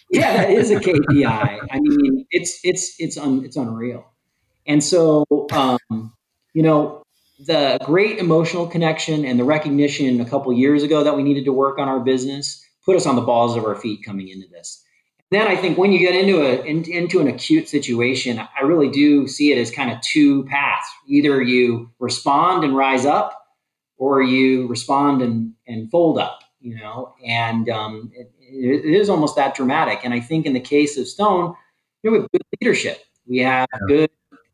Yeah, 0.09 0.37
that 0.37 0.49
is 0.49 0.71
a 0.71 0.77
KPI. 0.77 1.67
I 1.71 1.79
mean, 1.79 2.25
it's 2.31 2.59
it's 2.63 2.95
it's 2.97 3.15
un, 3.15 3.45
it's 3.45 3.57
unreal. 3.57 4.10
And 4.67 4.83
so, 4.83 5.25
um, 5.51 6.13
you 6.53 6.63
know, 6.63 7.03
the 7.39 7.77
great 7.85 8.19
emotional 8.19 8.67
connection 8.67 9.25
and 9.25 9.39
the 9.39 9.43
recognition 9.43 10.21
a 10.21 10.25
couple 10.25 10.53
years 10.53 10.83
ago 10.83 11.03
that 11.03 11.15
we 11.15 11.23
needed 11.23 11.45
to 11.45 11.53
work 11.53 11.79
on 11.79 11.87
our 11.87 11.99
business 11.99 12.63
put 12.85 12.95
us 12.95 13.05
on 13.05 13.15
the 13.15 13.21
balls 13.21 13.55
of 13.55 13.65
our 13.65 13.75
feet 13.75 14.03
coming 14.03 14.27
into 14.27 14.47
this. 14.47 14.83
Then 15.31 15.47
I 15.47 15.55
think 15.55 15.77
when 15.77 15.91
you 15.91 15.99
get 15.99 16.13
into 16.13 16.41
a 16.41 16.61
in, 16.63 16.83
into 16.91 17.19
an 17.19 17.27
acute 17.27 17.69
situation, 17.69 18.39
I 18.39 18.63
really 18.63 18.89
do 18.89 19.27
see 19.27 19.51
it 19.51 19.57
as 19.57 19.71
kind 19.71 19.91
of 19.91 20.01
two 20.01 20.43
paths. 20.45 20.87
Either 21.07 21.41
you 21.41 21.89
respond 21.99 22.63
and 22.63 22.75
rise 22.75 23.05
up, 23.05 23.37
or 23.97 24.21
you 24.21 24.67
respond 24.67 25.21
and 25.21 25.53
and 25.67 25.89
fold 25.89 26.19
up 26.19 26.41
you 26.61 26.75
know, 26.75 27.15
and 27.25 27.67
um, 27.69 28.11
it, 28.13 28.31
it 28.39 28.93
is 28.93 29.09
almost 29.09 29.35
that 29.35 29.55
dramatic. 29.55 30.01
And 30.03 30.13
I 30.13 30.19
think 30.19 30.45
in 30.45 30.53
the 30.53 30.59
case 30.59 30.97
of 30.97 31.07
Stone, 31.07 31.55
you 32.03 32.09
know, 32.09 32.17
we 32.17 32.21
have 32.21 32.31
good 32.31 32.41
leadership, 32.61 33.03
we 33.25 33.39
have 33.39 33.67
good 33.87 34.11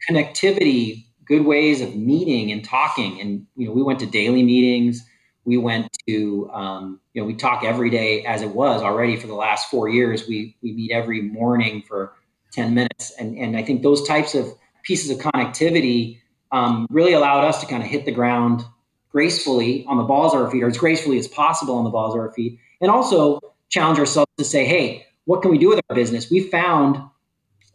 connectivity, 0.10 1.05
good 1.25 1.45
ways 1.45 1.81
of 1.81 1.95
meeting 1.95 2.51
and 2.51 2.63
talking. 2.63 3.21
And 3.21 3.45
you 3.55 3.67
know, 3.67 3.73
we 3.73 3.83
went 3.83 3.99
to 3.99 4.05
daily 4.05 4.43
meetings. 4.43 5.03
We 5.45 5.57
went 5.57 5.88
to, 6.07 6.49
um, 6.51 6.99
you 7.13 7.21
know, 7.21 7.25
we 7.25 7.33
talk 7.33 7.63
every 7.63 7.89
day 7.89 8.23
as 8.25 8.41
it 8.41 8.49
was 8.49 8.81
already 8.81 9.15
for 9.15 9.27
the 9.27 9.36
last 9.36 9.69
four 9.69 9.88
years. 9.88 10.27
We 10.27 10.58
we 10.62 10.73
meet 10.73 10.91
every 10.91 11.21
morning 11.21 11.83
for 11.87 12.13
ten 12.52 12.73
minutes, 12.73 13.13
and 13.17 13.37
and 13.37 13.56
I 13.56 13.63
think 13.63 13.81
those 13.81 14.06
types 14.08 14.35
of 14.35 14.54
pieces 14.83 15.10
of 15.10 15.17
connectivity 15.17 16.19
um, 16.52 16.87
really 16.89 17.13
allowed 17.13 17.45
us 17.45 17.62
to 17.62 17.65
kind 17.65 17.83
of 17.83 17.89
hit 17.89 18.06
the 18.06 18.12
ground 18.12 18.63
gracefully 19.10 19.85
on 19.87 19.98
the 19.98 20.04
balls 20.04 20.33
of 20.33 20.41
our 20.41 20.52
feet, 20.52 20.63
or 20.63 20.67
as 20.67 20.77
gracefully 20.77 21.17
as 21.17 21.27
possible 21.27 21.75
on 21.75 21.83
the 21.83 21.89
balls 21.89 22.13
of 22.13 22.19
our 22.19 22.31
feet, 22.33 22.60
and 22.81 22.91
also 22.91 23.39
challenge 23.69 24.00
ourselves 24.00 24.31
to 24.37 24.43
say, 24.43 24.65
hey, 24.65 25.06
what 25.25 25.41
can 25.41 25.52
we 25.52 25.58
do 25.58 25.69
with 25.69 25.79
our 25.89 25.95
business? 25.95 26.29
We 26.29 26.41
found, 26.41 27.02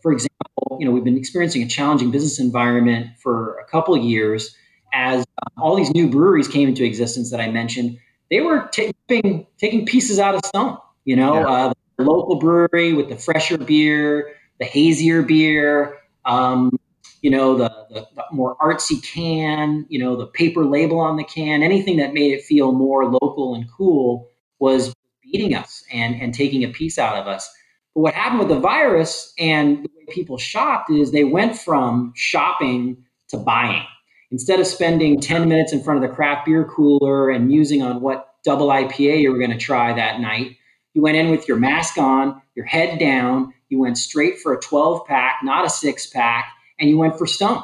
for 0.03 0.13
example, 0.13 0.79
you 0.79 0.87
know, 0.87 0.91
we've 0.91 1.05
been 1.05 1.17
experiencing 1.17 1.63
a 1.63 1.69
challenging 1.69 2.11
business 2.11 2.39
environment 2.39 3.09
for 3.19 3.59
a 3.59 3.65
couple 3.65 3.95
of 3.95 4.03
years 4.03 4.55
as 4.93 5.25
uh, 5.39 5.61
all 5.61 5.77
these 5.77 5.93
new 5.93 6.11
breweries 6.11 6.49
came 6.49 6.69
into 6.69 6.85
existence 6.85 7.31
that 7.31 7.41
I 7.41 7.51
mentioned. 7.51 7.99
They 8.31 8.41
were 8.41 8.69
taking 8.73 9.47
taking 9.59 9.87
pieces 9.87 10.19
out 10.19 10.35
of 10.35 10.45
stone. 10.45 10.79
You 11.05 11.17
know, 11.17 11.41
yeah. 11.41 11.47
uh, 11.47 11.73
local 11.99 12.37
brewery 12.37 12.93
with 12.93 13.09
the 13.09 13.17
fresher 13.17 13.59
beer, 13.59 14.35
the 14.59 14.65
hazier 14.65 15.23
beer, 15.23 15.99
um, 16.25 16.79
you 17.23 17.31
know, 17.31 17.57
the, 17.57 17.69
the, 17.91 18.07
the, 18.15 18.25
more 18.33 18.57
artsy 18.57 19.03
can, 19.03 19.87
you 19.89 19.99
know, 19.99 20.17
the 20.17 20.27
paper 20.27 20.65
label 20.65 20.99
on 21.01 21.17
the 21.17 21.25
can, 21.25 21.63
anything 21.63 21.97
that 21.97 22.13
made 22.13 22.33
it 22.33 22.43
feel 22.43 22.73
more 22.73 23.07
local 23.07 23.55
and 23.55 23.71
cool 23.71 24.29
was 24.59 24.95
beating 25.23 25.55
us 25.55 25.85
and, 25.93 26.21
and 26.21 26.35
taking 26.35 26.65
a 26.65 26.69
piece 26.69 26.99
out 26.99 27.17
of 27.17 27.27
us. 27.27 27.49
But 27.95 28.01
what 28.01 28.15
happened 28.15 28.41
with 28.41 28.49
the 28.49 28.61
virus 28.61 29.33
and 29.39 29.79
the 29.79 29.91
way 29.97 30.07
people 30.09 30.39
shopped 30.39 30.91
is 30.91 31.11
they 31.11 31.25
went 31.25 31.57
from 31.57 32.13
shopping 32.17 33.05
to 33.29 33.37
buying. 33.37 33.85
Instead 34.31 34.61
of 34.61 34.67
spending 34.67 35.21
10 35.21 35.49
minutes 35.49 35.73
in 35.73 35.83
front 35.83 36.03
of 36.03 36.09
the 36.09 36.15
craft 36.15 36.47
beer 36.47 36.65
cooler 36.65 37.31
and 37.31 37.47
musing 37.47 37.83
on 37.83 38.01
what 38.01 38.35
double 38.45 38.69
IPA 38.69 39.21
you 39.21 39.31
were 39.31 39.39
going 39.39 39.51
to 39.51 39.59
try 39.59 39.93
that 39.93 40.21
night, 40.21 40.57
you 40.95 41.03
went 41.03 41.17
in 41.17 41.31
with 41.31 41.49
your 41.49 41.59
mask 41.59 41.99
on, 41.99 42.41
your 42.55 42.65
head 42.65 42.99
down, 42.99 43.53
you 43.69 43.79
went 43.79 43.99
straight 43.99 44.39
for 44.39 44.53
a 44.53 44.61
12 44.61 45.07
pack, 45.07 45.41
not 45.43 45.67
a 45.67 45.71
six 45.71 46.07
pack, 46.07 46.53
and 46.79 46.89
you 46.91 46.99
went 46.99 47.17
for 47.17 47.27
Stone 47.27 47.63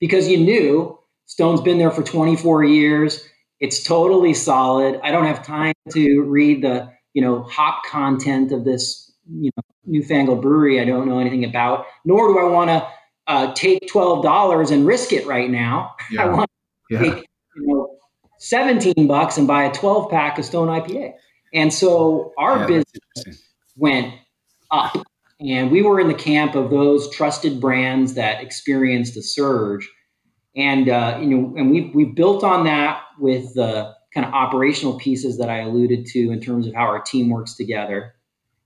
because 0.00 0.28
you 0.28 0.38
knew 0.38 0.98
Stone's 1.26 1.60
been 1.60 1.78
there 1.78 1.90
for 1.90 2.02
24 2.02 2.64
years. 2.64 3.26
It's 3.60 3.82
totally 3.82 4.34
solid. 4.34 5.00
I 5.02 5.10
don't 5.10 5.26
have 5.26 5.44
time 5.44 5.74
to 5.92 6.22
read 6.22 6.62
the, 6.62 6.92
you 7.14 7.22
know, 7.22 7.42
hop 7.42 7.84
content 7.86 8.52
of 8.52 8.64
this, 8.64 9.10
you 9.28 9.50
know, 9.56 9.62
newfangled 9.84 10.42
brewery 10.42 10.80
I 10.80 10.84
don't 10.84 11.08
know 11.08 11.18
anything 11.18 11.44
about, 11.44 11.86
nor 12.04 12.28
do 12.28 12.38
I 12.38 12.44
want 12.44 12.70
to 12.70 12.88
uh, 13.26 13.52
take 13.54 13.88
$12 13.88 14.70
and 14.70 14.86
risk 14.86 15.12
it 15.12 15.26
right 15.26 15.50
now. 15.50 15.94
Yeah. 16.10 16.22
I 16.22 16.26
want 16.26 16.50
to 16.90 16.94
yeah. 16.94 17.02
take, 17.02 17.28
you 17.56 17.66
know, 17.66 17.96
17 18.38 19.08
bucks 19.08 19.36
and 19.38 19.48
buy 19.48 19.64
a 19.64 19.72
12 19.72 20.08
pack 20.08 20.38
of 20.38 20.44
Stone 20.44 20.68
IPA. 20.68 21.14
And 21.52 21.72
so 21.72 22.32
our 22.38 22.58
yeah, 22.60 22.66
business 22.66 23.42
went 23.76 24.14
up 24.70 24.96
and 25.40 25.70
we 25.70 25.82
were 25.82 26.00
in 26.00 26.08
the 26.08 26.14
camp 26.14 26.54
of 26.54 26.70
those 26.70 27.10
trusted 27.14 27.60
brands 27.60 28.14
that 28.14 28.42
experienced 28.42 29.16
a 29.16 29.22
surge. 29.22 29.88
And 30.54 30.88
uh, 30.88 31.18
you 31.20 31.26
know, 31.26 31.54
and 31.56 31.70
we've 31.70 31.94
we've 31.94 32.14
built 32.14 32.42
on 32.42 32.64
that 32.64 33.02
with 33.18 33.54
the 33.54 33.94
kind 34.14 34.26
of 34.26 34.32
operational 34.32 34.98
pieces 34.98 35.36
that 35.38 35.50
I 35.50 35.58
alluded 35.60 36.06
to 36.06 36.30
in 36.30 36.40
terms 36.40 36.66
of 36.66 36.74
how 36.74 36.84
our 36.84 37.02
team 37.02 37.28
works 37.28 37.54
together. 37.54 38.14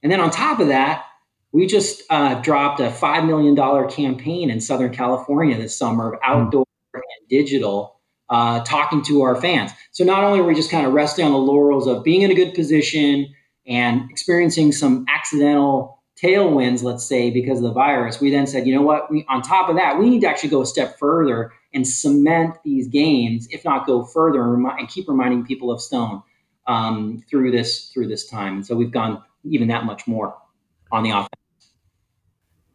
And 0.03 0.11
then 0.11 0.21
on 0.21 0.31
top 0.31 0.61
of 0.61 0.69
that, 0.69 1.05
we 1.53 1.67
just 1.67 2.03
uh, 2.11 2.41
dropped 2.41 2.81
a 2.81 2.91
five 2.91 3.25
million 3.25 3.55
dollar 3.55 3.89
campaign 3.89 4.51
in 4.51 4.61
Southern 4.61 4.93
California 4.93 5.57
this 5.57 5.77
summer 5.77 6.13
of 6.13 6.21
hmm. 6.23 6.33
outdoor 6.33 6.65
mm. 6.95 7.01
and 7.01 7.29
digital, 7.29 8.01
uh, 8.29 8.61
talking 8.61 9.03
to 9.05 9.23
our 9.23 9.41
fans. 9.41 9.73
So 9.91 10.05
not 10.05 10.23
only 10.23 10.41
are 10.41 10.45
we 10.45 10.55
just 10.55 10.71
kind 10.71 10.87
of 10.87 10.93
resting 10.93 11.25
on 11.25 11.33
the 11.33 11.39
laurels 11.39 11.87
of 11.87 12.05
being 12.05 12.23
in 12.23 12.31
a 12.31 12.35
good 12.35 12.55
position 12.55 13.35
and 13.67 14.11
experiencing 14.11 14.73
some 14.73 15.05
accidental 15.09 16.01
tailwinds, 16.23 16.83
let's 16.83 17.05
say, 17.05 17.31
because 17.31 17.59
of 17.59 17.65
the 17.65 17.73
virus, 17.73 18.21
we 18.21 18.31
then 18.31 18.47
said, 18.47 18.67
you 18.67 18.75
know 18.75 18.83
what? 18.83 19.11
We, 19.11 19.25
on 19.29 19.43
top 19.43 19.69
of 19.69 19.77
that, 19.77 19.99
we 19.99 20.11
need 20.11 20.21
to 20.21 20.29
actually 20.29 20.51
go 20.51 20.63
a 20.63 20.67
step 20.67 20.99
further 20.99 21.53
and 21.73 21.87
cement 21.87 22.57
these 22.65 22.89
gains, 22.89 23.49
if 23.51 23.65
not 23.65 23.87
go 23.87 24.05
further, 24.05 24.43
and, 24.43 24.53
remi- 24.53 24.79
and 24.79 24.89
keep 24.89 25.09
reminding 25.09 25.47
people 25.47 25.71
of 25.71 25.81
Stone 25.81 26.23
um, 26.67 27.23
through 27.29 27.51
this 27.51 27.89
through 27.89 28.09
this 28.09 28.29
time. 28.29 28.57
And 28.57 28.67
so 28.67 28.77
we've 28.77 28.91
gone 28.91 29.23
even 29.45 29.69
that 29.69 29.85
much 29.85 30.07
more 30.07 30.37
on 30.93 31.03
the 31.03 31.11
offense. 31.11 31.29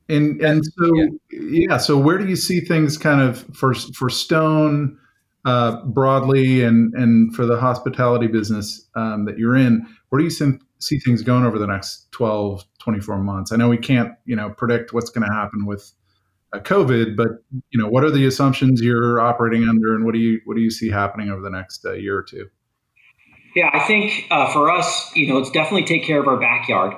And 0.08 0.40
and 0.42 0.64
so 0.64 0.92
yeah. 0.94 1.06
yeah, 1.32 1.78
so 1.78 1.98
where 1.98 2.18
do 2.18 2.28
you 2.28 2.36
see 2.36 2.60
things 2.60 2.98
kind 2.98 3.22
of 3.22 3.44
for 3.56 3.74
for 3.74 4.10
Stone 4.10 5.00
uh, 5.46 5.84
broadly 5.86 6.64
and 6.64 6.94
and 6.94 7.36
for 7.36 7.46
the 7.46 7.60
hospitality 7.60 8.28
business 8.28 8.88
um, 8.96 9.26
that 9.26 9.38
you're 9.38 9.56
in? 9.56 9.88
Where 10.10 10.20
do 10.20 10.24
you 10.24 10.30
see, 10.30 10.52
see 10.80 11.00
things 11.00 11.24
going 11.24 11.44
over 11.44 11.58
the 11.58 11.68
next 11.68 12.12
12, 12.12 12.64
24 12.80 13.18
months? 13.20 13.52
I 13.52 13.56
know 13.56 13.68
we 13.68 13.78
can't, 13.78 14.14
you 14.26 14.36
know, 14.36 14.52
predict 14.52 14.94
what's 14.94 15.10
going 15.10 15.28
to 15.28 15.34
happen 15.34 15.66
with 15.66 15.92
uh, 16.54 16.60
COVID, 16.60 17.16
but 17.16 17.44
you 17.72 17.82
know, 17.82 17.90
what 17.90 18.04
are 18.04 18.12
the 18.12 18.28
assumptions 18.28 18.82
you're 18.82 19.20
operating 19.20 19.68
under, 19.68 19.96
and 19.96 20.06
what 20.06 20.14
do 20.14 20.20
you 20.20 20.40
what 20.46 20.56
do 20.56 20.62
you 20.62 20.70
see 20.70 20.90
happening 20.90 21.32
over 21.32 21.42
the 21.42 21.50
next 21.50 21.84
uh, 21.84 21.94
year 21.94 22.16
or 22.16 22.24
two? 22.24 22.48
Yeah, 23.56 23.70
I 23.72 23.80
think 23.80 24.28
uh, 24.30 24.52
for 24.52 24.70
us, 24.70 25.16
you 25.16 25.28
know, 25.28 25.38
it's 25.38 25.50
definitely 25.50 25.86
take 25.86 26.04
care 26.04 26.20
of 26.20 26.28
our 26.28 26.38
backyard, 26.38 26.94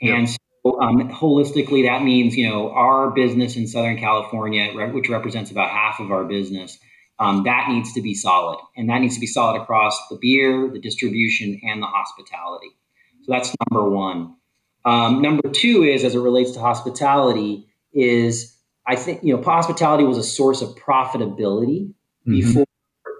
and 0.00 0.28
yep. 0.28 0.38
so 0.64 0.80
um, 0.80 1.10
holistically, 1.10 1.84
that 1.84 2.04
means 2.04 2.36
you 2.36 2.48
know 2.48 2.70
our 2.70 3.10
business 3.10 3.56
in 3.56 3.66
Southern 3.66 3.98
California, 3.98 4.72
which 4.92 5.08
represents 5.08 5.50
about 5.50 5.70
half 5.70 5.98
of 5.98 6.12
our 6.12 6.24
business. 6.24 6.78
Um, 7.18 7.42
that 7.44 7.68
needs 7.70 7.92
to 7.94 8.02
be 8.02 8.14
solid, 8.14 8.60
and 8.76 8.88
that 8.88 9.00
needs 9.00 9.14
to 9.14 9.20
be 9.20 9.26
solid 9.26 9.60
across 9.60 9.98
the 10.08 10.16
beer, 10.20 10.70
the 10.72 10.78
distribution, 10.78 11.60
and 11.64 11.82
the 11.82 11.86
hospitality. 11.86 12.68
So 13.24 13.32
that's 13.32 13.52
number 13.68 13.90
one. 13.90 14.36
Um, 14.84 15.20
number 15.20 15.48
two 15.50 15.82
is, 15.82 16.04
as 16.04 16.14
it 16.14 16.20
relates 16.20 16.52
to 16.52 16.60
hospitality, 16.60 17.66
is 17.92 18.56
I 18.86 18.94
think 18.94 19.24
you 19.24 19.36
know 19.36 19.42
hospitality 19.42 20.04
was 20.04 20.18
a 20.18 20.22
source 20.22 20.62
of 20.62 20.76
profitability 20.76 21.92
mm-hmm. 22.26 22.32
before 22.32 22.66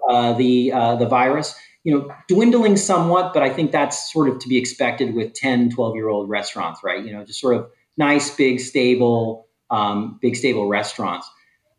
uh, 0.09 0.33
the 0.33 0.71
uh, 0.71 0.95
the 0.95 1.05
virus. 1.05 1.53
You 1.87 1.93
know, 1.93 2.15
dwindling 2.27 2.75
somewhat, 2.75 3.33
but 3.33 3.43
I 3.43 3.49
think 3.49 3.71
that's 3.71 4.11
sort 4.11 4.27
of 4.27 4.39
to 4.39 4.49
be 4.49 4.57
expected 4.57 5.15
with 5.15 5.33
10, 5.33 5.69
12 5.69 5.95
year 5.95 6.09
old 6.09 6.29
restaurants, 6.29 6.81
right? 6.83 7.01
You 7.01 7.13
know, 7.13 7.23
just 7.23 7.39
sort 7.39 7.55
of 7.55 7.69
nice, 7.95 8.29
big, 8.35 8.59
stable, 8.59 9.47
um, 9.69 10.19
big, 10.21 10.35
stable 10.35 10.67
restaurants. 10.67 11.29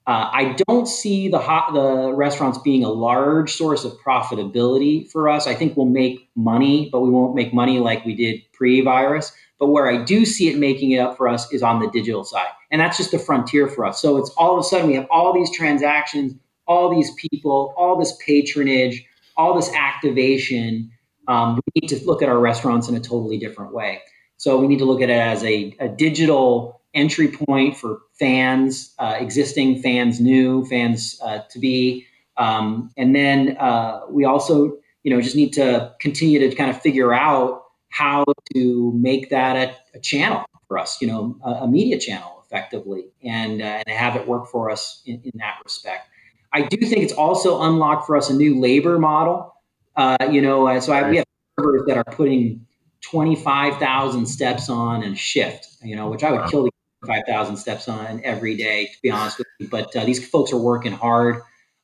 Uh, 0.06 0.30
I 0.32 0.56
don't 0.66 0.88
see 0.88 1.28
the 1.28 1.38
hot, 1.38 1.74
the 1.74 2.14
restaurants 2.14 2.56
being 2.56 2.82
a 2.82 2.88
large 2.88 3.52
source 3.52 3.84
of 3.84 3.92
profitability 3.98 5.06
for 5.10 5.28
us. 5.28 5.46
I 5.46 5.54
think 5.54 5.76
we'll 5.76 5.84
make 5.84 6.30
money, 6.34 6.88
but 6.90 7.00
we 7.00 7.10
won't 7.10 7.34
make 7.34 7.52
money 7.52 7.78
like 7.78 8.06
we 8.06 8.14
did 8.14 8.40
pre-virus. 8.54 9.30
But 9.58 9.66
where 9.66 9.86
I 9.86 10.02
do 10.02 10.24
see 10.24 10.48
it 10.48 10.56
making 10.56 10.92
it 10.92 10.98
up 10.98 11.18
for 11.18 11.28
us 11.28 11.52
is 11.52 11.62
on 11.62 11.80
the 11.80 11.90
digital 11.90 12.24
side, 12.24 12.48
and 12.70 12.80
that's 12.80 12.96
just 12.96 13.10
the 13.10 13.18
frontier 13.18 13.68
for 13.68 13.84
us. 13.84 14.00
So 14.00 14.16
it's 14.16 14.30
all 14.38 14.54
of 14.54 14.60
a 14.60 14.62
sudden 14.62 14.86
we 14.86 14.94
have 14.94 15.06
all 15.10 15.34
these 15.34 15.54
transactions, 15.54 16.32
all 16.66 16.88
these 16.88 17.10
people, 17.30 17.74
all 17.76 17.98
this 17.98 18.16
patronage, 18.24 19.04
all 19.38 19.54
this 19.54 19.72
activation. 19.72 20.90
Um, 21.28 21.56
we 21.56 21.80
need 21.80 21.88
to 21.88 22.04
look 22.04 22.22
at 22.22 22.28
our 22.28 22.38
restaurants 22.38 22.88
in 22.88 22.96
a 22.96 23.00
totally 23.00 23.38
different 23.38 23.72
way. 23.72 24.02
So 24.36 24.58
we 24.58 24.66
need 24.66 24.78
to 24.78 24.84
look 24.84 25.00
at 25.00 25.08
it 25.08 25.18
as 25.18 25.42
a, 25.44 25.74
a 25.80 25.88
digital 25.88 26.80
entry 26.94 27.28
point 27.28 27.76
for 27.76 28.00
fans, 28.18 28.94
uh, 28.98 29.16
existing 29.18 29.82
fans, 29.82 30.20
new 30.20 30.64
fans 30.66 31.18
uh, 31.22 31.40
to 31.50 31.58
be. 31.58 32.06
Um, 32.36 32.90
and 32.96 33.14
then 33.14 33.56
uh, 33.58 34.00
we 34.10 34.24
also, 34.24 34.76
you 35.02 35.14
know, 35.14 35.20
just 35.20 35.36
need 35.36 35.52
to 35.54 35.94
continue 36.00 36.38
to 36.38 36.54
kind 36.54 36.70
of 36.70 36.80
figure 36.80 37.12
out 37.12 37.62
how 37.90 38.24
to 38.54 38.92
make 38.94 39.30
that 39.30 39.56
a, 39.56 39.96
a 39.96 40.00
channel 40.00 40.44
for 40.66 40.78
us, 40.78 41.00
you 41.00 41.08
know, 41.08 41.36
a, 41.44 41.64
a 41.64 41.68
media 41.68 41.98
channel 41.98 42.44
effectively, 42.44 43.06
and, 43.22 43.60
uh, 43.60 43.82
and 43.86 43.88
have 43.88 44.16
it 44.16 44.26
work 44.26 44.46
for 44.46 44.70
us 44.70 45.02
in, 45.04 45.20
in, 45.24 45.32
that 45.34 45.56
respect. 45.64 46.07
I 46.52 46.62
do 46.62 46.76
think 46.78 47.02
it's 47.02 47.12
also 47.12 47.62
unlocked 47.62 48.06
for 48.06 48.16
us 48.16 48.30
a 48.30 48.34
new 48.34 48.58
labor 48.58 48.98
model. 48.98 49.54
Uh, 49.96 50.16
you 50.30 50.40
know, 50.40 50.66
uh, 50.66 50.80
so 50.80 50.92
I, 50.92 51.08
we 51.08 51.16
have 51.16 51.26
servers 51.58 51.82
that 51.86 51.96
are 51.96 52.04
putting 52.04 52.66
25,000 53.02 54.26
steps 54.26 54.68
on 54.68 55.02
and 55.02 55.18
shift, 55.18 55.66
you 55.82 55.96
know, 55.96 56.08
which 56.08 56.22
I 56.22 56.32
would 56.32 56.50
kill 56.50 56.64
the 56.64 56.70
5,000 57.06 57.56
steps 57.56 57.88
on 57.88 58.20
every 58.24 58.56
day, 58.56 58.86
to 58.86 59.02
be 59.02 59.10
honest 59.10 59.38
with 59.38 59.46
you. 59.58 59.68
But 59.68 59.94
uh, 59.94 60.04
these 60.04 60.26
folks 60.28 60.52
are 60.52 60.58
working 60.58 60.92
hard. 60.92 61.42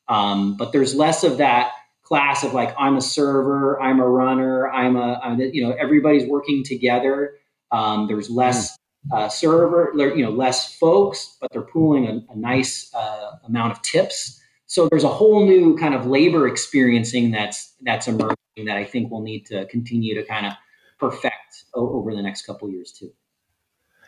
Um, 0.09 0.57
but 0.57 0.73
there's 0.73 0.95
less 0.95 1.25
of 1.25 1.39
that 1.39 1.73
class 2.03 2.45
of 2.45 2.53
like, 2.53 2.75
I'm 2.79 2.97
a 2.97 3.01
server, 3.01 3.81
I'm 3.81 4.01
a 4.01 4.09
runner, 4.09 4.69
I'm 4.69 4.97
a, 4.97 5.21
I'm 5.23 5.41
a 5.41 5.45
you 5.45 5.67
know, 5.67 5.73
everybody's 5.73 6.29
working 6.29 6.63
together. 6.65 7.37
Um, 7.73 8.07
there's 8.07 8.29
less 8.29 8.77
hmm. 9.09 9.17
uh, 9.17 9.29
server, 9.29 9.93
you 9.97 10.23
know, 10.23 10.31
less 10.31 10.77
folks, 10.79 11.37
but 11.41 11.51
they're 11.53 11.63
pooling 11.63 12.07
a, 12.07 12.33
a 12.33 12.37
nice 12.37 12.93
uh, 12.95 13.33
amount 13.47 13.73
of 13.73 13.83
tips. 13.83 14.41
So 14.75 14.89
there's 14.91 15.05
a 15.05 15.09
whole 15.09 15.47
new 15.47 15.77
kind 15.79 15.95
of 15.95 16.05
labor 16.05 16.49
experiencing 16.49 17.31
that's 17.31 17.77
that's 17.83 18.09
emerging 18.09 18.35
that 18.67 18.77
I 18.77 18.85
think 18.85 19.09
we'll 19.09 19.23
need 19.23 19.47
to 19.47 19.67
continue 19.67 20.17
to 20.17 20.27
kind 20.27 20.47
of 20.47 20.53
perfect 20.99 21.67
over 21.75 22.13
the 22.13 22.21
next 22.21 22.45
couple 22.45 22.69
years 22.69 22.91
too. 22.91 23.13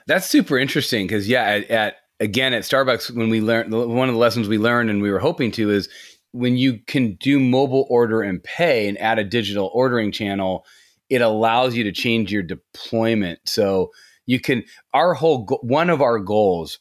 That's 0.09 0.27
super 0.27 0.59
interesting 0.59 1.07
because 1.07 1.29
yeah, 1.29 1.43
at, 1.43 1.71
at, 1.71 1.97
again 2.19 2.53
at 2.53 2.65
Starbucks 2.65 3.15
when 3.15 3.29
we 3.29 3.41
learned 3.41 3.73
one 3.73 4.09
of 4.09 4.15
the 4.17 4.19
lessons 4.19 4.49
we 4.49 4.59
learned 4.59 4.91
and 4.91 5.01
we 5.01 5.09
were 5.09 5.21
hoping 5.21 5.53
to 5.53 5.71
is 5.71 5.89
when 6.33 6.57
you 6.57 6.81
can 6.89 7.15
do 7.15 7.39
mobile 7.39 7.87
order 7.89 8.21
and 8.21 8.43
pay 8.43 8.89
and 8.89 9.01
add 9.01 9.21
a 9.21 9.25
digital 9.25 9.71
ordering 9.73 10.11
channel, 10.11 10.67
it 11.09 11.21
allows 11.21 11.77
you 11.77 11.85
to 11.85 11.93
change 11.93 12.33
your 12.33 12.43
deployment. 12.43 13.39
So 13.45 13.93
you 14.27 14.41
can 14.41 14.65
our 14.93 15.15
whole 15.15 15.47
one 15.63 15.91
of 15.91 16.03
our 16.03 16.19
goals 16.19 16.81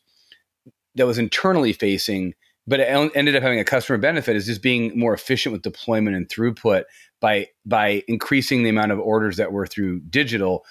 that 0.96 1.06
was 1.06 1.20
internally 1.20 1.72
facing 1.72 2.34
but 2.68 2.80
it 2.80 3.12
ended 3.16 3.36
up 3.36 3.44
having 3.44 3.60
a 3.60 3.64
customer 3.64 3.98
benefit 3.98 4.36
is 4.36 4.46
just 4.46 4.62
being 4.62 4.98
more 4.98 5.14
efficient 5.14 5.54
with 5.54 5.62
deployment 5.62 6.16
and 6.16 6.28
throughput 6.30 6.84
by 7.20 7.48
by 7.66 8.04
increasing 8.08 8.64
the 8.64 8.70
amount 8.70 8.92
of 8.92 9.00
orders 9.00 9.38
that 9.38 9.52
were 9.52 9.68
through 9.68 10.00
digital 10.10 10.66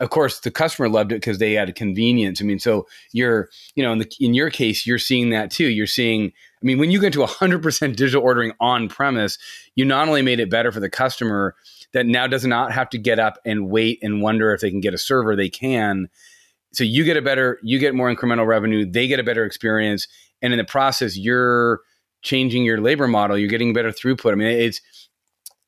of 0.00 0.10
course 0.10 0.40
the 0.40 0.50
customer 0.50 0.88
loved 0.88 1.10
it 1.12 1.16
because 1.16 1.38
they 1.38 1.54
had 1.54 1.68
a 1.68 1.72
convenience 1.72 2.40
i 2.40 2.44
mean 2.44 2.58
so 2.58 2.86
you're 3.12 3.48
you 3.74 3.82
know 3.82 3.92
in, 3.92 3.98
the, 3.98 4.10
in 4.20 4.34
your 4.34 4.50
case 4.50 4.86
you're 4.86 4.98
seeing 4.98 5.30
that 5.30 5.50
too 5.50 5.66
you're 5.66 5.86
seeing 5.86 6.26
i 6.26 6.64
mean 6.64 6.78
when 6.78 6.90
you 6.90 7.00
get 7.00 7.12
to 7.12 7.20
100% 7.20 7.96
digital 7.96 8.22
ordering 8.22 8.52
on 8.60 8.88
premise 8.88 9.38
you 9.74 9.84
not 9.84 10.08
only 10.08 10.22
made 10.22 10.40
it 10.40 10.50
better 10.50 10.70
for 10.70 10.80
the 10.80 10.90
customer 10.90 11.54
that 11.92 12.06
now 12.06 12.26
does 12.26 12.44
not 12.44 12.72
have 12.72 12.90
to 12.90 12.98
get 12.98 13.18
up 13.18 13.38
and 13.44 13.70
wait 13.70 13.98
and 14.02 14.22
wonder 14.22 14.52
if 14.52 14.60
they 14.60 14.70
can 14.70 14.80
get 14.80 14.94
a 14.94 14.98
server. 14.98 15.34
They 15.34 15.48
can. 15.48 16.08
So 16.72 16.84
you 16.84 17.04
get 17.04 17.16
a 17.16 17.22
better, 17.22 17.58
you 17.62 17.78
get 17.78 17.94
more 17.94 18.14
incremental 18.14 18.46
revenue. 18.46 18.90
They 18.90 19.06
get 19.06 19.20
a 19.20 19.24
better 19.24 19.44
experience, 19.44 20.06
and 20.42 20.52
in 20.52 20.58
the 20.58 20.64
process, 20.64 21.16
you're 21.16 21.80
changing 22.22 22.64
your 22.64 22.80
labor 22.80 23.08
model. 23.08 23.38
You're 23.38 23.48
getting 23.48 23.72
better 23.72 23.90
throughput. 23.90 24.32
I 24.32 24.34
mean, 24.34 24.48
it's, 24.48 24.80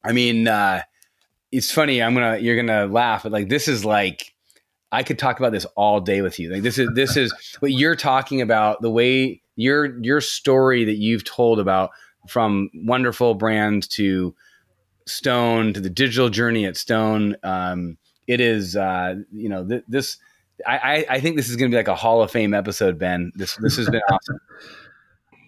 I 0.04 0.12
mean, 0.12 0.48
uh, 0.48 0.82
it's 1.52 1.70
funny. 1.70 2.02
I'm 2.02 2.14
gonna, 2.14 2.38
you're 2.38 2.56
gonna 2.56 2.86
laugh, 2.86 3.24
but 3.24 3.32
like 3.32 3.48
this 3.48 3.68
is 3.68 3.84
like 3.84 4.32
I 4.92 5.02
could 5.02 5.18
talk 5.18 5.38
about 5.38 5.52
this 5.52 5.66
all 5.76 6.00
day 6.00 6.22
with 6.22 6.38
you. 6.38 6.52
Like 6.52 6.62
this 6.62 6.78
is 6.78 6.90
this 6.94 7.16
is 7.16 7.32
what 7.60 7.72
you're 7.72 7.96
talking 7.96 8.40
about. 8.40 8.82
The 8.82 8.90
way 8.90 9.42
your 9.56 10.00
your 10.02 10.20
story 10.20 10.84
that 10.84 10.96
you've 10.96 11.24
told 11.24 11.60
about 11.60 11.90
from 12.28 12.70
wonderful 12.74 13.34
brands 13.34 13.86
to 13.88 14.34
Stone 15.06 15.74
to 15.74 15.80
the 15.80 15.90
digital 15.90 16.28
journey 16.28 16.66
at 16.66 16.76
Stone. 16.76 17.36
Um, 17.42 17.98
it 18.26 18.40
is 18.40 18.76
uh, 18.76 19.16
you 19.32 19.48
know 19.48 19.66
th- 19.66 19.84
this. 19.88 20.16
I, 20.66 21.06
I 21.08 21.20
think 21.20 21.36
this 21.36 21.48
is 21.48 21.56
going 21.56 21.70
to 21.70 21.74
be 21.74 21.78
like 21.78 21.88
a 21.88 21.94
Hall 21.94 22.22
of 22.22 22.30
Fame 22.30 22.54
episode, 22.54 22.98
Ben. 22.98 23.32
This 23.34 23.56
this 23.56 23.76
has 23.76 23.88
been 23.88 24.02
awesome. 24.12 24.40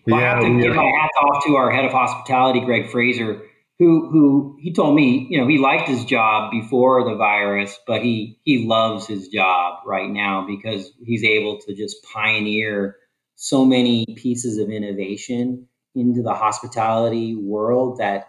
Well, 0.06 0.20
yeah, 0.20 0.32
I 0.32 0.34
have 0.34 0.42
to 0.42 0.60
give 0.60 0.74
my 0.74 0.84
hats 0.84 1.14
off 1.22 1.44
to 1.46 1.56
our 1.56 1.70
head 1.70 1.84
of 1.84 1.92
hospitality, 1.92 2.60
Greg 2.60 2.90
Fraser 2.90 3.42
who 3.82 4.08
who 4.10 4.56
he 4.60 4.72
told 4.72 4.94
me, 4.94 5.26
you 5.28 5.40
know, 5.40 5.48
he 5.48 5.58
liked 5.58 5.88
his 5.88 6.04
job 6.04 6.52
before 6.52 7.04
the 7.04 7.16
virus, 7.16 7.76
but 7.86 8.02
he 8.02 8.38
he 8.44 8.66
loves 8.66 9.06
his 9.08 9.28
job 9.28 9.78
right 9.84 10.08
now 10.08 10.46
because 10.46 10.92
he's 11.04 11.24
able 11.24 11.58
to 11.58 11.74
just 11.74 12.04
pioneer 12.04 12.96
so 13.34 13.64
many 13.64 14.06
pieces 14.16 14.58
of 14.58 14.70
innovation 14.70 15.66
into 15.96 16.22
the 16.22 16.32
hospitality 16.32 17.34
world 17.34 17.98
that 17.98 18.28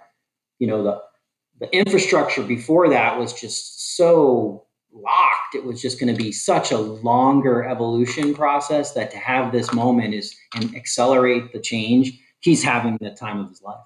you 0.57 0.65
know 0.65 0.83
the 0.83 1.01
the 1.59 1.77
infrastructure 1.77 2.41
before 2.41 2.89
that 2.89 3.19
was 3.19 3.31
just 3.33 3.95
so 3.95 4.65
locked 4.91 5.42
it 5.55 5.63
was 5.63 5.81
just 5.81 5.99
going 5.99 6.13
to 6.13 6.17
be 6.17 6.31
such 6.31 6.71
a 6.71 6.77
longer 6.77 7.63
evolution 7.63 8.33
process 8.33 8.93
that 8.93 9.11
to 9.11 9.17
have 9.17 9.51
this 9.51 9.73
moment 9.73 10.13
is 10.13 10.35
and 10.55 10.75
accelerate 10.75 11.51
the 11.53 11.59
change 11.59 12.11
he's 12.39 12.63
having 12.63 12.97
the 12.99 13.11
time 13.11 13.39
of 13.39 13.49
his 13.49 13.61
life. 13.61 13.79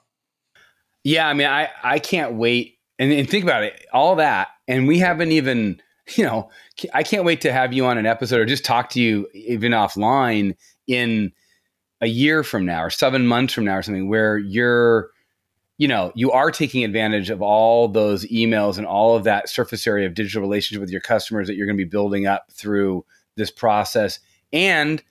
Yeah, 1.03 1.27
I 1.27 1.33
mean, 1.33 1.47
I 1.47 1.69
I 1.83 1.99
can't 1.99 2.33
wait. 2.33 2.75
And, 2.99 3.11
and 3.11 3.29
think 3.29 3.43
about 3.43 3.63
it, 3.63 3.85
all 3.93 4.15
that, 4.15 4.47
and 4.67 4.87
we 4.87 4.97
haven't 4.97 5.31
even, 5.31 5.79
you 6.15 6.23
know, 6.23 6.49
I 6.93 7.03
can't 7.03 7.25
wait 7.25 7.41
to 7.41 7.53
have 7.53 7.71
you 7.71 7.85
on 7.85 7.97
an 7.97 8.07
episode 8.07 8.39
or 8.39 8.45
just 8.45 8.65
talk 8.65 8.89
to 8.91 8.99
you 8.99 9.27
even 9.33 9.71
offline 9.71 10.55
in 10.87 11.31
a 12.01 12.07
year 12.07 12.43
from 12.43 12.65
now 12.65 12.83
or 12.83 12.89
seven 12.89 13.27
months 13.27 13.53
from 13.53 13.65
now 13.65 13.77
or 13.77 13.81
something 13.83 14.09
where 14.09 14.37
you're 14.37 15.11
you 15.77 15.87
know 15.87 16.11
you 16.15 16.31
are 16.31 16.51
taking 16.51 16.83
advantage 16.83 17.29
of 17.29 17.41
all 17.41 17.87
those 17.87 18.25
emails 18.25 18.77
and 18.77 18.87
all 18.87 19.15
of 19.15 19.23
that 19.23 19.49
surface 19.49 19.85
area 19.85 20.07
of 20.07 20.13
digital 20.13 20.41
relationship 20.41 20.81
with 20.81 20.89
your 20.89 21.01
customers 21.01 21.47
that 21.47 21.55
you're 21.55 21.67
going 21.67 21.77
to 21.77 21.83
be 21.83 21.89
building 21.89 22.25
up 22.25 22.51
through 22.51 23.05
this 23.35 23.51
process. 23.51 24.19
And 24.51 25.03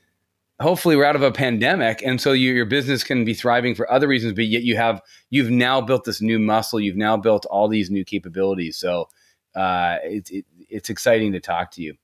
hopefully 0.61 0.97
we're 0.97 1.05
out 1.05 1.17
of 1.17 1.23
a 1.23 1.31
pandemic 1.31 2.03
and 2.03 2.21
so 2.21 2.33
you, 2.33 2.53
your 2.53 2.65
business 2.65 3.05
can 3.05 3.25
be 3.27 3.35
thriving 3.35 3.75
for 3.75 3.91
other 3.93 4.09
reasons 4.09 4.33
but 4.33 4.47
yet 4.47 4.63
you 4.63 4.75
have 4.75 5.03
you've 5.29 5.51
now 5.51 5.81
built 5.81 6.05
this 6.05 6.21
new 6.21 6.39
muscle. 6.39 6.81
You've 6.81 6.97
now 6.97 7.17
built 7.17 7.47
all 7.47 7.69
these 7.69 7.91
new 7.91 8.05
capabilities. 8.05 8.77
So 8.77 9.09
uh, 9.55 9.99
it, 10.03 10.31
it, 10.31 10.45
it's 10.69 10.91
exciting 10.91 11.33
to 11.33 11.41
talk 11.41 11.71
to 11.73 11.83
you. 11.83 11.95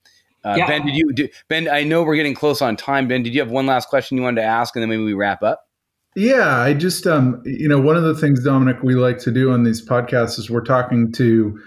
Uh, 0.44 0.54
yeah. 0.58 0.66
ben 0.66 0.84
did 0.84 0.96
you 0.96 1.12
do, 1.12 1.28
ben 1.46 1.68
i 1.68 1.84
know 1.84 2.02
we're 2.02 2.16
getting 2.16 2.34
close 2.34 2.60
on 2.60 2.76
time. 2.76 3.08
Ben 3.08 3.22
did 3.22 3.32
you 3.32 3.40
have 3.40 3.50
one 3.50 3.64
last 3.64 3.88
question 3.88 4.16
you 4.16 4.22
wanted 4.22 4.40
to 4.40 4.46
ask 4.46 4.74
and 4.76 4.82
then 4.82 4.88
maybe 4.88 5.04
we 5.04 5.14
wrap 5.14 5.42
up 5.42 5.68
yeah 6.14 6.58
i 6.58 6.74
just 6.74 7.06
um 7.06 7.42
you 7.44 7.68
know 7.68 7.80
one 7.80 7.96
of 7.96 8.02
the 8.02 8.14
things 8.14 8.44
dominic 8.44 8.76
we 8.82 8.94
like 8.94 9.18
to 9.18 9.30
do 9.30 9.50
on 9.50 9.62
these 9.62 9.84
podcasts 9.84 10.38
is 10.38 10.50
we're 10.50 10.60
talking 10.60 11.10
to 11.12 11.24
you 11.24 11.58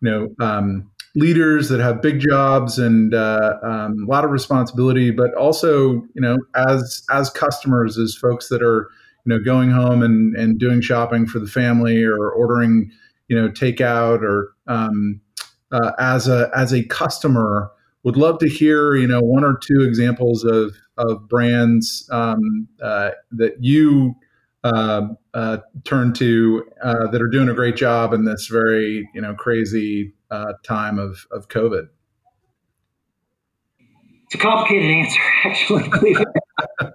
know 0.00 0.28
um, 0.40 0.90
leaders 1.14 1.68
that 1.68 1.80
have 1.80 2.02
big 2.02 2.20
jobs 2.20 2.78
and 2.78 3.14
uh, 3.14 3.54
um, 3.62 4.04
a 4.06 4.10
lot 4.10 4.24
of 4.24 4.30
responsibility, 4.30 5.10
but 5.10 5.32
also, 5.34 5.92
you 6.14 6.20
know, 6.20 6.36
as 6.56 7.02
as 7.10 7.30
customers, 7.30 7.98
as 7.98 8.14
folks 8.14 8.48
that 8.48 8.62
are, 8.62 8.90
you 9.24 9.34
know, 9.34 9.38
going 9.42 9.70
home 9.70 10.02
and 10.02 10.36
and 10.36 10.58
doing 10.58 10.80
shopping 10.80 11.26
for 11.26 11.38
the 11.38 11.46
family 11.46 12.02
or 12.02 12.30
ordering, 12.30 12.90
you 13.28 13.40
know, 13.40 13.48
takeout 13.48 14.22
or 14.22 14.52
um, 14.66 15.20
uh, 15.72 15.92
as 15.98 16.28
a 16.28 16.50
as 16.56 16.72
a 16.72 16.84
customer, 16.84 17.70
would 18.02 18.16
love 18.16 18.38
to 18.40 18.48
hear, 18.48 18.96
you 18.96 19.06
know, 19.06 19.20
one 19.20 19.44
or 19.44 19.56
two 19.56 19.82
examples 19.82 20.44
of 20.44 20.74
of 20.96 21.28
brands 21.28 22.08
um, 22.12 22.68
uh, 22.82 23.10
that 23.32 23.56
you 23.60 24.14
uh, 24.64 25.08
uh, 25.34 25.58
turn 25.84 26.12
to 26.14 26.64
uh, 26.82 27.06
that 27.08 27.20
are 27.20 27.28
doing 27.28 27.48
a 27.48 27.54
great 27.54 27.76
job 27.76 28.12
in 28.12 28.24
this 28.24 28.46
very 28.46 29.08
you 29.14 29.20
know 29.20 29.34
crazy 29.34 30.14
uh, 30.30 30.52
time 30.64 30.98
of, 30.98 31.26
of 31.30 31.48
COVID? 31.48 31.88
It's 34.24 34.34
a 34.34 34.38
complicated 34.38 34.90
answer, 34.90 35.20
actually. 35.44 36.16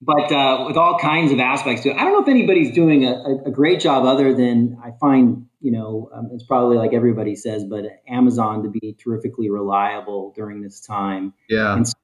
but 0.00 0.32
uh, 0.32 0.64
with 0.66 0.76
all 0.76 0.98
kinds 0.98 1.32
of 1.32 1.40
aspects 1.40 1.82
to 1.82 1.90
it, 1.90 1.96
I 1.96 2.04
don't 2.04 2.12
know 2.12 2.22
if 2.22 2.28
anybody's 2.28 2.72
doing 2.72 3.04
a, 3.04 3.42
a 3.46 3.50
great 3.50 3.80
job 3.80 4.04
other 4.04 4.34
than 4.34 4.78
I 4.82 4.90
find, 5.00 5.46
you 5.60 5.72
know, 5.72 6.08
um, 6.14 6.30
it's 6.32 6.44
probably 6.44 6.76
like 6.76 6.94
everybody 6.94 7.34
says, 7.34 7.64
but 7.64 7.84
Amazon 8.08 8.62
to 8.62 8.70
be 8.70 8.96
terrifically 9.02 9.50
reliable 9.50 10.32
during 10.36 10.62
this 10.62 10.80
time. 10.80 11.34
Yeah. 11.48 11.74
And 11.74 11.86
so 11.86 11.94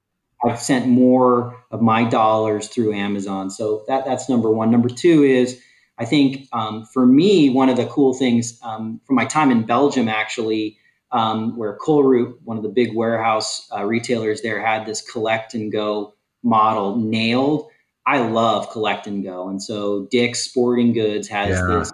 I've 0.44 0.60
sent 0.60 0.86
more 0.86 1.64
of 1.70 1.80
my 1.80 2.04
dollars 2.04 2.68
through 2.68 2.94
Amazon. 2.94 3.50
So 3.50 3.84
that 3.88 4.04
that's 4.04 4.28
number 4.28 4.50
one. 4.50 4.70
Number 4.70 4.88
two 4.88 5.22
is 5.22 5.60
I 5.98 6.04
think 6.04 6.48
um, 6.52 6.86
for 6.86 7.06
me, 7.06 7.50
one 7.50 7.68
of 7.68 7.76
the 7.76 7.86
cool 7.86 8.14
things 8.14 8.58
um, 8.62 9.00
from 9.06 9.16
my 9.16 9.24
time 9.24 9.50
in 9.50 9.64
Belgium, 9.64 10.08
actually, 10.08 10.76
um, 11.12 11.56
where 11.56 11.78
Colruyt, 11.78 12.34
one 12.42 12.56
of 12.56 12.62
the 12.62 12.68
big 12.68 12.94
warehouse 12.94 13.68
uh, 13.72 13.84
retailers 13.84 14.42
there, 14.42 14.60
had 14.60 14.86
this 14.86 15.00
collect 15.00 15.54
and 15.54 15.70
go 15.70 16.14
model 16.42 16.96
nailed. 16.96 17.68
I 18.06 18.18
love 18.18 18.70
collect 18.70 19.06
and 19.06 19.22
go, 19.22 19.48
and 19.48 19.62
so 19.62 20.08
Dick's 20.10 20.40
Sporting 20.40 20.92
Goods 20.92 21.28
has 21.28 21.50
yeah. 21.50 21.78
this 21.78 21.92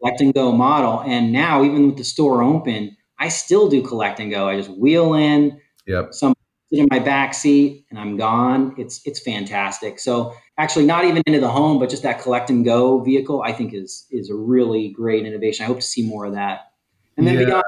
collect 0.00 0.20
and 0.20 0.32
go 0.32 0.52
model. 0.52 1.02
And 1.04 1.32
now, 1.32 1.62
even 1.64 1.88
with 1.88 1.98
the 1.98 2.04
store 2.04 2.42
open, 2.42 2.96
I 3.18 3.28
still 3.28 3.68
do 3.68 3.82
collect 3.82 4.20
and 4.20 4.30
go. 4.30 4.48
I 4.48 4.56
just 4.56 4.70
wheel 4.70 5.12
in. 5.14 5.60
Yep. 5.86 6.14
Some 6.14 6.34
in 6.72 6.86
my 6.90 6.98
back 6.98 7.34
seat 7.34 7.84
and 7.90 7.98
I'm 7.98 8.16
gone. 8.16 8.74
It's 8.78 9.00
it's 9.04 9.20
fantastic. 9.20 9.98
So 9.98 10.34
actually 10.56 10.86
not 10.86 11.04
even 11.04 11.22
into 11.26 11.40
the 11.40 11.48
home, 11.48 11.78
but 11.78 11.90
just 11.90 12.02
that 12.04 12.20
collect 12.20 12.50
and 12.50 12.64
go 12.64 13.00
vehicle, 13.00 13.42
I 13.42 13.52
think 13.52 13.74
is 13.74 14.06
is 14.10 14.30
a 14.30 14.34
really 14.34 14.88
great 14.88 15.26
innovation. 15.26 15.64
I 15.64 15.66
hope 15.66 15.80
to 15.80 15.86
see 15.86 16.06
more 16.06 16.26
of 16.26 16.34
that. 16.34 16.72
And 17.16 17.26
then 17.26 17.38
yeah. 17.38 17.44
beyond, 17.44 17.64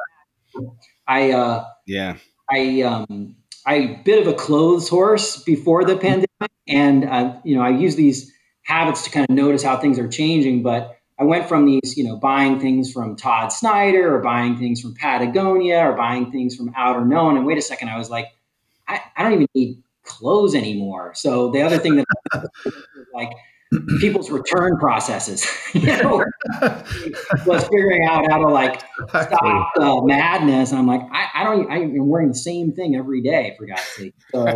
I 1.08 1.32
uh, 1.32 1.64
yeah, 1.86 2.16
I 2.50 2.82
um, 2.82 3.36
I 3.66 4.00
bit 4.04 4.24
of 4.24 4.32
a 4.32 4.36
clothes 4.36 4.88
horse 4.88 5.42
before 5.42 5.84
the 5.84 5.96
pandemic, 5.96 6.50
and 6.68 7.04
uh, 7.04 7.36
you 7.44 7.56
know 7.56 7.62
I 7.62 7.70
use 7.70 7.96
these 7.96 8.32
habits 8.62 9.02
to 9.02 9.10
kind 9.10 9.26
of 9.28 9.34
notice 9.34 9.62
how 9.62 9.76
things 9.76 9.98
are 9.98 10.08
changing, 10.08 10.62
but. 10.62 10.98
I 11.20 11.24
went 11.24 11.46
from 11.46 11.66
these, 11.66 11.96
you 11.96 12.02
know, 12.02 12.16
buying 12.16 12.58
things 12.58 12.90
from 12.90 13.14
Todd 13.14 13.52
Snyder 13.52 14.12
or 14.16 14.20
buying 14.20 14.56
things 14.56 14.80
from 14.80 14.94
Patagonia 14.94 15.78
or 15.78 15.92
buying 15.92 16.32
things 16.32 16.56
from 16.56 16.72
Outerknown. 16.72 17.36
And 17.36 17.46
wait 17.46 17.58
a 17.58 17.62
second, 17.62 17.90
I 17.90 17.98
was 17.98 18.10
like, 18.10 18.26
I, 18.88 19.00
I 19.16 19.22
don't 19.22 19.32
even 19.34 19.48
need 19.54 19.82
clothes 20.04 20.54
anymore. 20.54 21.12
So 21.14 21.50
the 21.50 21.62
other 21.62 21.78
thing 21.78 21.96
that 21.96 22.06
like 23.14 23.30
people's 24.00 24.30
return 24.30 24.76
processes, 24.78 25.46
you 25.72 25.86
know, 25.86 26.24
was 27.46 27.62
figuring 27.64 28.04
out 28.04 28.30
how 28.30 28.38
to 28.38 28.48
like 28.48 28.82
stop 29.08 29.70
the 29.76 30.02
madness. 30.04 30.70
And 30.70 30.78
I'm 30.78 30.86
like, 30.86 31.02
I, 31.12 31.28
I 31.34 31.44
don't, 31.44 31.70
I'm 31.70 32.08
wearing 32.08 32.28
the 32.28 32.34
same 32.34 32.72
thing 32.72 32.96
every 32.96 33.22
day 33.22 33.54
for 33.58 33.66
God's 33.66 33.82
sake. 33.82 34.14
So 34.32 34.46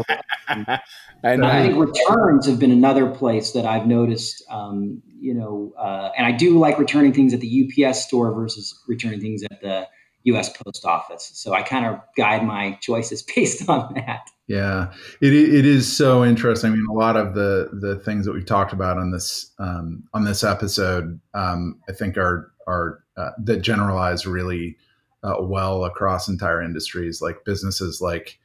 um, 0.48 0.66
I, 0.68 0.78
I, 1.24 1.62
think 1.62 1.78
returns 1.78 2.46
have 2.46 2.58
been 2.58 2.72
another 2.72 3.10
place 3.10 3.52
that 3.52 3.64
I've 3.64 3.86
noticed, 3.86 4.44
um, 4.50 5.02
you 5.18 5.34
know, 5.34 5.72
uh, 5.78 6.10
and 6.16 6.26
I 6.26 6.32
do 6.32 6.58
like 6.58 6.78
returning 6.78 7.12
things 7.12 7.32
at 7.32 7.40
the 7.40 7.86
UPS 7.86 8.04
store 8.04 8.34
versus 8.34 8.82
returning 8.86 9.20
things 9.20 9.42
at 9.44 9.60
the 9.60 9.88
U.S. 10.26 10.50
Post 10.56 10.84
Office. 10.84 11.30
So 11.34 11.54
I 11.54 11.62
kind 11.62 11.86
of 11.86 12.00
guide 12.16 12.44
my 12.44 12.78
choices 12.80 13.22
based 13.36 13.68
on 13.68 13.94
that. 13.94 14.28
Yeah, 14.48 14.92
it 15.20 15.32
it 15.32 15.66
is 15.66 15.94
so 15.94 16.24
interesting. 16.24 16.72
I 16.72 16.76
mean, 16.76 16.86
a 16.88 16.92
lot 16.92 17.16
of 17.16 17.34
the 17.34 17.70
the 17.72 17.96
things 17.96 18.26
that 18.26 18.32
we've 18.32 18.46
talked 18.46 18.72
about 18.72 18.96
on 18.96 19.10
this 19.10 19.52
um, 19.58 20.04
on 20.14 20.24
this 20.24 20.44
episode, 20.44 21.20
um, 21.34 21.80
I 21.88 21.92
think 21.92 22.16
are 22.16 22.52
are 22.68 23.02
uh, 23.16 23.30
that 23.44 23.62
generalize 23.62 24.24
really 24.24 24.76
uh, 25.24 25.36
well 25.40 25.84
across 25.84 26.28
entire 26.28 26.62
industries, 26.62 27.20
like 27.20 27.44
businesses 27.44 28.00
like 28.00 28.38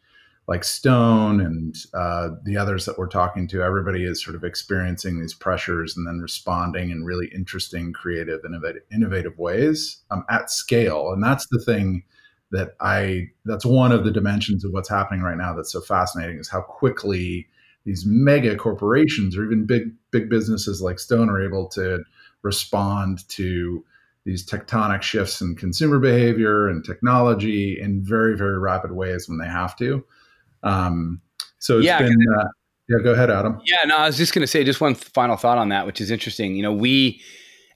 like 0.47 0.63
Stone 0.63 1.39
and 1.39 1.75
uh, 1.93 2.29
the 2.43 2.57
others 2.57 2.85
that 2.85 2.97
we're 2.97 3.07
talking 3.07 3.47
to, 3.49 3.61
everybody 3.61 4.03
is 4.03 4.23
sort 4.23 4.35
of 4.35 4.43
experiencing 4.43 5.19
these 5.19 5.33
pressures 5.33 5.95
and 5.95 6.05
then 6.07 6.19
responding 6.19 6.89
in 6.89 7.03
really 7.03 7.27
interesting, 7.33 7.93
creative, 7.93 8.41
innovative, 8.45 8.81
innovative 8.91 9.37
ways 9.37 10.01
um, 10.09 10.25
at 10.29 10.49
scale. 10.49 11.11
And 11.11 11.23
that's 11.23 11.47
the 11.51 11.61
thing 11.63 12.03
that 12.51 12.75
I, 12.81 13.27
that's 13.45 13.65
one 13.65 13.91
of 13.91 14.03
the 14.03 14.11
dimensions 14.11 14.65
of 14.65 14.73
what's 14.73 14.89
happening 14.89 15.21
right 15.21 15.37
now 15.37 15.55
that's 15.55 15.71
so 15.71 15.79
fascinating 15.79 16.37
is 16.37 16.49
how 16.49 16.61
quickly 16.61 17.47
these 17.85 18.03
mega 18.05 18.55
corporations 18.55 19.37
or 19.37 19.45
even 19.45 19.65
big, 19.65 19.83
big 20.11 20.29
businesses 20.29 20.81
like 20.81 20.99
Stone 20.99 21.29
are 21.29 21.41
able 21.41 21.67
to 21.69 22.03
respond 22.41 23.27
to 23.29 23.85
these 24.25 24.45
tectonic 24.45 25.01
shifts 25.01 25.41
in 25.41 25.55
consumer 25.55 25.97
behavior 25.97 26.67
and 26.67 26.85
technology 26.85 27.79
in 27.79 28.03
very 28.03 28.37
very 28.37 28.59
rapid 28.59 28.91
ways 28.91 29.27
when 29.27 29.37
they 29.39 29.47
have 29.47 29.75
to. 29.77 30.03
Um, 30.63 31.21
so 31.59 31.77
it's 31.77 31.85
Yeah, 31.85 31.99
been. 31.99 32.15
Uh, 32.39 32.47
yeah, 32.89 33.03
go 33.03 33.13
ahead, 33.13 33.29
Adam. 33.29 33.61
Yeah, 33.65 33.85
no, 33.85 33.97
I 33.97 34.07
was 34.07 34.17
just 34.17 34.33
going 34.33 34.41
to 34.41 34.47
say 34.47 34.63
just 34.63 34.81
one 34.81 34.95
final 34.95 35.37
thought 35.37 35.57
on 35.57 35.69
that, 35.69 35.85
which 35.85 36.01
is 36.01 36.11
interesting. 36.11 36.55
You 36.55 36.63
know, 36.63 36.73
we 36.73 37.21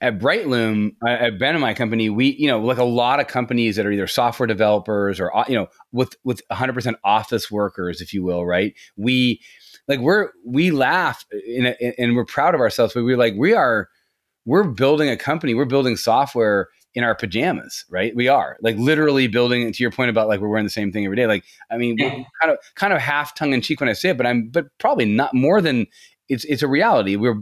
at 0.01 0.19
Brightloom, 0.19 0.95
uh, 1.05 1.09
at 1.09 1.39
Ben 1.39 1.55
and 1.55 1.61
my 1.61 1.73
company, 1.73 2.09
we, 2.09 2.35
you 2.35 2.47
know, 2.47 2.59
like 2.59 2.77
a 2.77 2.83
lot 2.83 3.19
of 3.19 3.27
companies 3.27 3.75
that 3.77 3.85
are 3.85 3.91
either 3.91 4.07
software 4.07 4.47
developers 4.47 5.19
or, 5.19 5.35
uh, 5.35 5.45
you 5.47 5.55
know, 5.55 5.67
with 5.91 6.15
with 6.23 6.41
100% 6.51 6.95
office 7.03 7.49
workers, 7.49 8.01
if 8.01 8.13
you 8.13 8.23
will, 8.23 8.45
right? 8.45 8.73
We 8.97 9.41
like 9.87 9.99
we're 9.99 10.31
we 10.45 10.71
laugh 10.71 11.25
in 11.47 11.67
a, 11.67 11.99
and 11.99 12.15
we're 12.15 12.25
proud 12.25 12.55
of 12.55 12.61
ourselves, 12.61 12.93
but 12.93 13.03
we're 13.03 13.17
like 13.17 13.35
we 13.37 13.53
are 13.53 13.87
we're 14.45 14.65
building 14.65 15.09
a 15.09 15.17
company, 15.17 15.53
we're 15.53 15.65
building 15.65 15.95
software 15.95 16.67
in 16.95 17.03
our 17.03 17.13
pajamas, 17.13 17.85
right? 17.89 18.15
We 18.15 18.27
are 18.27 18.57
like 18.61 18.77
literally 18.77 19.27
building. 19.27 19.71
To 19.71 19.83
your 19.83 19.91
point 19.91 20.09
about 20.09 20.27
like 20.27 20.39
we're 20.39 20.47
wearing 20.47 20.65
the 20.65 20.69
same 20.71 20.91
thing 20.91 21.05
every 21.05 21.17
day. 21.17 21.27
Like, 21.27 21.43
I 21.69 21.77
mean, 21.77 21.97
Yeah. 21.97 22.23
kind 22.41 22.51
of 22.51 22.57
kind 22.75 22.93
of 22.93 22.99
half 23.01 23.35
tongue 23.35 23.53
in 23.53 23.61
cheek 23.61 23.79
when 23.79 23.89
I 23.89 23.93
say 23.93 24.09
it, 24.09 24.17
but 24.17 24.25
I'm 24.25 24.47
but 24.47 24.65
probably 24.79 25.05
not 25.05 25.33
more 25.33 25.61
than 25.61 25.85
it's 26.29 26.45
it's 26.45 26.63
a 26.63 26.67
reality. 26.67 27.15
We're 27.17 27.41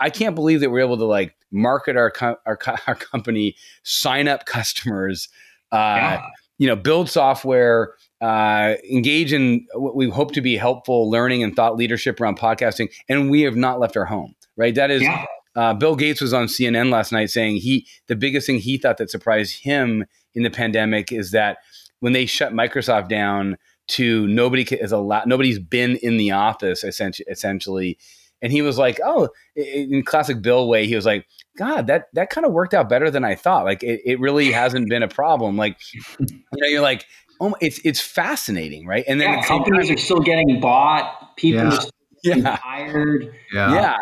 I 0.00 0.10
can't 0.10 0.34
believe 0.34 0.60
that 0.60 0.70
we're 0.70 0.80
able 0.80 0.96
to 0.96 1.04
like 1.04 1.36
market 1.52 1.96
our 1.96 2.10
co- 2.10 2.38
our, 2.46 2.56
co- 2.56 2.76
our 2.86 2.94
company, 2.96 3.54
sign 3.84 4.26
up 4.26 4.46
customers, 4.46 5.28
uh, 5.70 5.76
Yeah. 5.76 6.22
you 6.58 6.66
know, 6.66 6.74
build 6.76 7.10
software, 7.10 7.94
uh, 8.22 8.74
engage 8.90 9.32
in 9.32 9.66
what 9.74 9.94
we 9.94 10.08
hope 10.08 10.32
to 10.32 10.40
be 10.40 10.56
helpful 10.56 11.10
learning 11.10 11.42
and 11.42 11.54
thought 11.54 11.76
leadership 11.76 12.20
around 12.20 12.38
podcasting, 12.38 12.88
and 13.08 13.30
we 13.30 13.42
have 13.42 13.54
not 13.56 13.78
left 13.80 13.96
our 13.96 14.06
home. 14.06 14.34
Right, 14.56 14.74
that 14.76 14.90
is 14.90 15.02
Yeah. 15.02 15.26
Uh, 15.56 15.74
Bill 15.74 15.94
Gates 15.96 16.20
was 16.20 16.32
on 16.32 16.46
CNN 16.46 16.90
last 16.90 17.12
night 17.12 17.30
saying 17.30 17.56
he 17.56 17.86
the 18.08 18.16
biggest 18.16 18.46
thing 18.46 18.58
he 18.58 18.78
thought 18.78 18.98
that 18.98 19.10
surprised 19.10 19.62
him 19.62 20.04
in 20.34 20.42
the 20.42 20.50
pandemic 20.50 21.12
is 21.12 21.30
that 21.30 21.58
when 22.00 22.12
they 22.12 22.26
shut 22.26 22.52
Microsoft 22.52 23.08
down 23.08 23.56
to 23.86 24.26
nobody 24.28 24.64
ca- 24.64 24.78
is 24.80 24.92
allowed 24.92 25.26
nobody's 25.26 25.58
been 25.58 25.96
in 25.96 26.16
the 26.16 26.30
office 26.30 26.82
essentially, 26.84 27.26
essentially 27.30 27.98
and 28.42 28.50
he 28.50 28.62
was 28.62 28.78
like 28.78 28.98
oh 29.04 29.28
in 29.56 30.02
classic 30.02 30.40
Bill 30.42 30.68
way 30.68 30.86
he 30.86 30.96
was 30.96 31.04
like 31.06 31.26
God 31.58 31.86
that 31.86 32.06
that 32.14 32.30
kind 32.30 32.46
of 32.46 32.52
worked 32.52 32.74
out 32.74 32.88
better 32.88 33.10
than 33.10 33.24
I 33.24 33.34
thought 33.34 33.64
like 33.64 33.82
it, 33.82 34.00
it 34.04 34.18
really 34.20 34.50
hasn't 34.52 34.88
been 34.88 35.02
a 35.02 35.08
problem 35.08 35.56
like 35.56 35.76
you 35.92 36.26
know 36.54 36.66
you're 36.66 36.80
like 36.82 37.04
oh 37.40 37.54
it's 37.60 37.78
it's 37.84 38.00
fascinating 38.00 38.86
right 38.86 39.04
and 39.06 39.20
then 39.20 39.28
Yeah, 39.30 39.36
at 39.36 39.42
the 39.42 39.48
same 39.48 39.58
companies 39.64 39.90
are 39.90 39.96
still 39.98 40.20
getting 40.20 40.60
bought. 40.60 41.36
People 41.36 41.60
Yeah. 41.62 41.68
are 41.68 41.80
still 41.80 41.90
getting 42.24 42.42
Yeah. 42.42 42.56
hired. 42.56 43.34
Yeah. 43.52 43.74
yeah 43.74 43.96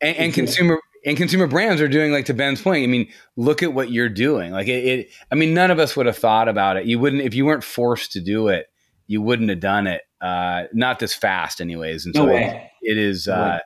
and, 0.00 0.16
and 0.16 0.34
consumer 0.34 0.80
and 1.06 1.16
consumer 1.16 1.46
brands 1.46 1.80
are 1.80 1.88
doing 1.88 2.12
like 2.12 2.26
to 2.26 2.34
ben's 2.34 2.60
point 2.60 2.82
i 2.82 2.86
mean 2.86 3.08
look 3.36 3.62
at 3.62 3.72
what 3.72 3.90
you're 3.90 4.08
doing. 4.08 4.52
Like 4.52 4.68
it, 4.68 4.84
it 4.84 5.10
i 5.32 5.34
mean 5.34 5.54
none 5.54 5.70
of 5.70 5.78
us 5.78 5.96
would 5.96 6.06
have 6.06 6.18
thought 6.18 6.48
about 6.48 6.76
it. 6.76 6.84
You 6.84 6.98
wouldn't 6.98 7.22
if 7.22 7.32
you 7.34 7.46
weren't 7.46 7.64
forced 7.64 8.12
to 8.12 8.20
do 8.20 8.48
it 8.48 8.66
you 9.06 9.22
wouldn't 9.22 9.48
have 9.48 9.60
done 9.60 9.86
it 9.86 10.02
uh 10.20 10.64
not 10.74 10.98
this 10.98 11.14
fast 11.14 11.60
anyways. 11.60 12.04
And 12.04 12.14
No 12.14 12.26
so 12.26 12.36
it, 12.36 12.70
it 12.82 12.98
is 12.98 13.28
uh 13.28 13.60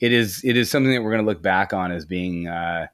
it 0.00 0.12
is 0.12 0.42
it 0.44 0.56
is 0.56 0.70
something 0.70 0.92
that 0.92 1.02
we're 1.02 1.12
going 1.12 1.24
to 1.24 1.28
look 1.28 1.42
back 1.42 1.72
on 1.72 1.90
as 1.90 2.04
being 2.04 2.46
uh 2.46 2.86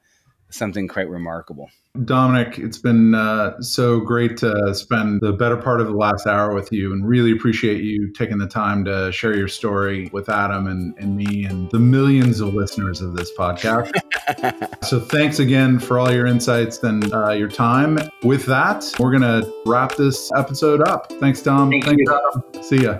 something 0.49 0.87
quite 0.87 1.09
remarkable 1.09 1.69
Dominic, 2.05 2.59
it's 2.59 2.77
been 2.77 3.15
uh, 3.15 3.59
so 3.61 3.99
great 3.99 4.37
to 4.37 4.75
spend 4.75 5.21
the 5.21 5.33
better 5.33 5.57
part 5.57 5.81
of 5.81 5.87
the 5.87 5.93
last 5.93 6.27
hour 6.27 6.53
with 6.53 6.71
you 6.71 6.93
and 6.93 7.07
really 7.07 7.31
appreciate 7.31 7.83
you 7.83 8.13
taking 8.13 8.37
the 8.37 8.47
time 8.47 8.85
to 8.85 9.11
share 9.11 9.35
your 9.35 9.47
story 9.47 10.07
with 10.13 10.29
Adam 10.29 10.67
and, 10.67 10.95
and 10.99 11.17
me 11.17 11.45
and 11.45 11.69
the 11.71 11.79
millions 11.79 12.41
of 12.41 12.53
listeners 12.53 13.01
of 13.01 13.15
this 13.15 13.31
podcast. 13.35 13.91
so 14.83 14.99
thanks 14.99 15.39
again 15.39 15.79
for 15.79 15.97
all 15.97 16.11
your 16.11 16.27
insights 16.27 16.81
and 16.83 17.11
uh, 17.11 17.31
your 17.31 17.49
time. 17.49 17.97
With 18.23 18.45
that, 18.45 18.85
we're 18.99 19.17
going 19.17 19.43
to 19.43 19.51
wrap 19.65 19.95
this 19.95 20.31
episode 20.35 20.87
up. 20.87 21.11
Thanks, 21.13 21.41
Dom. 21.41 21.71
Thank 21.71 21.85
thanks, 21.85 22.03
you. 22.05 22.19
Adam. 22.53 22.63
See 22.63 22.83
ya. 22.83 22.99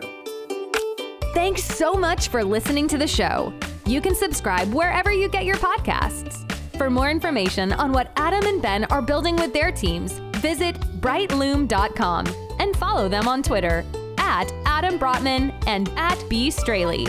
Thanks 1.35 1.63
so 1.63 1.93
much 1.93 2.29
for 2.29 2.43
listening 2.43 2.87
to 2.87 2.97
the 2.97 3.07
show. 3.07 3.53
You 3.85 4.01
can 4.01 4.15
subscribe 4.15 4.73
wherever 4.73 5.13
you 5.13 5.29
get 5.29 5.45
your 5.45 5.57
podcasts. 5.57 6.48
For 6.79 6.89
more 6.89 7.09
information 7.09 7.73
on 7.73 7.91
what 7.91 8.09
Adam 8.15 8.45
and 8.47 8.61
Ben 8.61 8.85
are 8.85 9.01
building 9.01 9.35
with 9.35 9.51
their 9.51 9.69
teams, 9.69 10.13
visit 10.37 10.79
brightloom.com 11.01 12.25
and 12.59 12.73
follow 12.77 13.09
them 13.09 13.27
on 13.27 13.43
Twitter 13.43 13.83
at 14.17 14.49
Adam 14.65 14.97
Brotman 14.97 15.53
and 15.67 15.89
at 15.97 16.23
B. 16.29 16.49
Straley. 16.49 17.05